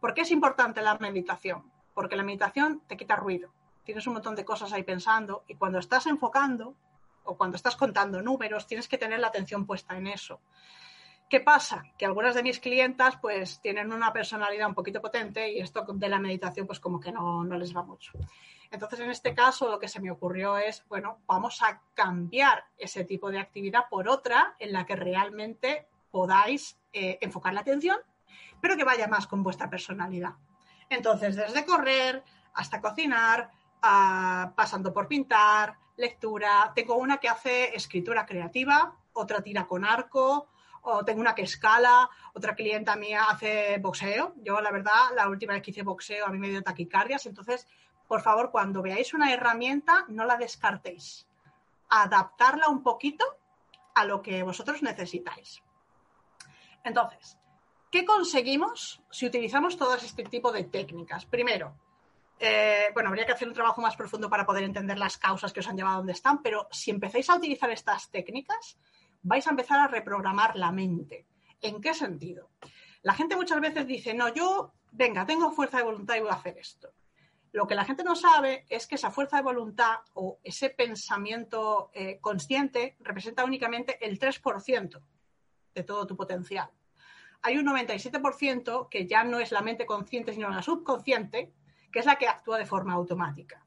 ¿Por 0.00 0.14
qué 0.14 0.22
es 0.22 0.30
importante 0.30 0.80
la 0.80 0.96
meditación? 0.98 1.70
Porque 1.94 2.16
la 2.16 2.22
meditación 2.22 2.82
te 2.86 2.96
quita 2.96 3.16
ruido 3.16 3.52
tienes 3.84 4.06
un 4.06 4.14
montón 4.14 4.34
de 4.34 4.44
cosas 4.44 4.72
ahí 4.72 4.82
pensando 4.82 5.44
y 5.48 5.54
cuando 5.54 5.78
estás 5.78 6.06
enfocando 6.06 6.76
o 7.24 7.36
cuando 7.36 7.56
estás 7.56 7.76
contando 7.76 8.22
números, 8.22 8.66
tienes 8.66 8.88
que 8.88 8.98
tener 8.98 9.20
la 9.20 9.28
atención 9.28 9.66
puesta 9.66 9.96
en 9.96 10.08
eso. 10.08 10.40
¿Qué 11.32 11.40
pasa? 11.40 11.82
Que 11.96 12.04
algunas 12.04 12.34
de 12.34 12.42
mis 12.42 12.60
clientas 12.60 13.16
pues 13.16 13.58
tienen 13.62 13.90
una 13.90 14.12
personalidad 14.12 14.68
un 14.68 14.74
poquito 14.74 15.00
potente 15.00 15.50
y 15.50 15.60
esto 15.60 15.82
de 15.94 16.08
la 16.10 16.18
meditación 16.18 16.66
pues 16.66 16.78
como 16.78 17.00
que 17.00 17.10
no, 17.10 17.42
les 17.44 17.74
va 17.74 17.82
mucho. 17.82 18.12
Entonces 18.70 19.00
en 19.00 19.10
este 19.10 19.32
caso 19.32 19.70
lo 19.70 19.78
que 19.78 19.88
se 19.88 19.98
me 19.98 20.10
ocurrió 20.10 20.58
es, 20.58 20.86
bueno, 20.90 21.20
vamos 21.26 21.62
a 21.62 21.80
cambiar 21.94 22.66
ese 22.76 23.04
tipo 23.04 23.30
de 23.30 23.38
actividad 23.38 23.84
por 23.88 24.10
otra 24.10 24.56
en 24.58 24.74
la 24.74 24.84
que 24.84 24.94
realmente 24.94 25.86
podáis 26.10 26.78
eh, 26.92 27.16
enfocar 27.22 27.54
la 27.54 27.60
atención, 27.60 27.96
pero 28.60 28.76
que 28.76 28.84
vaya 28.84 29.08
más 29.08 29.26
con 29.26 29.42
vuestra 29.42 29.70
personalidad. 29.70 30.34
Entonces, 30.90 31.34
desde 31.34 31.64
correr 31.64 32.22
hasta 32.52 32.82
cocinar, 32.82 33.50
pasando 33.80 34.92
por 34.92 35.08
pintar, 35.08 35.78
lectura. 35.96 36.72
Tengo 36.74 36.96
una 36.96 37.16
que 37.16 37.30
hace 37.30 37.74
escritura 37.74 38.26
creativa, 38.26 38.98
otra 39.14 39.40
tira 39.40 39.66
con 39.66 39.86
arco, 39.86 40.50
o 40.82 41.04
tengo 41.04 41.20
una 41.20 41.34
que 41.34 41.42
escala, 41.42 42.10
otra 42.34 42.54
clienta 42.54 42.96
mía 42.96 43.24
hace 43.28 43.78
boxeo. 43.78 44.34
Yo, 44.36 44.60
la 44.60 44.70
verdad, 44.70 45.10
la 45.14 45.28
última 45.28 45.54
vez 45.54 45.62
que 45.62 45.70
hice 45.70 45.82
boxeo 45.82 46.26
a 46.26 46.30
mí 46.30 46.38
me 46.38 46.48
dio 46.48 46.62
taquicardias. 46.62 47.26
Entonces, 47.26 47.66
por 48.08 48.20
favor, 48.20 48.50
cuando 48.50 48.82
veáis 48.82 49.14
una 49.14 49.32
herramienta, 49.32 50.04
no 50.08 50.24
la 50.24 50.36
descartéis. 50.36 51.26
Adaptarla 51.88 52.68
un 52.68 52.82
poquito 52.82 53.24
a 53.94 54.04
lo 54.04 54.22
que 54.22 54.42
vosotros 54.42 54.82
necesitáis. 54.82 55.62
Entonces, 56.84 57.38
¿qué 57.90 58.04
conseguimos 58.04 59.02
si 59.10 59.26
utilizamos 59.26 59.76
todo 59.76 59.94
este 59.94 60.24
tipo 60.24 60.50
de 60.50 60.64
técnicas? 60.64 61.26
Primero, 61.26 61.76
eh, 62.40 62.88
bueno, 62.92 63.10
habría 63.10 63.24
que 63.24 63.32
hacer 63.32 63.46
un 63.46 63.54
trabajo 63.54 63.80
más 63.80 63.94
profundo 63.94 64.28
para 64.28 64.44
poder 64.44 64.64
entender 64.64 64.98
las 64.98 65.16
causas 65.16 65.52
que 65.52 65.60
os 65.60 65.68
han 65.68 65.76
llevado 65.76 65.94
a 65.94 65.98
donde 65.98 66.12
están, 66.12 66.42
pero 66.42 66.66
si 66.72 66.90
empezáis 66.90 67.30
a 67.30 67.36
utilizar 67.36 67.70
estas 67.70 68.10
técnicas, 68.10 68.76
vais 69.22 69.46
a 69.46 69.50
empezar 69.50 69.78
a 69.80 69.88
reprogramar 69.88 70.56
la 70.56 70.72
mente. 70.72 71.26
¿En 71.60 71.80
qué 71.80 71.94
sentido? 71.94 72.50
La 73.02 73.14
gente 73.14 73.36
muchas 73.36 73.60
veces 73.60 73.86
dice, 73.86 74.14
no, 74.14 74.32
yo, 74.32 74.72
venga, 74.92 75.26
tengo 75.26 75.50
fuerza 75.52 75.78
de 75.78 75.84
voluntad 75.84 76.16
y 76.16 76.20
voy 76.20 76.30
a 76.30 76.34
hacer 76.34 76.58
esto. 76.58 76.92
Lo 77.52 77.66
que 77.66 77.74
la 77.74 77.84
gente 77.84 78.02
no 78.02 78.16
sabe 78.16 78.64
es 78.68 78.86
que 78.86 78.94
esa 78.94 79.10
fuerza 79.10 79.36
de 79.36 79.42
voluntad 79.42 79.96
o 80.14 80.38
ese 80.42 80.70
pensamiento 80.70 81.90
eh, 81.92 82.18
consciente 82.20 82.96
representa 83.00 83.44
únicamente 83.44 83.98
el 84.04 84.18
3% 84.18 85.00
de 85.74 85.82
todo 85.82 86.06
tu 86.06 86.16
potencial. 86.16 86.70
Hay 87.42 87.58
un 87.58 87.66
97% 87.66 88.88
que 88.88 89.06
ya 89.06 89.24
no 89.24 89.38
es 89.38 89.52
la 89.52 89.60
mente 89.60 89.84
consciente, 89.84 90.32
sino 90.32 90.48
la 90.48 90.62
subconsciente, 90.62 91.52
que 91.90 91.98
es 91.98 92.06
la 92.06 92.16
que 92.16 92.28
actúa 92.28 92.56
de 92.56 92.66
forma 92.66 92.94
automática. 92.94 93.61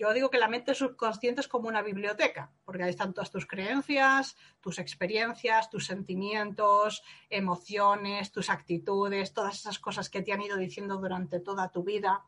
Yo 0.00 0.14
digo 0.14 0.30
que 0.30 0.38
la 0.38 0.48
mente 0.48 0.74
subconsciente 0.74 1.42
es 1.42 1.48
como 1.48 1.68
una 1.68 1.82
biblioteca, 1.82 2.50
porque 2.64 2.84
ahí 2.84 2.88
están 2.88 3.12
todas 3.12 3.30
tus 3.30 3.44
creencias, 3.44 4.34
tus 4.62 4.78
experiencias, 4.78 5.68
tus 5.68 5.84
sentimientos, 5.84 7.02
emociones, 7.28 8.32
tus 8.32 8.48
actitudes, 8.48 9.34
todas 9.34 9.56
esas 9.56 9.78
cosas 9.78 10.08
que 10.08 10.22
te 10.22 10.32
han 10.32 10.40
ido 10.40 10.56
diciendo 10.56 10.96
durante 10.96 11.38
toda 11.38 11.68
tu 11.68 11.84
vida. 11.84 12.24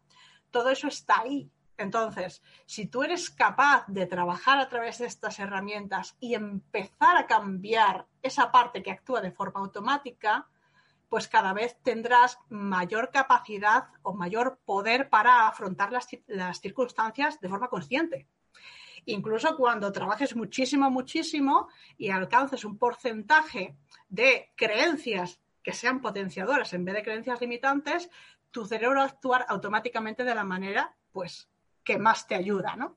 Todo 0.51 0.69
eso 0.69 0.87
está 0.87 1.21
ahí. 1.21 1.51
Entonces, 1.79 2.43
si 2.67 2.89
tú 2.89 3.05
eres 3.05 3.31
capaz 3.31 3.87
de 3.89 4.05
trabajar 4.05 4.59
a 4.59 4.69
través 4.69 4.99
de 4.99 5.07
estas 5.07 5.39
herramientas 5.39 6.15
y 6.21 6.35
empezar 6.35 7.17
a 7.17 7.27
cambiar 7.27 8.07
esa 8.21 8.53
parte 8.53 8.83
que 8.83 8.91
actúa 8.91 9.23
de 9.23 9.33
forma 9.33 9.61
automática, 9.61 10.47
pues 11.13 11.29
cada 11.29 11.53
vez 11.53 11.77
tendrás 11.83 12.39
mayor 12.49 13.11
capacidad 13.11 13.89
o 14.01 14.15
mayor 14.15 14.61
poder 14.65 15.11
para 15.11 15.47
afrontar 15.47 15.93
las, 15.93 16.09
las 16.27 16.59
circunstancias 16.63 17.39
de 17.39 17.51
forma 17.51 17.69
consciente. 17.69 18.29
Incluso 19.05 19.55
cuando 19.59 19.93
trabajes 19.93 20.35
muchísimo, 20.35 20.91
muchísimo 20.91 21.69
y 21.99 22.09
alcances 22.09 22.65
un 22.65 22.79
porcentaje 22.79 23.77
de 24.09 24.53
creencias 24.57 25.39
que 25.63 25.75
sean 25.75 26.01
potenciadoras 26.01 26.73
en 26.73 26.87
vez 26.87 26.95
de 26.95 27.03
creencias 27.03 27.43
limitantes, 27.43 28.09
tu 28.51 28.65
cerebro 28.65 29.01
va 29.01 29.03
a 29.03 29.09
actuar 29.09 29.45
automáticamente 29.51 30.25
de 30.25 30.35
la 30.35 30.45
manera 30.45 30.97
pues 31.13 31.51
que 31.85 31.99
más 31.99 32.27
te 32.27 32.37
ayuda, 32.37 32.75
¿no? 32.75 32.97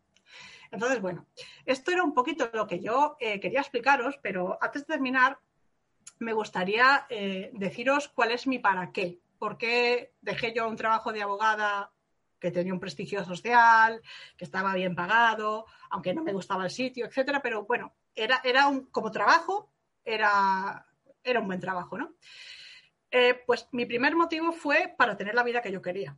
Entonces, 0.71 1.01
bueno, 1.01 1.25
esto 1.65 1.91
era 1.91 2.03
un 2.03 2.13
poquito 2.13 2.49
lo 2.53 2.65
que 2.65 2.79
yo 2.79 3.17
eh, 3.19 3.41
quería 3.41 3.59
explicaros, 3.59 4.17
pero 4.23 4.57
antes 4.61 4.87
de 4.87 4.93
terminar, 4.93 5.37
me 6.19 6.33
gustaría 6.33 7.05
eh, 7.09 7.49
deciros 7.53 8.07
cuál 8.09 8.31
es 8.31 8.47
mi 8.47 8.59
para 8.59 8.91
qué. 8.91 9.19
¿Por 9.37 9.57
qué 9.57 10.13
dejé 10.21 10.53
yo 10.53 10.67
un 10.67 10.75
trabajo 10.75 11.11
de 11.11 11.21
abogada 11.21 11.91
que 12.39 12.51
tenía 12.51 12.73
un 12.73 12.79
prestigio 12.79 13.23
social, 13.23 14.01
que 14.37 14.45
estaba 14.45 14.73
bien 14.73 14.95
pagado, 14.95 15.65
aunque 15.89 16.13
no 16.13 16.23
me 16.23 16.33
gustaba 16.33 16.63
el 16.63 16.71
sitio, 16.71 17.05
etcétera? 17.05 17.41
Pero 17.41 17.65
bueno, 17.65 17.93
era, 18.15 18.41
era 18.43 18.67
un, 18.67 18.85
como 18.87 19.11
trabajo, 19.11 19.71
era, 20.03 20.85
era 21.23 21.39
un 21.39 21.47
buen 21.47 21.59
trabajo, 21.59 21.97
¿no? 21.97 22.13
Eh, 23.11 23.41
pues 23.45 23.67
mi 23.71 23.85
primer 23.85 24.15
motivo 24.15 24.51
fue 24.51 24.93
para 24.97 25.15
tener 25.15 25.35
la 25.35 25.43
vida 25.43 25.61
que 25.61 25.71
yo 25.71 25.81
quería 25.81 26.17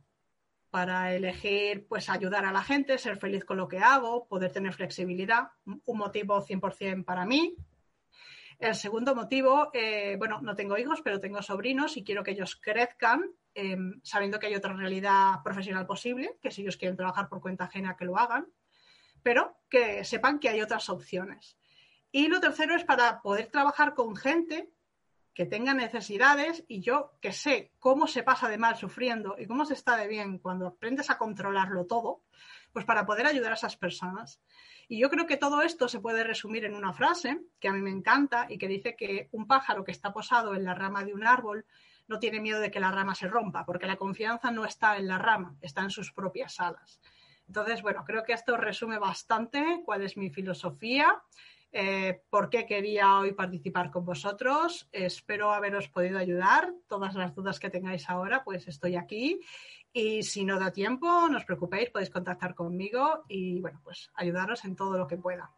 para 0.70 1.14
elegir, 1.14 1.86
pues 1.88 2.08
ayudar 2.08 2.44
a 2.44 2.52
la 2.52 2.62
gente, 2.62 2.98
ser 2.98 3.16
feliz 3.16 3.44
con 3.44 3.56
lo 3.56 3.68
que 3.68 3.78
hago, 3.78 4.26
poder 4.26 4.52
tener 4.52 4.74
flexibilidad, 4.74 5.48
un 5.64 5.98
motivo 5.98 6.44
100% 6.44 7.04
para 7.04 7.24
mí. 7.24 7.56
El 8.58 8.74
segundo 8.74 9.14
motivo, 9.14 9.70
eh, 9.72 10.16
bueno, 10.18 10.40
no 10.42 10.56
tengo 10.56 10.76
hijos, 10.76 11.00
pero 11.02 11.20
tengo 11.20 11.40
sobrinos 11.42 11.96
y 11.96 12.02
quiero 12.02 12.24
que 12.24 12.32
ellos 12.32 12.56
crezcan 12.56 13.22
em, 13.54 14.00
sabiendo 14.02 14.40
que 14.40 14.48
hay 14.48 14.56
otra 14.56 14.72
realidad 14.72 15.42
profesional 15.44 15.86
posible, 15.86 16.38
que 16.42 16.50
si 16.50 16.62
ellos 16.62 16.76
quieren 16.76 16.96
trabajar 16.96 17.28
por 17.28 17.40
cuenta 17.40 17.64
ajena, 17.64 17.96
que 17.96 18.04
lo 18.04 18.18
hagan, 18.18 18.48
pero 19.22 19.56
que 19.68 20.04
sepan 20.04 20.40
que 20.40 20.48
hay 20.48 20.60
otras 20.60 20.88
opciones. 20.88 21.56
Y 22.10 22.26
lo 22.26 22.40
tercero 22.40 22.74
es 22.74 22.84
para 22.84 23.22
poder 23.22 23.46
trabajar 23.46 23.94
con 23.94 24.16
gente 24.16 24.70
que 25.38 25.46
tenga 25.46 25.72
necesidades 25.72 26.64
y 26.66 26.80
yo 26.80 27.12
que 27.20 27.30
sé 27.30 27.70
cómo 27.78 28.08
se 28.08 28.24
pasa 28.24 28.48
de 28.48 28.58
mal 28.58 28.74
sufriendo 28.74 29.36
y 29.38 29.46
cómo 29.46 29.64
se 29.64 29.74
está 29.74 29.96
de 29.96 30.08
bien 30.08 30.38
cuando 30.38 30.66
aprendes 30.66 31.10
a 31.10 31.16
controlarlo 31.16 31.86
todo, 31.86 32.24
pues 32.72 32.84
para 32.84 33.06
poder 33.06 33.24
ayudar 33.24 33.52
a 33.52 33.54
esas 33.54 33.76
personas. 33.76 34.42
Y 34.88 34.98
yo 34.98 35.08
creo 35.08 35.26
que 35.28 35.36
todo 35.36 35.62
esto 35.62 35.86
se 35.86 36.00
puede 36.00 36.24
resumir 36.24 36.64
en 36.64 36.74
una 36.74 36.92
frase 36.92 37.40
que 37.60 37.68
a 37.68 37.72
mí 37.72 37.80
me 37.80 37.90
encanta 37.90 38.48
y 38.48 38.58
que 38.58 38.66
dice 38.66 38.96
que 38.96 39.28
un 39.30 39.46
pájaro 39.46 39.84
que 39.84 39.92
está 39.92 40.12
posado 40.12 40.56
en 40.56 40.64
la 40.64 40.74
rama 40.74 41.04
de 41.04 41.14
un 41.14 41.24
árbol 41.24 41.66
no 42.08 42.18
tiene 42.18 42.40
miedo 42.40 42.58
de 42.58 42.72
que 42.72 42.80
la 42.80 42.90
rama 42.90 43.14
se 43.14 43.28
rompa, 43.28 43.64
porque 43.64 43.86
la 43.86 43.94
confianza 43.94 44.50
no 44.50 44.64
está 44.64 44.96
en 44.96 45.06
la 45.06 45.18
rama, 45.18 45.54
está 45.60 45.82
en 45.82 45.90
sus 45.90 46.10
propias 46.10 46.58
alas. 46.58 47.00
Entonces, 47.46 47.80
bueno, 47.80 48.02
creo 48.04 48.24
que 48.24 48.32
esto 48.32 48.56
resume 48.56 48.98
bastante 48.98 49.82
cuál 49.84 50.02
es 50.02 50.16
mi 50.16 50.30
filosofía 50.30 51.22
eh, 51.72 52.22
por 52.30 52.48
qué 52.48 52.66
quería 52.66 53.18
hoy 53.18 53.32
participar 53.32 53.90
con 53.90 54.04
vosotros. 54.04 54.88
Espero 54.92 55.52
haberos 55.52 55.88
podido 55.88 56.18
ayudar. 56.18 56.72
Todas 56.88 57.14
las 57.14 57.34
dudas 57.34 57.58
que 57.58 57.70
tengáis 57.70 58.08
ahora, 58.08 58.42
pues 58.44 58.68
estoy 58.68 58.96
aquí. 58.96 59.40
Y 59.92 60.22
si 60.22 60.44
no 60.44 60.58
da 60.58 60.70
tiempo, 60.70 61.06
no 61.28 61.36
os 61.36 61.44
preocupéis, 61.44 61.90
podéis 61.90 62.10
contactar 62.10 62.54
conmigo 62.54 63.24
y, 63.28 63.60
bueno, 63.60 63.80
pues 63.82 64.10
ayudaros 64.14 64.64
en 64.64 64.76
todo 64.76 64.98
lo 64.98 65.06
que 65.06 65.16
pueda. 65.16 65.50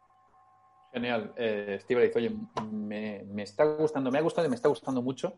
Genial. 0.91 1.33
Eh, 1.37 1.79
oye, 2.15 2.35
me, 2.71 3.43
está 3.43 3.65
gustando, 3.65 4.11
me 4.11 4.17
ha 4.17 4.21
gustado 4.21 4.47
y 4.47 4.49
me 4.49 4.55
está 4.55 4.69
gustando 4.69 5.01
mucho. 5.01 5.37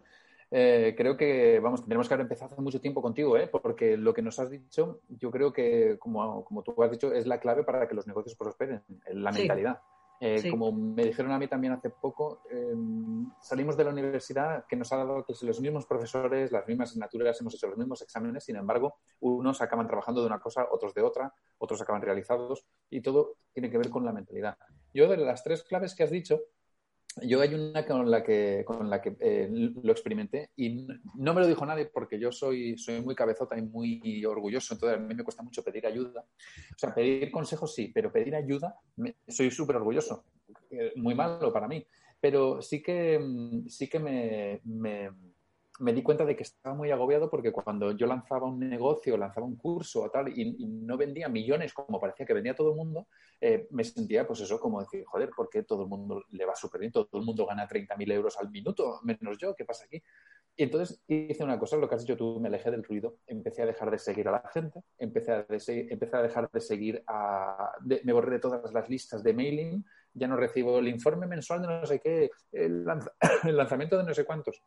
Eh, 0.49 0.93
creo 0.95 1.17
que, 1.17 1.59
vamos, 1.59 1.83
tenemos 1.83 2.07
que 2.07 2.13
haber 2.13 2.25
empezado 2.25 2.53
hace 2.53 2.61
mucho 2.61 2.79
tiempo 2.79 3.01
contigo, 3.01 3.37
¿eh? 3.37 3.47
porque 3.47 3.97
lo 3.97 4.13
que 4.13 4.21
nos 4.21 4.39
has 4.39 4.51
dicho, 4.51 5.01
yo 5.09 5.31
creo 5.31 5.51
que, 5.51 5.97
como, 5.99 6.45
como 6.45 6.61
tú 6.61 6.81
has 6.83 6.91
dicho, 6.91 7.11
es 7.11 7.25
la 7.25 7.39
clave 7.39 7.63
para 7.63 7.87
que 7.87 7.95
los 7.95 8.05
negocios 8.05 8.35
prosperen, 8.35 8.83
la 9.07 9.31
mentalidad. 9.31 9.81
Eh, 10.25 10.49
como 10.49 10.71
me 10.71 11.03
dijeron 11.03 11.33
a 11.33 11.37
mí 11.37 11.49
también 11.49 11.73
hace 11.73 11.89
poco, 11.89 12.43
em, 12.49 13.29
salimos 13.41 13.75
de 13.75 13.83
la 13.83 13.89
universidad 13.89 14.65
que 14.69 14.77
nos 14.77 14.89
ha 14.93 14.95
dado 14.95 15.25
que 15.25 15.33
los 15.45 15.59
mismos 15.59 15.85
profesores, 15.85 16.49
las 16.49 16.65
mismas 16.65 16.91
asignaturas, 16.91 17.41
hemos 17.41 17.53
hecho 17.55 17.67
los 17.67 17.77
mismos 17.77 18.01
exámenes, 18.01 18.45
sin 18.45 18.55
embargo, 18.55 18.95
unos 19.19 19.61
acaban 19.61 19.85
trabajando 19.85 20.21
de 20.21 20.27
una 20.27 20.39
cosa, 20.39 20.65
otros 20.71 20.93
de 20.93 21.01
otra, 21.01 21.33
otros 21.57 21.81
acaban 21.81 22.01
realizados 22.01 22.65
y 22.89 23.01
todo 23.01 23.35
tiene 23.51 23.69
que 23.69 23.77
ver 23.77 23.89
con 23.89 24.05
la 24.05 24.13
mentalidad. 24.13 24.57
Yo 24.93 25.09
de 25.09 25.17
las 25.17 25.43
tres 25.43 25.61
claves 25.61 25.93
que 25.93 26.03
has 26.03 26.11
dicho, 26.11 26.39
yo 27.21 27.41
hay 27.41 27.53
una 27.53 27.85
con 27.85 28.09
la 28.09 28.23
que, 28.23 28.63
con 28.65 28.89
la 28.89 29.01
que 29.01 29.15
eh, 29.19 29.47
lo 29.51 29.91
experimenté 29.91 30.49
y 30.55 30.87
no 31.15 31.33
me 31.33 31.41
lo 31.41 31.47
dijo 31.47 31.65
nadie 31.65 31.85
porque 31.85 32.19
yo 32.19 32.31
soy, 32.31 32.77
soy 32.77 33.01
muy 33.01 33.15
cabezota 33.15 33.57
y 33.57 33.61
muy 33.61 34.25
orgulloso, 34.25 34.73
entonces 34.73 34.97
a 34.97 35.01
mí 35.01 35.13
me 35.13 35.23
cuesta 35.23 35.43
mucho 35.43 35.63
pedir 35.63 35.85
ayuda. 35.85 36.21
O 36.21 36.77
sea, 36.77 36.93
pedir 36.93 37.31
consejos 37.31 37.73
sí, 37.73 37.91
pero 37.93 38.11
pedir 38.11 38.35
ayuda 38.35 38.75
soy 39.27 39.51
súper 39.51 39.75
orgulloso. 39.75 40.25
Eh, 40.71 40.93
muy 40.95 41.13
malo 41.13 41.53
para 41.53 41.67
mí. 41.67 41.85
Pero 42.19 42.61
sí 42.61 42.81
que, 42.81 43.19
mm, 43.19 43.67
sí 43.67 43.87
que 43.87 43.99
me 43.99 44.61
me 44.63 45.09
di 45.91 46.03
cuenta 46.03 46.23
de 46.23 46.35
que 46.35 46.43
estaba 46.43 46.75
muy 46.75 46.91
agobiado 46.91 47.29
porque 47.29 47.51
cuando 47.51 47.91
yo 47.91 48.07
lanzaba 48.07 48.47
un 48.47 48.59
negocio, 48.59 49.17
lanzaba 49.17 49.45
un 49.45 49.57
curso 49.57 50.03
o 50.03 50.09
tal, 50.09 50.29
y, 50.29 50.53
no 50.65 50.95
vendía 50.97 51.27
millones 51.27 51.73
como 51.73 51.99
parecía 51.99 52.25
que 52.25 52.33
vendía 52.33 52.55
todo 52.55 52.69
el 52.69 52.77
mundo, 52.77 53.07
eh, 53.41 53.67
me 53.71 53.83
sentía, 53.83 54.25
pues 54.25 54.39
eso, 54.39 54.59
como 54.59 54.79
decir, 54.79 55.03
joder, 55.05 55.29
¿por 55.35 55.49
qué 55.49 55.63
todo 55.63 55.83
el 55.83 55.89
mundo 55.89 56.23
le 56.29 56.45
va 56.45 56.55
súper 56.55 56.79
bien? 56.79 56.91
Todo 56.93 57.09
el 57.13 57.23
mundo 57.23 57.45
gana 57.45 57.67
30.000 57.67 58.11
euros 58.13 58.37
al 58.37 58.49
minuto, 58.49 58.99
menos 59.03 59.37
yo, 59.37 59.55
¿qué 59.55 59.65
pasa 59.65 59.85
aquí? 59.85 60.01
Y 60.55 60.63
entonces 60.63 61.03
hice 61.07 61.43
una 61.43 61.57
cosa, 61.57 61.75
lo 61.77 61.89
que 61.89 61.95
has 61.95 62.01
dicho 62.01 62.15
tú, 62.15 62.39
me 62.39 62.47
alejé 62.47 62.69
del 62.69 62.83
ruido, 62.83 63.17
empecé 63.27 63.63
a 63.63 63.65
dejar 63.65 63.89
de 63.89 63.97
seguir 63.97 64.27
a 64.27 64.31
la 64.31 64.49
gente, 64.53 64.83
empecé 64.99 65.31
a, 65.31 65.45
empecé 65.49 66.15
a 66.15 66.21
dejar 66.21 66.49
de 66.51 66.61
seguir 66.61 67.03
a... 67.07 67.73
me 68.03 68.13
borré 68.13 68.33
de 68.33 68.39
todas 68.39 68.71
las 68.71 68.87
listas 68.87 69.23
de 69.23 69.33
mailing, 69.33 69.83
ya 70.13 70.27
no 70.27 70.37
recibo 70.37 70.79
el 70.79 70.87
informe 70.87 71.25
mensual 71.25 71.61
de 71.61 71.67
no 71.67 71.85
sé 71.85 71.99
qué, 71.99 72.29
el 72.51 72.85
lanzamiento 73.43 73.97
de 73.97 74.03
no 74.03 74.13
sé 74.13 74.23
cuántos 74.23 74.61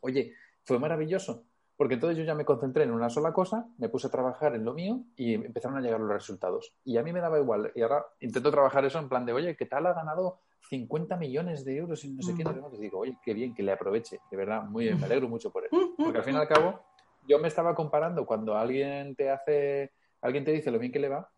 Oye, 0.00 0.34
fue 0.68 0.78
maravilloso, 0.78 1.46
porque 1.78 1.94
entonces 1.94 2.18
yo 2.18 2.24
ya 2.24 2.34
me 2.34 2.44
concentré 2.44 2.84
en 2.84 2.90
una 2.90 3.08
sola 3.08 3.32
cosa, 3.32 3.66
me 3.78 3.88
puse 3.88 4.08
a 4.08 4.10
trabajar 4.10 4.54
en 4.54 4.66
lo 4.66 4.74
mío 4.74 5.00
y 5.16 5.32
empezaron 5.32 5.78
a 5.78 5.80
llegar 5.80 5.98
los 5.98 6.10
resultados. 6.10 6.74
Y 6.84 6.98
a 6.98 7.02
mí 7.02 7.10
me 7.10 7.20
daba 7.20 7.38
igual. 7.38 7.72
Y 7.74 7.80
ahora 7.80 8.04
intento 8.20 8.50
trabajar 8.50 8.84
eso 8.84 8.98
en 8.98 9.08
plan 9.08 9.24
de, 9.24 9.32
oye, 9.32 9.56
¿qué 9.56 9.64
tal 9.64 9.86
ha 9.86 9.94
ganado 9.94 10.40
50 10.68 11.16
millones 11.16 11.64
de 11.64 11.78
euros 11.78 12.04
y 12.04 12.12
no 12.12 12.20
sé 12.20 12.34
qué? 12.34 12.44
No 12.44 12.68
te 12.68 12.78
digo, 12.78 12.98
oye, 12.98 13.16
qué 13.24 13.32
bien, 13.32 13.54
que 13.54 13.62
le 13.62 13.72
aproveche. 13.72 14.20
De 14.30 14.36
verdad, 14.36 14.64
muy 14.64 14.84
bien, 14.84 15.00
me 15.00 15.06
alegro 15.06 15.26
mucho 15.26 15.50
por 15.50 15.64
eso. 15.64 15.94
Porque 15.96 16.18
al 16.18 16.24
fin 16.24 16.34
y 16.34 16.36
al 16.38 16.48
cabo, 16.48 16.80
yo 17.26 17.38
me 17.38 17.48
estaba 17.48 17.74
comparando 17.74 18.26
cuando 18.26 18.58
alguien 18.58 19.16
te 19.16 19.30
hace, 19.30 19.92
alguien 20.20 20.44
te 20.44 20.52
dice 20.52 20.70
lo 20.70 20.78
bien 20.78 20.92
que 20.92 20.98
le 20.98 21.08
va, 21.08 21.30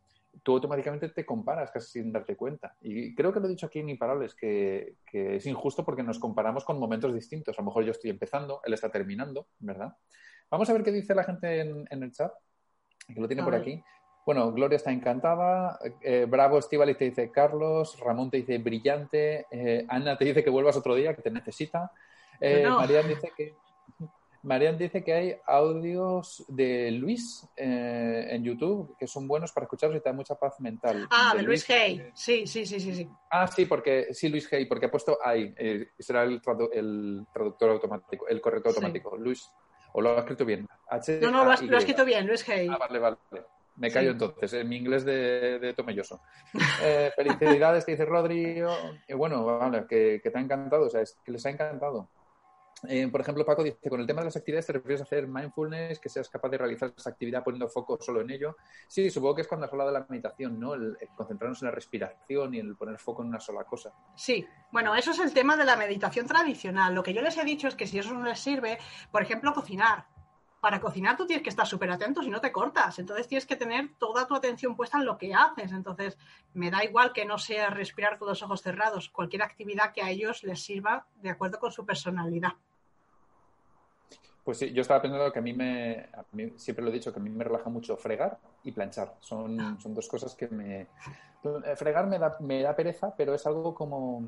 tú 0.43 0.55
automáticamente 0.55 1.09
te 1.09 1.27
comparas 1.27 1.71
casi 1.71 2.01
sin 2.01 2.13
darte 2.13 2.37
cuenta. 2.37 2.77
Y 2.81 3.15
creo 3.15 3.33
que 3.33 3.41
lo 3.41 3.47
he 3.47 3.51
dicho 3.51 3.67
aquí 3.67 3.81
en 3.81 3.89
Imparables, 3.89 4.35
que, 4.35 4.97
que 5.07 5.37
es 5.37 5.47
injusto 5.47 5.85
porque 5.85 6.03
nos 6.03 6.19
comparamos 6.19 6.65
con 6.65 6.79
momentos 6.79 7.15
distintos. 7.15 7.59
A 7.59 7.63
lo 7.63 7.67
mejor 7.67 7.85
yo 7.85 7.91
estoy 7.91 8.11
empezando, 8.11 8.61
él 8.65 8.73
está 8.73 8.91
terminando, 8.91 9.49
¿verdad? 9.59 9.97
Vamos 10.51 10.69
a 10.69 10.73
ver 10.73 10.83
qué 10.83 10.91
dice 10.91 11.15
la 11.15 11.25
gente 11.25 11.61
en, 11.61 12.03
el 12.03 12.13
chat, 12.13 12.33
que 13.07 13.21
lo 13.21 13.29
tiene 13.29 13.45
por 13.45 13.55
aquí. 13.55 13.83
Bueno, 14.27 14.53
Gloria 14.53 14.77
está 14.77 14.91
encantada. 14.91 15.79
Eh, 16.03 16.27
bravo, 16.29 16.59
Estivalis 16.59 16.99
te 16.99 17.07
dice 17.07 17.31
Carlos. 17.31 17.99
Ramón 18.01 18.31
te 18.31 18.39
dice 18.39 18.59
brillante. 18.59 19.47
Eh, 19.51 19.87
Ana 19.89 20.19
te 20.19 20.25
dice 20.25 20.43
que 20.43 20.51
vuelvas 20.51 20.77
otro 20.77 20.95
día, 20.95 21.15
que 21.15 21.23
te 21.23 21.31
necesita. 21.31 21.93
Eh, 22.41 22.67
María 22.69 23.03
dice 23.03 23.33
que 23.37 23.55
Marian 24.43 24.79
dice 24.79 25.05
que 25.05 25.13
hay 25.13 25.37
audios 25.47 26.45
de 26.49 26.91
Luis 26.93 27.47
eh, 27.57 28.29
en 28.31 28.43
YouTube 28.43 28.97
que 28.99 29.07
son 29.07 29.29
buenos 29.29 29.53
para 29.53 29.65
escucharlos 29.65 29.99
y 29.99 30.03
te 30.03 30.09
dan 30.09 30.17
mucha 30.17 30.35
paz 30.35 30.59
mental. 30.61 31.07
Ah, 31.11 31.35
de, 31.37 31.43
Luis, 31.43 31.69
Hay. 31.69 32.11
Sí, 32.15 32.47
sí, 32.47 32.65
sí, 32.65 32.81
sí, 32.81 32.95
sí. 32.95 33.09
Ah, 33.31 33.47
sí, 33.47 33.67
porque 33.67 34.09
sí, 34.13 34.29
Luis 34.31 34.51
Hay, 34.53 34.65
porque 34.65 34.87
ha 34.87 34.91
puesto 34.91 35.19
ahí. 35.23 35.55
Eh, 35.59 35.91
será 35.99 36.23
el, 36.23 36.41
traductor 36.41 37.71
automático, 37.71 38.29
el 38.29 38.41
corrector 38.41 38.71
automático. 38.71 39.17
Luis, 39.17 39.51
o 39.93 40.01
lo 40.01 40.17
ha 40.17 40.21
escrito 40.21 40.45
bien. 40.45 40.67
no, 41.21 41.31
no, 41.31 41.45
lo, 41.45 41.51
has, 41.51 41.63
escrito 41.63 42.05
bien, 42.05 42.27
Luis 42.27 42.49
Hay. 42.49 42.69
Ah, 42.69 42.79
vale, 42.79 42.99
vale. 42.99 43.17
Me 43.77 43.91
callo 43.91 44.11
entonces, 44.11 44.53
en 44.55 44.69
mi 44.69 44.77
inglés 44.77 45.05
de, 45.05 45.59
de 45.59 45.75
tomelloso. 45.75 46.21
Eh, 46.83 47.11
felicidades, 47.15 47.85
te 47.87 47.93
dice 47.93 48.05
Rodrigo. 48.05 48.75
bueno, 49.15 49.45
vale, 49.45 49.87
que, 49.89 50.21
que, 50.23 50.31
te 50.31 50.39
ha 50.39 50.43
encantado, 50.43 50.87
o 50.87 50.91
sea, 50.91 51.03
es 51.03 51.19
que 51.25 51.33
les 51.33 51.45
ha 51.47 51.51
encantado. 51.51 52.09
Eh, 52.89 53.09
por 53.09 53.21
ejemplo, 53.21 53.45
Paco 53.45 53.63
dice, 53.63 53.91
con 53.91 54.01
el 54.01 54.07
tema 54.07 54.21
de 54.23 54.27
las 54.27 54.37
actividades, 54.37 54.67
¿te 54.67 54.73
refieres 54.73 55.01
a 55.01 55.05
hacer 55.05 55.27
mindfulness, 55.27 55.99
que 55.99 56.09
seas 56.09 56.29
capaz 56.29 56.49
de 56.49 56.59
realizar 56.59 56.93
esa 56.97 57.11
actividad 57.11 57.45
poniendo 57.45 57.69
foco 57.69 57.99
solo 58.01 58.23
en 58.23 58.31
ello? 58.31 58.57
Sí, 58.89 59.11
supongo 59.11 59.35
que 59.35 59.43
es 59.43 59.49
cuando 59.49 59.67
has 59.67 59.73
hablado 59.73 59.93
de 59.93 59.99
la 59.99 60.07
meditación, 60.09 60.59
¿no? 60.59 60.75
El, 60.75 60.97
concentrarnos 61.15 61.61
en 61.63 61.67
la 61.67 61.73
respiración 61.73 62.55
y 62.55 62.59
el 62.59 62.77
poner 62.77 62.99
foco 62.99 63.23
en 63.23 63.29
una 63.29 63.41
sola 63.41 63.65
cosa. 63.65 63.93
Sí, 64.15 64.47
bueno, 64.73 64.95
eso 64.95 65.11
es 65.11 65.19
el 65.19 65.33
tema 65.35 65.57
de 65.57 65.65
la 65.65 65.77
meditación 65.77 66.27
tradicional. 66.27 66.95
Lo 66.95 67.03
que 67.03 67.13
yo 67.13 67.21
les 67.21 67.37
he 67.37 67.45
dicho 67.45 67.69
es 67.69 67.75
que 67.75 67.87
si 67.87 67.99
eso 67.99 68.15
no 68.15 68.25
les 68.25 68.41
sirve, 68.41 68.79
por 69.11 69.23
ejemplo, 69.23 69.53
cocinar. 69.53 70.07
Para 70.61 70.81
cocinar 70.81 71.17
tú 71.17 71.27
tienes 71.27 71.43
que 71.43 71.49
estar 71.49 71.67
súper 71.67 71.91
atento 71.91 72.23
si 72.23 72.31
no 72.31 72.41
te 72.41 72.53
cortas. 72.53 72.99
Entonces 72.99 73.27
tienes 73.27 73.47
que 73.47 73.57
tener 73.57 73.91
toda 73.99 74.27
tu 74.27 74.35
atención 74.35 74.77
puesta 74.77 74.99
en 74.99 75.07
lo 75.07 75.17
que 75.17 75.35
haces. 75.35 75.73
Entonces 75.73 76.19
me 76.53 76.71
da 76.71 76.85
igual 76.85 77.13
que 77.13 77.25
no 77.25 77.39
sea 77.39 77.71
respirar 77.71 78.19
con 78.19 78.29
los 78.29 78.43
ojos 78.43 78.61
cerrados. 78.61 79.09
Cualquier 79.09 79.43
actividad 79.43 79.93
que 79.93 80.03
a 80.03 80.11
ellos 80.11 80.45
les 80.45 80.63
sirva 80.63 81.07
de 81.17 81.31
acuerdo 81.31 81.59
con 81.59 81.73
su 81.73 81.87
personalidad. 81.87 82.53
Pues 84.45 84.59
sí, 84.59 84.73
yo 84.73 84.83
estaba 84.83 85.03
pensando 85.03 85.33
que 85.33 85.39
a 85.39 85.43
mí 85.43 85.53
me, 85.53 86.09
a 86.13 86.25
mí, 86.33 86.53
siempre 86.57 86.85
lo 86.85 86.91
he 86.91 86.95
dicho, 86.95 87.13
que 87.13 87.21
a 87.21 87.23
mí 87.23 87.31
me 87.31 87.45
relaja 87.45 87.69
mucho 87.71 87.97
fregar 87.97 88.39
y 88.65 88.73
planchar. 88.73 89.15
Son, 89.21 89.81
son 89.81 89.95
dos 89.95 90.09
cosas 90.09 90.35
que 90.35 90.49
me... 90.49 90.89
Fregar 91.77 92.07
me 92.07 92.19
da, 92.19 92.37
me 92.41 92.63
da 92.63 92.77
pereza, 92.77 93.15
pero 93.17 93.35
es 93.35 93.47
algo 93.47 93.75
como, 93.75 94.27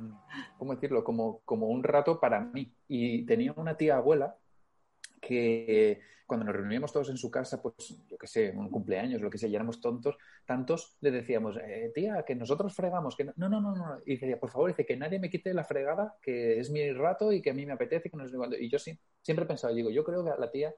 ¿cómo 0.58 0.74
decirlo? 0.74 1.04
Como, 1.04 1.40
como 1.44 1.66
un 1.68 1.82
rato 1.82 2.18
para 2.18 2.40
mí. 2.40 2.72
Y 2.88 3.24
tenía 3.26 3.52
una 3.56 3.76
tía 3.76 3.96
abuela 3.96 4.36
que 5.22 6.00
cuando 6.26 6.46
nos 6.46 6.56
reuníamos 6.56 6.92
todos 6.92 7.10
en 7.10 7.16
su 7.16 7.30
casa, 7.30 7.60
pues 7.60 7.74
yo 8.08 8.18
qué 8.18 8.26
sé, 8.26 8.50
un 8.56 8.70
cumpleaños, 8.70 9.20
lo 9.20 9.30
que 9.30 9.38
sea, 9.38 9.48
y 9.48 9.54
éramos 9.54 9.80
tontos, 9.80 10.16
tantos, 10.46 10.96
le 11.00 11.10
decíamos, 11.10 11.56
eh, 11.58 11.92
tía, 11.94 12.24
que 12.26 12.34
nosotros 12.34 12.74
fregamos, 12.74 13.16
que 13.16 13.24
no, 13.24 13.32
no, 13.36 13.48
no, 13.48 13.60
no, 13.60 13.98
y 14.06 14.16
decía, 14.16 14.40
por 14.40 14.50
favor, 14.50 14.70
dice 14.70 14.86
que 14.86 14.96
nadie 14.96 15.18
me 15.18 15.30
quite 15.30 15.52
la 15.52 15.64
fregada, 15.64 16.16
que 16.22 16.58
es 16.58 16.70
mi 16.70 16.90
rato 16.92 17.32
y 17.32 17.42
que 17.42 17.50
a 17.50 17.54
mí 17.54 17.66
me 17.66 17.72
apetece, 17.72 18.10
que 18.10 18.16
no 18.16 18.26
sé 18.26 18.36
cuándo. 18.36 18.56
Y 18.56 18.70
yo 18.70 18.78
sí, 18.78 18.98
siempre 19.20 19.44
he 19.44 19.48
pensado, 19.48 19.74
digo, 19.74 19.90
yo 19.90 20.04
creo 20.04 20.24
que 20.24 20.30
a 20.30 20.36
la 20.36 20.50
tía 20.50 20.74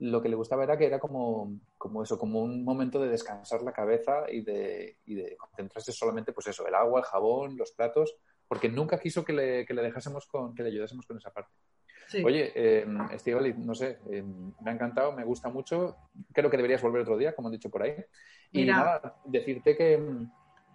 lo 0.00 0.22
que 0.22 0.28
le 0.28 0.36
gustaba 0.36 0.62
era 0.62 0.78
que 0.78 0.86
era 0.86 1.00
como, 1.00 1.58
como 1.76 2.02
eso, 2.02 2.18
como 2.18 2.42
un 2.42 2.62
momento 2.62 3.00
de 3.00 3.08
descansar 3.08 3.62
la 3.62 3.72
cabeza 3.72 4.30
y 4.30 4.42
de, 4.42 4.98
y 5.06 5.14
de 5.14 5.36
concentrarse 5.36 5.90
solamente, 5.92 6.32
pues 6.32 6.46
eso, 6.46 6.66
el 6.66 6.74
agua, 6.74 7.00
el 7.00 7.06
jabón, 7.06 7.56
los 7.56 7.72
platos, 7.72 8.14
porque 8.46 8.68
nunca 8.68 9.00
quiso 9.00 9.24
que 9.24 9.32
le, 9.32 9.66
que 9.66 9.74
le 9.74 9.82
dejásemos 9.82 10.26
con, 10.26 10.54
que 10.54 10.62
le 10.62 10.68
ayudásemos 10.68 11.06
con 11.06 11.16
esa 11.16 11.32
parte. 11.32 11.52
Oye, 12.24 12.52
eh, 12.54 12.84
no 12.86 13.74
sé, 13.74 13.98
em, 14.10 14.52
me 14.62 14.70
ha 14.70 14.74
encantado, 14.74 15.12
me 15.12 15.24
gusta 15.24 15.48
mucho. 15.48 15.96
Creo 16.32 16.50
que 16.50 16.56
deberías 16.56 16.82
volver 16.82 17.02
otro 17.02 17.16
día, 17.16 17.34
como 17.34 17.48
he 17.48 17.52
dicho 17.52 17.70
por 17.70 17.82
ahí. 17.82 17.94
Y 18.52 18.64
nada, 18.64 19.16
decirte 19.24 19.76
que 19.76 19.94
em, 19.94 20.28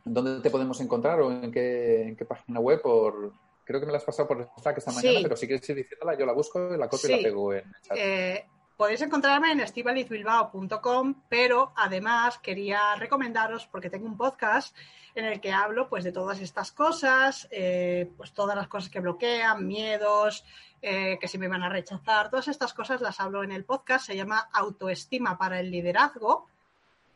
dónde 0.06 0.42
te 0.42 0.50
podemos 0.50 0.80
encontrar 0.82 1.20
o 1.22 1.32
en 1.32 1.52
qué, 1.52 2.04
en 2.04 2.16
qué 2.16 2.26
página 2.26 2.60
web. 2.60 2.82
Por, 2.82 3.34
creo 3.66 3.80
que 3.80 3.86
me 3.86 3.92
la 3.92 3.98
has 3.98 4.04
pasado 4.04 4.28
por 4.28 4.48
Slack 4.60 4.78
esta 4.78 4.92
mañana, 4.92 5.20
pero 5.24 5.36
si 5.36 5.48
quieres 5.48 5.68
ir 5.70 5.76
diciéndola, 5.76 6.18
yo 6.18 6.26
la 6.26 6.34
busco, 6.34 6.60
la 6.78 6.88
copio 6.88 7.10
y 7.10 7.12
la 7.18 7.24
pego 7.24 7.54
en 7.54 7.68
el 7.68 7.82
chat. 7.82 7.98
Eh, 7.98 8.46
podéis 8.84 9.02
encontrarme 9.02 9.50
en 9.50 9.62
estivalizbilbao.com, 9.62 11.16
pero 11.30 11.72
además 11.78 12.38
quería 12.40 12.96
recomendaros, 12.98 13.66
porque 13.66 13.90
tengo 13.90 14.06
un 14.08 14.18
podcast 14.18 14.76
en 15.16 15.24
el 15.24 15.40
que 15.40 15.54
hablo 15.54 15.88
pues 15.88 16.04
de 16.04 16.12
todas 16.12 16.42
estas 16.42 16.74
cosas, 16.74 17.48
eh, 17.50 18.12
pues 18.18 18.34
todas 18.34 18.58
las 18.58 18.68
cosas 18.68 18.90
que 18.90 19.00
bloquean, 19.00 19.66
miedos, 19.66 20.44
eh, 20.82 21.18
que 21.18 21.30
si 21.30 21.38
me 21.38 21.48
van 21.48 21.64
a 21.64 21.70
rechazar, 21.70 22.30
todas 22.30 22.50
estas 22.50 22.74
cosas 22.74 23.00
las 23.00 23.22
hablo 23.22 23.42
en 23.42 23.54
el 23.54 23.64
podcast, 23.64 24.08
se 24.08 24.18
llama 24.18 24.50
Autoestima 24.52 25.38
para 25.38 25.62
el 25.62 25.72
Liderazgo. 25.72 26.50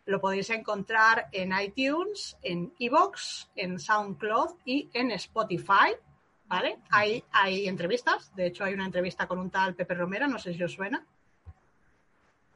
Lo 0.05 0.22
podéis 0.22 0.49
encontrar 0.51 1.28
en 1.34 1.51
iTunes, 1.51 2.38
en 2.43 2.74
Evox, 2.80 3.49
en 3.57 3.78
SoundCloud 3.78 4.51
y 4.63 4.89
en 4.93 5.11
Spotify. 5.11 5.97
¿Vale? 6.45 6.78
Hay, 6.91 7.26
hay 7.34 7.68
entrevistas. 7.68 8.34
De 8.38 8.45
hecho, 8.45 8.63
hay 8.63 8.74
una 8.74 8.86
entrevista 8.86 9.28
con 9.28 9.38
un 9.38 9.49
tal 9.49 9.76
Pepe 9.76 9.95
Romero, 9.95 10.30
no 10.30 10.39
sé 10.39 10.53
si 10.53 10.63
os 10.63 10.72
suena. 10.72 11.05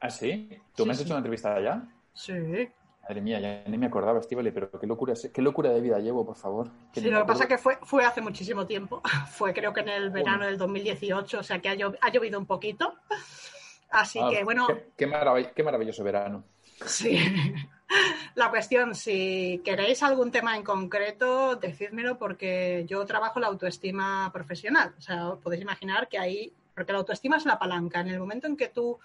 ¿Ah, 0.02 0.10
sí? 0.10 0.48
¿Tú 0.74 0.84
me 0.84 0.92
has 0.92 1.00
hecho 1.00 1.10
una 1.10 1.18
entrevista 1.18 1.54
allá? 1.54 1.84
Sí. 2.12 2.32
Madre 3.02 3.20
mía, 3.20 3.38
ya 3.38 3.62
ni 3.68 3.78
me 3.78 3.86
acordaba, 3.86 4.18
Estivali, 4.18 4.50
pero 4.50 4.68
qué 4.68 4.84
locura, 4.84 5.14
qué 5.32 5.40
locura 5.40 5.70
de 5.70 5.80
vida 5.80 6.00
llevo, 6.00 6.26
por 6.26 6.34
favor. 6.34 6.70
Sí, 6.92 7.08
lo 7.08 7.20
que 7.20 7.24
pasa 7.24 7.44
es 7.44 7.48
que 7.48 7.58
fue, 7.58 7.78
fue 7.82 8.04
hace 8.04 8.20
muchísimo 8.20 8.66
tiempo. 8.66 9.00
fue 9.30 9.54
creo 9.54 9.72
que 9.72 9.80
en 9.80 9.90
el 9.90 10.10
verano 10.10 10.44
del 10.44 10.58
2018, 10.58 11.38
o 11.38 11.42
sea 11.44 11.60
que 11.60 11.68
ha, 11.68 11.74
llovido 12.10 12.36
un 12.36 12.46
poquito. 12.46 12.96
Así 13.90 14.18
ah, 14.20 14.28
que 14.28 14.42
bueno. 14.42 14.66
Qué, 14.66 15.06
qué, 15.54 15.62
maravilloso 15.62 16.02
verano. 16.02 16.42
Sí. 16.84 17.16
La 18.34 18.50
cuestión, 18.50 18.96
si 18.96 19.62
queréis 19.64 20.02
algún 20.02 20.32
tema 20.32 20.56
en 20.56 20.64
concreto, 20.64 21.54
decídmelo 21.54 22.18
porque 22.18 22.86
yo 22.88 23.04
trabajo 23.04 23.38
la 23.38 23.48
autoestima 23.48 24.30
profesional. 24.32 24.94
O 24.98 25.00
sea, 25.00 25.34
podéis 25.34 25.62
imaginar 25.62 26.08
que 26.08 26.18
ahí, 26.18 26.52
porque 26.74 26.92
la 26.92 26.98
autoestima 26.98 27.36
es 27.36 27.44
la 27.44 27.58
palanca. 27.58 28.00
En 28.00 28.08
el 28.08 28.18
momento 28.18 28.46
en 28.46 28.56
que 28.56 28.68
tú 28.68 28.98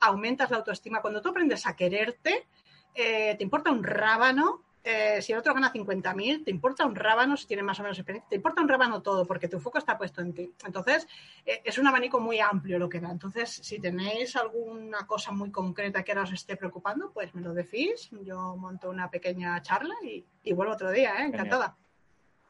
aumentas 0.00 0.50
la 0.50 0.58
autoestima, 0.58 1.00
cuando 1.00 1.20
tú 1.20 1.28
aprendes 1.28 1.66
a 1.66 1.76
quererte, 1.76 2.46
eh, 2.94 3.34
te 3.36 3.44
importa 3.44 3.70
un 3.70 3.84
rábano 3.84 4.64
eh, 4.82 5.20
si 5.20 5.32
el 5.32 5.38
otro 5.38 5.52
gana 5.52 5.72
50.000, 5.72 6.44
te 6.44 6.50
importa 6.50 6.86
un 6.86 6.94
rábano 6.94 7.36
si 7.36 7.46
tiene 7.46 7.62
más 7.62 7.78
o 7.80 7.82
menos 7.82 7.98
experiencia, 7.98 8.28
te 8.30 8.36
importa 8.36 8.62
un 8.62 8.68
rábano 8.68 9.02
todo 9.02 9.26
porque 9.26 9.48
tu 9.48 9.60
foco 9.60 9.76
está 9.78 9.98
puesto 9.98 10.22
en 10.22 10.32
ti. 10.32 10.54
Entonces, 10.64 11.06
eh, 11.44 11.60
es 11.64 11.76
un 11.76 11.86
abanico 11.86 12.18
muy 12.18 12.40
amplio 12.40 12.78
lo 12.78 12.88
que 12.88 13.00
da. 13.00 13.10
Entonces, 13.10 13.50
si 13.50 13.78
tenéis 13.78 14.36
alguna 14.36 15.06
cosa 15.06 15.32
muy 15.32 15.50
concreta 15.50 16.02
que 16.02 16.12
ahora 16.12 16.22
os 16.22 16.32
esté 16.32 16.56
preocupando, 16.56 17.12
pues 17.12 17.34
me 17.34 17.42
lo 17.42 17.52
decís. 17.52 18.08
Yo 18.22 18.56
monto 18.56 18.88
una 18.88 19.10
pequeña 19.10 19.60
charla 19.60 19.94
y, 20.02 20.52
vuelvo 20.52 20.72
otro 20.72 20.90
día, 20.90 21.24
encantada. 21.24 21.76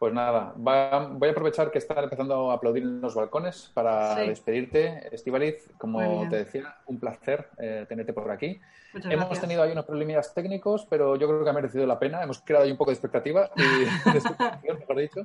Pues 0.01 0.15
nada, 0.15 0.55
voy 0.57 1.29
a 1.29 1.33
aprovechar 1.33 1.71
que 1.71 1.77
están 1.77 2.03
empezando 2.03 2.51
a 2.51 2.55
aplaudir 2.55 2.85
en 2.85 3.03
los 3.03 3.15
balcones 3.15 3.71
para 3.75 4.15
despedirte. 4.15 5.15
Estivaliz, 5.15 5.69
como 5.77 6.27
te 6.27 6.37
decía, 6.37 6.75
un 6.87 6.99
placer 6.99 7.51
eh, 7.59 7.85
tenerte 7.87 8.15
por 8.15 8.31
aquí. 8.31 8.59
Hemos 8.95 9.39
tenido 9.39 9.63
ahí 9.63 9.73
unos 9.73 9.85
problemas 9.85 10.33
técnicos, 10.33 10.87
pero 10.89 11.17
yo 11.17 11.29
creo 11.29 11.45
que 11.45 11.51
ha 11.51 11.53
merecido 11.53 11.87
la 11.87 11.99
pena. 11.99 12.23
Hemos 12.23 12.41
creado 12.41 12.65
ahí 12.65 12.71
un 12.71 12.79
poco 12.79 12.93
de 12.93 12.95
expectativa, 12.95 13.51
y, 13.55 13.61
mejor 14.73 14.97
dicho, 14.97 15.21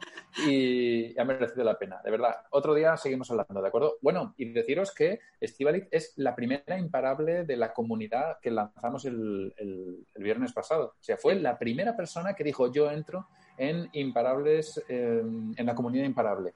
y 0.45 1.17
ha 1.17 1.23
merecido 1.23 1.63
la 1.63 1.79
pena, 1.79 2.01
de 2.03 2.11
verdad. 2.11 2.35
Otro 2.49 2.73
día 2.73 2.97
seguimos 2.97 3.31
hablando, 3.31 3.61
¿de 3.61 3.67
acuerdo? 3.69 3.95
Bueno, 4.01 4.33
y 4.35 4.51
deciros 4.51 4.93
que 4.93 5.21
Estivaliz 5.39 5.87
es 5.89 6.11
la 6.17 6.35
primera 6.35 6.77
imparable 6.77 7.45
de 7.45 7.55
la 7.55 7.71
comunidad 7.71 8.39
que 8.41 8.51
lanzamos 8.51 9.05
el, 9.05 9.53
el 9.55 10.21
viernes 10.21 10.51
pasado. 10.51 10.95
O 10.99 11.03
sea, 11.03 11.15
fue 11.15 11.35
la 11.35 11.57
primera 11.57 11.95
persona 11.95 12.33
que 12.33 12.43
dijo 12.43 12.73
yo 12.73 12.91
entro 12.91 13.29
en 13.57 13.89
Imparables, 13.93 14.83
em, 14.87 15.53
en 15.55 15.65
la 15.65 15.75
comunidad 15.75 16.05
Imparable. 16.05 16.53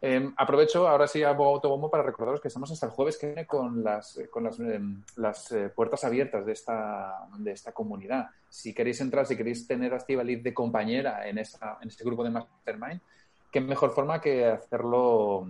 Em, 0.00 0.32
aprovecho 0.36 0.86
ahora 0.86 1.06
sí 1.06 1.22
a 1.22 1.30
autobombo 1.30 1.90
para 1.90 2.02
recordaros 2.02 2.40
que 2.40 2.48
estamos 2.48 2.70
hasta 2.70 2.86
el 2.86 2.92
jueves 2.92 3.16
que 3.16 3.28
viene 3.28 3.46
con 3.46 3.82
las, 3.82 4.20
con 4.30 4.44
las, 4.44 4.60
em, 4.60 5.02
eh, 5.52 5.70
puertas 5.74 6.04
abiertas 6.04 6.44
de 6.44 6.52
esta, 6.52 7.26
de 7.38 7.52
esta 7.52 7.72
comunidad. 7.72 8.28
Si 8.48 8.74
queréis 8.74 9.00
entrar, 9.00 9.26
si 9.26 9.36
queréis 9.36 9.66
tener 9.66 9.94
a 9.94 9.96
Estivaliz 9.96 10.42
de 10.42 10.52
compañera 10.52 11.26
en, 11.26 11.38
esa, 11.38 11.78
en 11.80 11.88
este 11.88 12.04
grupo 12.04 12.22
de 12.24 12.30
Mastermind, 12.30 13.00
qué 13.50 13.60
mejor 13.60 13.90
forma 13.92 14.20
que 14.20 14.44
hacerlo 14.44 15.46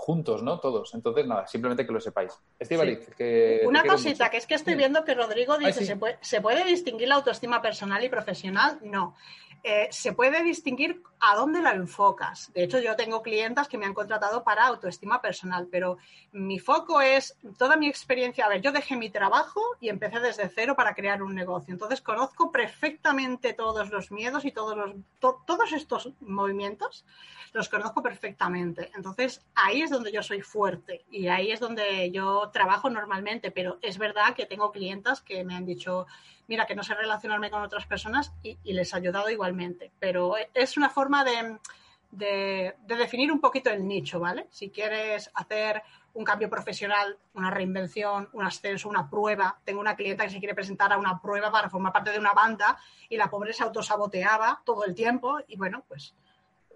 juntos, 0.00 0.42
¿no? 0.42 0.58
Todos. 0.60 0.94
Entonces, 0.94 1.26
nada, 1.26 1.46
simplemente 1.46 1.86
que 1.86 1.92
lo 1.92 2.00
sepáis. 2.00 2.32
Estivaliz, 2.58 3.10
que... 3.16 3.60
Una 3.66 3.84
cosita, 3.84 4.30
que 4.30 4.38
es 4.38 4.46
que 4.46 4.54
estoy 4.54 4.74
viendo 4.74 5.04
que 5.04 5.14
Rodrigo 5.14 5.58
dice, 5.58 5.84
¿se, 5.84 5.96
puede, 5.96 6.16
¿se 6.22 6.40
puede 6.40 6.64
distinguir 6.64 7.08
la 7.08 7.16
autoestima 7.16 7.60
personal 7.60 8.02
y 8.02 8.08
profesional? 8.08 8.78
No. 8.82 9.14
Eh, 9.62 9.88
se 9.90 10.12
puede 10.12 10.42
distinguir 10.42 11.02
a 11.20 11.36
dónde 11.36 11.60
la 11.60 11.72
enfocas. 11.72 12.50
De 12.54 12.64
hecho, 12.64 12.78
yo 12.80 12.96
tengo 12.96 13.22
clientas 13.22 13.68
que 13.68 13.76
me 13.76 13.84
han 13.84 13.92
contratado 13.92 14.42
para 14.42 14.66
autoestima 14.66 15.20
personal, 15.20 15.68
pero 15.70 15.98
mi 16.32 16.58
foco 16.58 17.00
es 17.02 17.36
toda 17.58 17.76
mi 17.76 17.86
experiencia. 17.86 18.46
A 18.46 18.48
ver, 18.48 18.62
yo 18.62 18.72
dejé 18.72 18.96
mi 18.96 19.10
trabajo 19.10 19.60
y 19.80 19.90
empecé 19.90 20.18
desde 20.20 20.48
cero 20.48 20.74
para 20.76 20.94
crear 20.94 21.22
un 21.22 21.34
negocio. 21.34 21.72
Entonces, 21.72 22.00
conozco 22.00 22.50
perfectamente 22.50 23.52
todos 23.52 23.90
los 23.90 24.10
miedos 24.10 24.46
y 24.46 24.52
todos, 24.52 24.76
los, 24.76 24.94
todos 25.20 25.72
estos 25.72 26.10
movimientos, 26.20 27.04
los 27.52 27.68
conozco 27.68 28.02
perfectamente. 28.02 28.90
Entonces, 28.94 29.44
ahí 29.54 29.82
es 29.82 29.90
donde 29.90 30.12
yo 30.12 30.22
soy 30.22 30.40
fuerte 30.40 31.04
y 31.10 31.28
ahí 31.28 31.50
es 31.50 31.60
donde 31.60 32.10
yo 32.10 32.50
trabajo 32.52 32.88
normalmente, 32.90 33.50
pero 33.50 33.78
es 33.82 33.98
verdad 33.98 34.34
que 34.34 34.46
tengo 34.46 34.72
clientas 34.72 35.20
que 35.20 35.44
me 35.44 35.54
han 35.54 35.66
dicho, 35.66 36.06
mira, 36.50 36.66
que 36.66 36.74
no 36.74 36.82
sé 36.82 36.94
relacionarme 36.94 37.48
con 37.48 37.62
otras 37.62 37.86
personas 37.86 38.34
y, 38.42 38.58
les 38.64 38.92
ha 38.92 38.96
ayudado 38.96 39.30
igualmente. 39.30 39.92
Pero 40.00 40.34
es 40.52 40.76
una 40.76 40.90
forma 40.90 41.24
de, 41.24 42.74
definir 42.88 43.30
un 43.30 43.40
poquito 43.40 43.70
el 43.70 43.86
nicho, 43.86 44.18
¿vale? 44.18 44.48
Si 44.50 44.68
quieres 44.68 45.30
hacer 45.34 45.80
un 46.12 46.24
cambio 46.24 46.50
profesional, 46.50 47.16
una 47.34 47.52
reinvención, 47.52 48.28
un 48.32 48.44
ascenso, 48.44 48.88
una 48.88 49.08
prueba. 49.08 49.60
Tengo 49.64 49.80
una 49.80 49.94
clienta 49.94 50.24
que 50.24 50.30
se 50.30 50.40
quiere 50.40 50.56
presentar 50.56 50.92
a 50.92 50.98
una 50.98 51.22
prueba 51.22 51.52
para 51.52 51.70
formar 51.70 51.92
parte 51.92 52.10
de 52.10 52.18
una 52.18 52.32
banda 52.32 52.76
y 53.08 53.16
la 53.16 53.30
pobre 53.30 53.52
se 53.52 53.62
autosaboteaba 53.62 54.60
todo 54.64 54.84
el 54.84 54.92
tiempo 54.92 55.38
y 55.46 55.56
bueno, 55.56 55.84
pues 55.86 56.16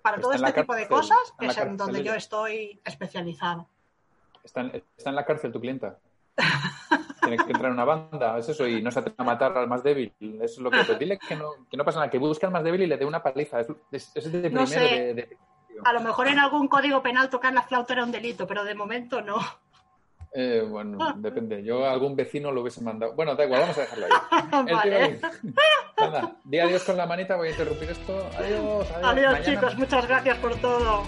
para 0.02 0.20
todo 0.20 0.34
este 0.34 0.52
tipo 0.52 0.76
de 0.76 0.86
cosas 0.86 1.34
es 1.40 1.58
en 1.58 1.76
donde 1.76 2.04
yo 2.04 2.14
estoy 2.14 2.80
especializado. 2.84 3.66
Está 4.44 4.70
está 4.96 5.10
en 5.10 5.16
la 5.16 5.24
cárcel 5.24 5.50
tu 5.50 5.60
clienta. 5.60 5.98
Tiene 7.24 7.36
que 7.36 7.52
entrar 7.52 7.66
en 7.66 7.72
una 7.72 7.84
banda, 7.84 8.38
es 8.38 8.48
eso, 8.48 8.66
y 8.66 8.82
no 8.82 8.90
se 8.90 9.00
atreve 9.00 9.16
a 9.18 9.24
matar 9.24 9.56
al 9.56 9.68
más 9.68 9.82
débil. 9.82 10.12
Eso 10.20 10.42
es 10.42 10.58
lo 10.58 10.70
que 10.70 10.84
te 10.84 10.96
dile 10.96 11.18
que 11.18 11.36
no, 11.36 11.50
que 11.70 11.76
no 11.76 11.84
pasa 11.84 12.00
nada, 12.00 12.10
que 12.10 12.18
busque 12.18 12.46
al 12.46 12.52
más 12.52 12.64
débil 12.64 12.82
y 12.82 12.86
le 12.86 12.96
dé 12.96 13.04
una 13.04 13.22
paliza. 13.22 13.60
Es, 13.60 14.12
es, 14.14 14.32
de 14.32 14.50
primero 14.50 14.66
de, 14.66 15.36
A 15.84 15.92
lo 15.92 16.00
mejor 16.00 16.28
en 16.28 16.38
algún 16.38 16.68
código 16.68 17.02
penal 17.02 17.30
tocar 17.30 17.52
la 17.52 17.62
flauta 17.62 17.94
era 17.94 18.04
un 18.04 18.12
delito, 18.12 18.46
pero 18.46 18.64
de 18.64 18.74
momento 18.74 19.20
no. 19.20 19.38
Eh, 20.36 20.66
bueno, 20.68 20.98
depende. 21.16 21.62
Yo 21.62 21.86
a 21.86 21.92
algún 21.92 22.16
vecino 22.16 22.50
lo 22.50 22.62
hubiese 22.62 22.80
mandado. 22.80 23.14
Bueno, 23.14 23.36
da 23.36 23.44
igual, 23.44 23.60
vamos 23.60 23.78
a 23.78 23.82
dejarlo 23.82 24.06
ahí. 24.06 24.64
vale. 24.74 25.20
Di 26.44 26.58
adiós 26.58 26.82
con 26.82 26.96
la 26.96 27.06
manita, 27.06 27.36
voy 27.36 27.48
a 27.48 27.50
interrumpir 27.52 27.90
esto. 27.90 28.26
Adiós, 28.36 28.90
adiós. 28.90 29.04
Adiós, 29.04 29.42
chicos, 29.44 29.78
muchas 29.78 30.08
gracias 30.08 30.36
por 30.38 30.56
todo. 30.56 31.04